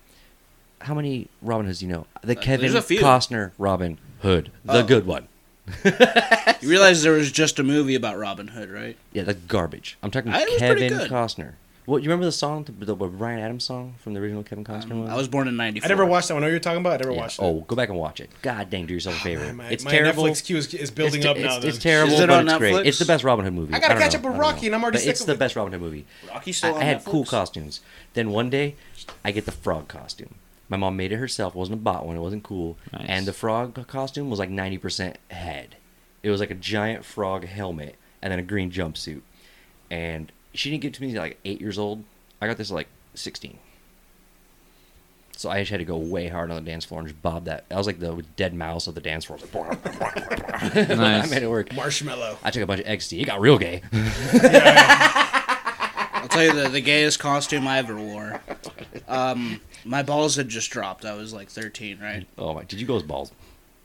How 0.82 0.94
many 0.94 1.28
Robin 1.42 1.66
Hoods 1.68 1.80
do 1.80 1.86
you 1.86 1.92
know? 1.92 2.08
The 2.22 2.32
uh, 2.32 2.34
there's 2.36 2.46
Kevin 2.46 2.76
a 2.76 2.82
few. 2.82 3.00
Costner 3.00 3.52
Robin 3.58 3.98
Hood, 4.22 4.52
the 4.66 4.80
Oh. 4.82 4.84
good 4.86 5.06
one. 5.06 5.28
You 6.60 6.70
realize 6.70 7.04
there 7.04 7.12
was 7.14 7.32
just 7.32 7.60
a 7.60 7.64
movie 7.64 7.94
about 7.94 8.18
Robin 8.18 8.48
Hood, 8.48 8.70
right? 8.72 8.98
Yeah, 9.14 9.24
the 9.24 9.36
garbage. 9.36 9.96
I'm 10.02 10.10
talking 10.10 10.32
I- 10.32 10.38
was 10.40 10.46
pretty 10.46 10.60
Kevin 10.90 10.98
good. 10.98 11.12
Costner. 11.12 11.54
Well, 11.88 12.00
you 12.00 12.10
remember 12.10 12.26
the 12.26 12.34
song, 12.34 12.66
the, 12.66 12.86
the 12.86 12.96
Bryan 12.96 13.40
Adams 13.40 13.64
song 13.64 13.96
from 14.00 14.14
the 14.14 14.20
original 14.20 14.44
Kevin 14.44 14.66
Costner 14.66 14.90
one? 14.90 15.08
Um, 15.08 15.10
I 15.10 15.16
was 15.16 15.30
born 15.30 15.48
in 15.48 15.56
'94. 15.56 15.86
I 15.86 15.88
never 15.88 16.06
watched 16.06 16.28
that 16.28 16.34
one. 16.34 16.44
I 16.44 16.48
know 16.48 16.52
you're 16.52 16.60
talking 16.60 16.82
about. 16.82 16.96
I 16.96 16.98
never 16.98 17.14
Yeah. 17.14 17.22
watched 17.22 17.40
it. 17.40 17.44
Oh, 17.44 17.62
go 17.62 17.78
back 17.78 17.88
and 17.88 17.98
watch 17.98 18.20
it. 18.20 18.30
God 18.42 18.70
dang, 18.70 18.88
do 18.88 18.94
yourself 18.94 19.16
a 19.16 19.20
favor. 19.22 19.46
Man, 19.46 19.56
my, 19.56 19.70
it's 19.70 19.86
my 19.86 19.92
terrible. 19.92 20.26
Netflix 20.26 20.44
queue 20.44 20.58
is, 20.58 20.74
is 20.74 20.92
building 20.92 21.22
it's, 21.22 21.26
up 21.26 21.38
it's, 21.38 21.46
now. 21.46 21.56
It's, 21.56 21.78
then. 21.78 21.80
terrible, 21.80 22.14
Is 22.16 22.20
it 22.20 22.28
but 22.28 22.40
on 22.40 22.50
it's 22.50 22.58
great. 22.58 22.74
Netflix? 22.76 22.86
It's 22.88 23.00
the 23.00 23.06
best 23.06 23.24
Robin 23.24 23.46
Hood 23.46 23.54
movie. 23.54 23.74
I 23.74 23.80
gotta 23.80 23.94
don't 23.94 24.04
catch 24.04 24.12
know. 24.12 24.20
up 24.20 24.26
with 24.26 24.34
I 24.34 24.38
don't 24.38 24.42
know. 24.42 24.52
Rocky, 24.52 24.66
and 24.66 24.76
I'm 24.76 24.84
already 24.84 24.96
But 24.98 25.02
sick 25.04 25.12
It's 25.12 25.22
of 25.22 25.28
the 25.28 25.34
it. 25.34 25.40
best 25.40 25.56
Robin 25.56 25.72
Hood 25.72 25.82
movie. 25.82 26.06
Rocky's 26.28 26.58
still 26.58 26.72
I, 26.72 26.76
on 26.76 26.82
I 26.82 26.84
had 26.84 27.06
cool 27.06 27.24
costumes. 27.24 27.80
Then 28.16 28.32
one 28.32 28.50
day, 28.50 28.76
I 29.24 29.32
get 29.32 29.46
the 29.46 29.54
frog 29.54 29.88
costume. 29.88 30.36
My 30.68 30.76
mom 30.76 30.98
made 30.98 31.14
it 31.14 31.18
herself. 31.18 31.56
It 31.56 31.58
wasn't 31.58 31.80
a 31.80 31.82
bot 31.82 32.06
one. 32.06 32.18
It 32.18 32.20
wasn't 32.20 32.44
cool. 32.44 32.78
Nice. 32.92 33.06
And 33.08 33.26
the 33.26 33.32
frog 33.32 33.88
costume 33.88 34.30
was 34.30 34.40
like 34.40 34.50
ninety 34.50 34.78
percent 34.78 35.20
head. 35.32 35.78
It 36.22 36.32
was 36.32 36.42
like 36.42 36.52
a 36.52 36.56
giant 36.56 37.06
frog 37.06 37.46
helmet 37.46 37.96
and 38.22 38.34
then 38.34 38.40
a 38.40 38.44
green 38.44 38.72
jumpsuit. 38.72 39.22
And 39.90 40.34
she 40.58 40.70
didn't 40.70 40.82
get 40.82 40.94
to 40.96 41.02
me 41.02 41.10
until 41.10 41.24
like 41.24 41.40
eight 41.46 41.62
years 41.62 41.78
old. 41.78 42.04
I 42.42 42.48
got 42.48 42.58
this 42.58 42.72
at 42.72 42.76
like 42.76 42.88
sixteen. 43.14 43.60
So 45.38 45.52
I 45.52 45.60
just 45.60 45.70
had 45.70 45.78
to 45.78 45.86
go 45.86 45.98
way 45.98 46.30
hard 46.30 46.50
on 46.50 46.56
the 46.64 46.70
dance 46.70 46.84
floor 46.84 47.02
and 47.02 47.08
just 47.08 47.22
bob 47.22 47.46
that. 47.46 47.66
I 47.70 47.76
was 47.76 47.86
like 47.86 48.00
the 48.00 48.24
deadmau5 48.38 48.88
of 48.88 48.96
the 48.96 49.02
dance 49.02 49.26
floor. 49.26 49.38
I, 49.54 49.70
was 49.70 50.90
like, 50.90 51.00
I 51.00 51.28
made 51.28 51.44
it 51.44 51.50
work. 51.50 51.70
Marshmello. 51.70 52.38
I 52.44 52.50
took 52.50 52.64
a 52.64 52.66
bunch 52.66 52.80
of 52.80 52.88
ecstasy. 52.88 53.22
It 53.22 53.26
got 53.26 53.40
real 53.40 53.60
gay. 53.60 53.84
I'll 56.28 56.28
tell 56.28 56.44
you 56.44 56.54
the, 56.54 56.70
the 56.70 56.82
gayest 56.82 57.20
costume 57.20 57.68
I 57.68 57.78
ever 57.78 57.96
wore. 57.96 58.42
Um, 59.08 59.62
my 59.86 60.02
balls 60.02 60.38
had 60.38 60.50
just 60.50 60.72
dropped. 60.72 61.06
I 61.06 61.14
was 61.14 61.34
like 61.34 61.50
13, 61.50 62.00
right? 62.02 62.26
Oh 62.36 62.56
my! 62.56 62.64
Did 62.64 62.82
you 62.82 62.88
go 62.88 62.96
as 62.96 63.04
balls? 63.04 63.32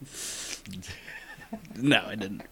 No, 1.76 2.02
I 2.06 2.14
didn't. 2.14 2.42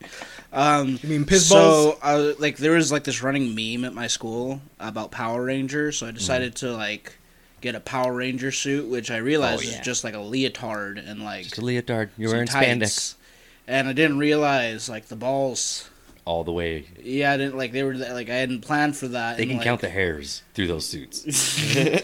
Um, 0.53 0.99
You 1.03 1.09
mean 1.09 1.25
piss 1.25 1.49
balls? 1.51 1.95
so, 1.95 1.99
uh, 2.03 2.33
like, 2.39 2.57
there 2.57 2.73
was 2.73 2.91
like 2.91 3.05
this 3.05 3.23
running 3.23 3.55
meme 3.55 3.85
at 3.85 3.95
my 3.95 4.07
school 4.07 4.61
about 4.79 5.11
Power 5.11 5.45
Rangers. 5.45 5.99
So 5.99 6.07
I 6.07 6.11
decided 6.11 6.55
to 6.57 6.73
like 6.73 7.17
get 7.61 7.75
a 7.75 7.81
Power 7.81 8.13
Ranger 8.15 8.51
suit, 8.53 8.89
which 8.89 9.11
I 9.11 9.19
realized 9.19 9.65
Oh, 9.65 9.69
is 9.69 9.79
just 9.81 10.03
like 10.05 10.15
a 10.15 10.21
leotard 10.21 10.99
and 10.99 11.23
like 11.23 11.45
Just 11.45 11.59
a 11.59 11.61
leotard. 11.65 12.11
You're 12.17 12.29
some 12.31 12.35
wearing 12.37 12.49
tights. 12.49 12.67
spandex 12.69 13.15
And 13.69 13.89
I 13.89 13.93
didn't 13.93 14.19
realize 14.19 14.89
like 14.89 15.07
the 15.09 15.17
balls. 15.17 15.89
all 16.25 16.43
the 16.45 16.53
way. 16.53 16.87
Yeah, 17.03 17.33
I 17.33 17.37
didn't 17.37 17.57
like 17.57 17.73
they 17.73 17.83
were 17.83 17.95
like 17.95 18.29
I 18.31 18.35
hadn't 18.37 18.61
planned 18.63 18.97
for 18.97 19.09
that. 19.09 19.37
They 19.37 19.45
and, 19.45 19.51
can 19.53 19.59
like- 19.59 19.65
count 19.67 19.81
the 19.83 19.89
hairs 19.91 20.43
through 20.55 20.67
those 20.69 20.87
suits. 20.87 21.25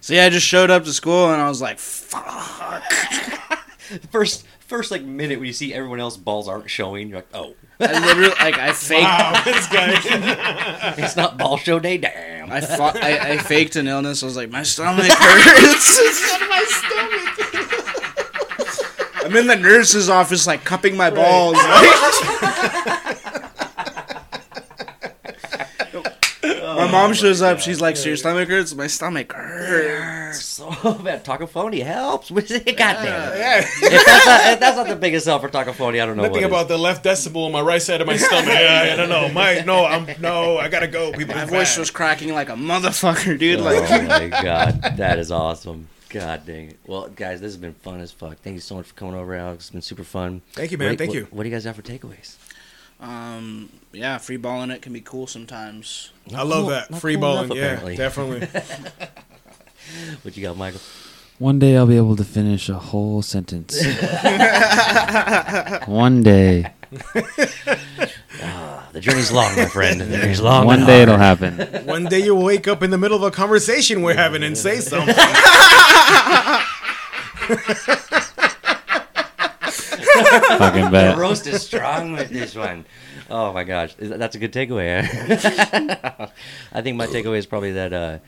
So 0.00 0.12
yeah, 0.14 0.24
I 0.26 0.28
just 0.30 0.46
showed 0.46 0.70
up 0.70 0.84
to 0.84 0.92
school 0.92 1.30
and 1.32 1.40
I 1.40 1.48
was 1.48 1.60
like, 1.62 1.78
"Fuck!" 1.78 2.82
first, 4.10 4.44
first 4.68 4.90
like 4.90 5.02
minute 5.02 5.38
when 5.38 5.46
you 5.46 5.52
see 5.52 5.74
everyone 5.74 5.98
else 5.98 6.16
balls 6.16 6.46
aren't 6.46 6.70
showing, 6.70 7.08
you're 7.08 7.18
like, 7.18 7.28
oh, 7.34 7.54
I 7.80 8.06
literally 8.06 8.28
like 8.28 8.58
I 8.58 8.72
faked. 8.74 9.02
Wow, 9.02 9.42
this 9.44 9.66
guy. 9.66 10.94
it's 10.98 11.16
not 11.16 11.36
ball 11.38 11.56
show 11.56 11.80
day. 11.80 11.98
Damn. 11.98 12.52
I, 12.52 12.60
fought, 12.60 12.96
I 12.96 13.32
I 13.32 13.38
faked 13.42 13.76
an 13.76 13.88
illness. 13.88 14.22
I 14.22 14.26
was 14.26 14.36
like, 14.36 14.50
my 14.50 14.62
stomach 14.62 15.06
hurts. 15.10 15.98
my 16.48 16.64
stomach. 16.68 17.34
I'm 19.24 19.36
in 19.36 19.46
the 19.46 19.56
nurse's 19.56 20.08
office, 20.08 20.46
like 20.46 20.64
cupping 20.64 20.96
my 20.96 21.10
balls. 21.10 21.56
My 26.90 26.92
mom 26.92 27.14
shows 27.14 27.42
up. 27.42 27.60
She's 27.60 27.80
like, 27.80 27.96
"So 27.96 28.08
your 28.08 28.16
stomach 28.16 28.48
hurts?" 28.48 28.74
My 28.74 28.86
stomach 28.86 29.32
hurts. 29.32 30.02
hurts. 30.02 30.44
So 30.44 30.94
bad. 31.04 31.24
Tacophony 31.24 31.80
helps. 31.80 32.30
God 32.30 32.46
damn 32.48 32.62
it. 32.62 33.38
Yeah. 33.38 33.58
If 33.60 34.04
that's, 34.06 34.26
not, 34.26 34.52
if 34.52 34.60
that's 34.60 34.76
not 34.76 34.88
the 34.88 34.96
biggest 34.96 35.26
help 35.26 35.42
for 35.42 35.48
Tacophony, 35.48 36.00
I 36.00 36.06
don't 36.06 36.16
know 36.16 36.22
Nothing 36.24 36.34
what 36.42 36.42
is. 36.42 36.48
about 36.48 36.68
the 36.68 36.78
left 36.78 37.02
decimal 37.04 37.44
on 37.44 37.52
my 37.52 37.60
right 37.60 37.80
side 37.82 38.00
of 38.00 38.06
my 38.06 38.16
stomach. 38.16 38.46
Yeah, 38.58 38.90
I 38.92 38.96
don't 38.96 39.08
know. 39.08 39.28
My 39.30 39.60
no, 39.60 39.84
I'm 39.86 40.06
no. 40.20 40.58
I 40.58 40.68
gotta 40.68 40.88
go. 40.88 41.12
People, 41.12 41.34
My 41.34 41.44
voice 41.44 41.74
bad. 41.74 41.80
was 41.80 41.90
cracking 41.90 42.32
like 42.32 42.48
a 42.48 42.54
motherfucker, 42.54 43.38
dude. 43.38 43.60
Oh 43.60 43.64
Like, 43.64 43.88
my 44.08 44.28
god, 44.42 44.82
that 44.96 45.18
is 45.18 45.30
awesome. 45.30 45.88
God 46.10 46.46
dang 46.46 46.68
it. 46.70 46.78
Well, 46.86 47.08
guys, 47.08 47.40
this 47.40 47.48
has 47.52 47.58
been 47.58 47.74
fun 47.74 48.00
as 48.00 48.10
fuck. 48.10 48.38
Thank 48.38 48.54
you 48.54 48.60
so 48.60 48.76
much 48.76 48.86
for 48.86 48.94
coming 48.94 49.14
over, 49.14 49.34
Alex. 49.34 49.64
It's 49.64 49.70
been 49.70 49.82
super 49.82 50.04
fun. 50.04 50.40
Thank 50.54 50.72
you, 50.72 50.78
man. 50.78 50.88
What- 50.90 50.98
Thank 50.98 51.10
what- 51.10 51.18
you. 51.18 51.26
What 51.30 51.42
do 51.42 51.48
you 51.50 51.54
guys 51.54 51.64
have 51.64 51.76
for 51.76 51.82
takeaways? 51.82 52.36
Um, 53.00 53.70
yeah, 53.92 54.18
free 54.18 54.36
balling 54.36 54.70
it 54.70 54.82
can 54.82 54.92
be 54.92 55.00
cool 55.00 55.26
sometimes. 55.26 56.10
I 56.34 56.42
love 56.42 56.62
cool- 56.64 56.70
that 56.70 56.94
free 56.96 57.14
cool 57.14 57.20
balling. 57.22 57.44
enough, 57.46 57.56
yeah, 57.56 57.64
apparently. 57.64 57.96
definitely. 57.96 58.48
What 60.22 60.36
you 60.36 60.42
got, 60.42 60.56
Michael? 60.58 60.80
One 61.38 61.58
day 61.58 61.74
I'll 61.76 61.86
be 61.86 61.96
able 61.96 62.14
to 62.16 62.24
finish 62.24 62.68
a 62.68 62.74
whole 62.78 63.22
sentence. 63.22 63.82
One 65.86 66.22
day. 66.22 66.72
Ah, 68.40 68.88
the 68.92 69.00
journey's 69.00 69.32
long, 69.32 69.56
my 69.56 69.66
friend. 69.66 70.00
The 70.00 70.16
journey's 70.16 70.40
long. 70.40 70.64
One 70.66 70.80
day 70.86 71.04
hard. 71.04 71.08
it'll 71.08 71.16
happen. 71.18 71.86
One 71.86 72.04
day 72.04 72.20
you'll 72.22 72.40
wake 72.42 72.68
up 72.68 72.82
in 72.84 72.90
the 72.90 72.98
middle 72.98 73.16
of 73.16 73.22
a 73.24 73.30
conversation 73.32 74.02
we're 74.02 74.14
having 74.14 74.42
and 74.44 74.56
say 74.56 74.78
something. 74.80 75.14
Fucking 80.58 80.90
The 80.90 81.14
roast 81.18 81.46
is 81.46 81.62
strong 81.62 82.12
with 82.12 82.30
this 82.30 82.54
one. 82.54 82.84
Oh 83.30 83.52
my 83.52 83.64
gosh, 83.64 83.94
Is 83.98 84.10
that- 84.10 84.18
that's 84.18 84.36
a 84.36 84.38
good 84.38 84.52
takeaway. 84.52 85.02
huh? 85.04 86.28
I 86.72 86.82
think 86.82 86.96
my 86.96 87.06
takeaway 87.06 87.38
is 87.38 87.46
probably 87.46 87.72
that 87.72 87.92
uh, 87.92 88.18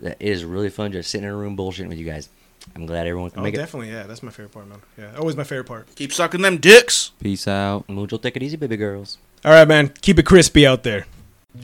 that 0.00 0.16
it 0.20 0.28
is 0.28 0.44
really 0.44 0.70
fun 0.70 0.92
just 0.92 1.10
sitting 1.10 1.26
in 1.26 1.32
a 1.32 1.36
room 1.36 1.56
bullshitting 1.56 1.88
with 1.88 1.98
you 1.98 2.06
guys. 2.06 2.28
I'm 2.76 2.84
glad 2.86 3.06
everyone 3.06 3.30
can 3.30 3.40
Oh, 3.40 3.42
make 3.42 3.54
definitely. 3.54 3.90
Yeah, 3.90 4.02
that's 4.04 4.22
my 4.22 4.30
favorite 4.30 4.52
part, 4.52 4.68
man. 4.68 4.78
Yeah, 4.98 5.16
always 5.18 5.34
my 5.36 5.44
favorite 5.44 5.64
part. 5.66 5.94
Keep 5.96 6.12
sucking 6.12 6.42
them 6.42 6.58
dicks. 6.58 7.12
Peace 7.20 7.48
out. 7.48 7.84
it. 7.88 8.22
Take 8.22 8.36
it 8.36 8.42
easy, 8.42 8.56
baby 8.56 8.76
girls. 8.76 9.16
All 9.44 9.52
right, 9.52 9.66
man. 9.66 9.88
Keep 10.02 10.18
it 10.18 10.26
crispy 10.26 10.66
out 10.66 10.82
there. 10.82 11.06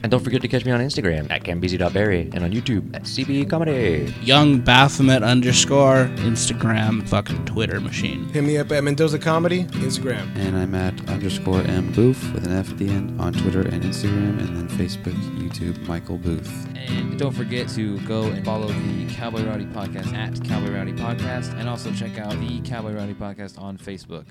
And 0.03 0.11
don't 0.11 0.23
forget 0.23 0.43
to 0.43 0.49
catch 0.49 0.65
me 0.65 0.73
on 0.73 0.81
Instagram 0.81 1.31
at 1.31 1.45
cambz.berry 1.45 2.31
and 2.35 2.45
on 2.45 2.53
YouTube 2.53 2.95
at 2.95 3.03
CBE 3.03 3.49
Comedy. 3.49 4.13
Young 4.21 4.59
Baphomet 4.61 5.23
underscore 5.23 6.07
Instagram 6.17 7.09
fucking 7.09 7.45
Twitter 7.47 7.81
machine. 7.81 8.29
Hit 8.29 8.45
me 8.45 8.59
up 8.59 8.71
at 8.73 8.85
Mendoza 8.85 9.19
Comedy 9.19 9.65
Instagram. 9.65 10.35
And 10.37 10.57
I'm 10.57 10.75
at 10.75 11.09
underscore 11.09 11.63
M 11.63 11.93
Booth 11.93 12.33
with 12.35 12.45
an 12.47 12.53
F 12.53 12.71
at 12.71 12.79
the 12.79 12.89
end 12.89 13.21
on 13.21 13.33
Twitter 13.33 13.63
and 13.63 13.83
Instagram, 13.83 14.39
and 14.41 14.57
then 14.57 14.69
Facebook, 14.69 15.15
YouTube, 15.39 15.87
Michael 15.87 16.19
Booth. 16.19 16.67
And 16.77 17.19
don't 17.19 17.33
forget 17.33 17.69
to 17.71 17.99
go 18.01 18.25
and 18.25 18.45
follow 18.45 18.69
the 18.69 19.07
Cowboy 19.15 19.45
Rowdy 19.45 19.67
Podcast 19.67 20.13
at 20.13 20.43
Cowboy 20.45 20.73
Rowdy 20.73 20.93
Podcast, 20.93 21.55
and 21.59 21.69
also 21.69 21.93
check 21.93 22.19
out 22.19 22.39
the 22.39 22.61
Cowboy 22.63 22.93
Rowdy 22.93 23.15
Podcast 23.15 23.59
on 23.61 23.79
Facebook. 23.79 24.27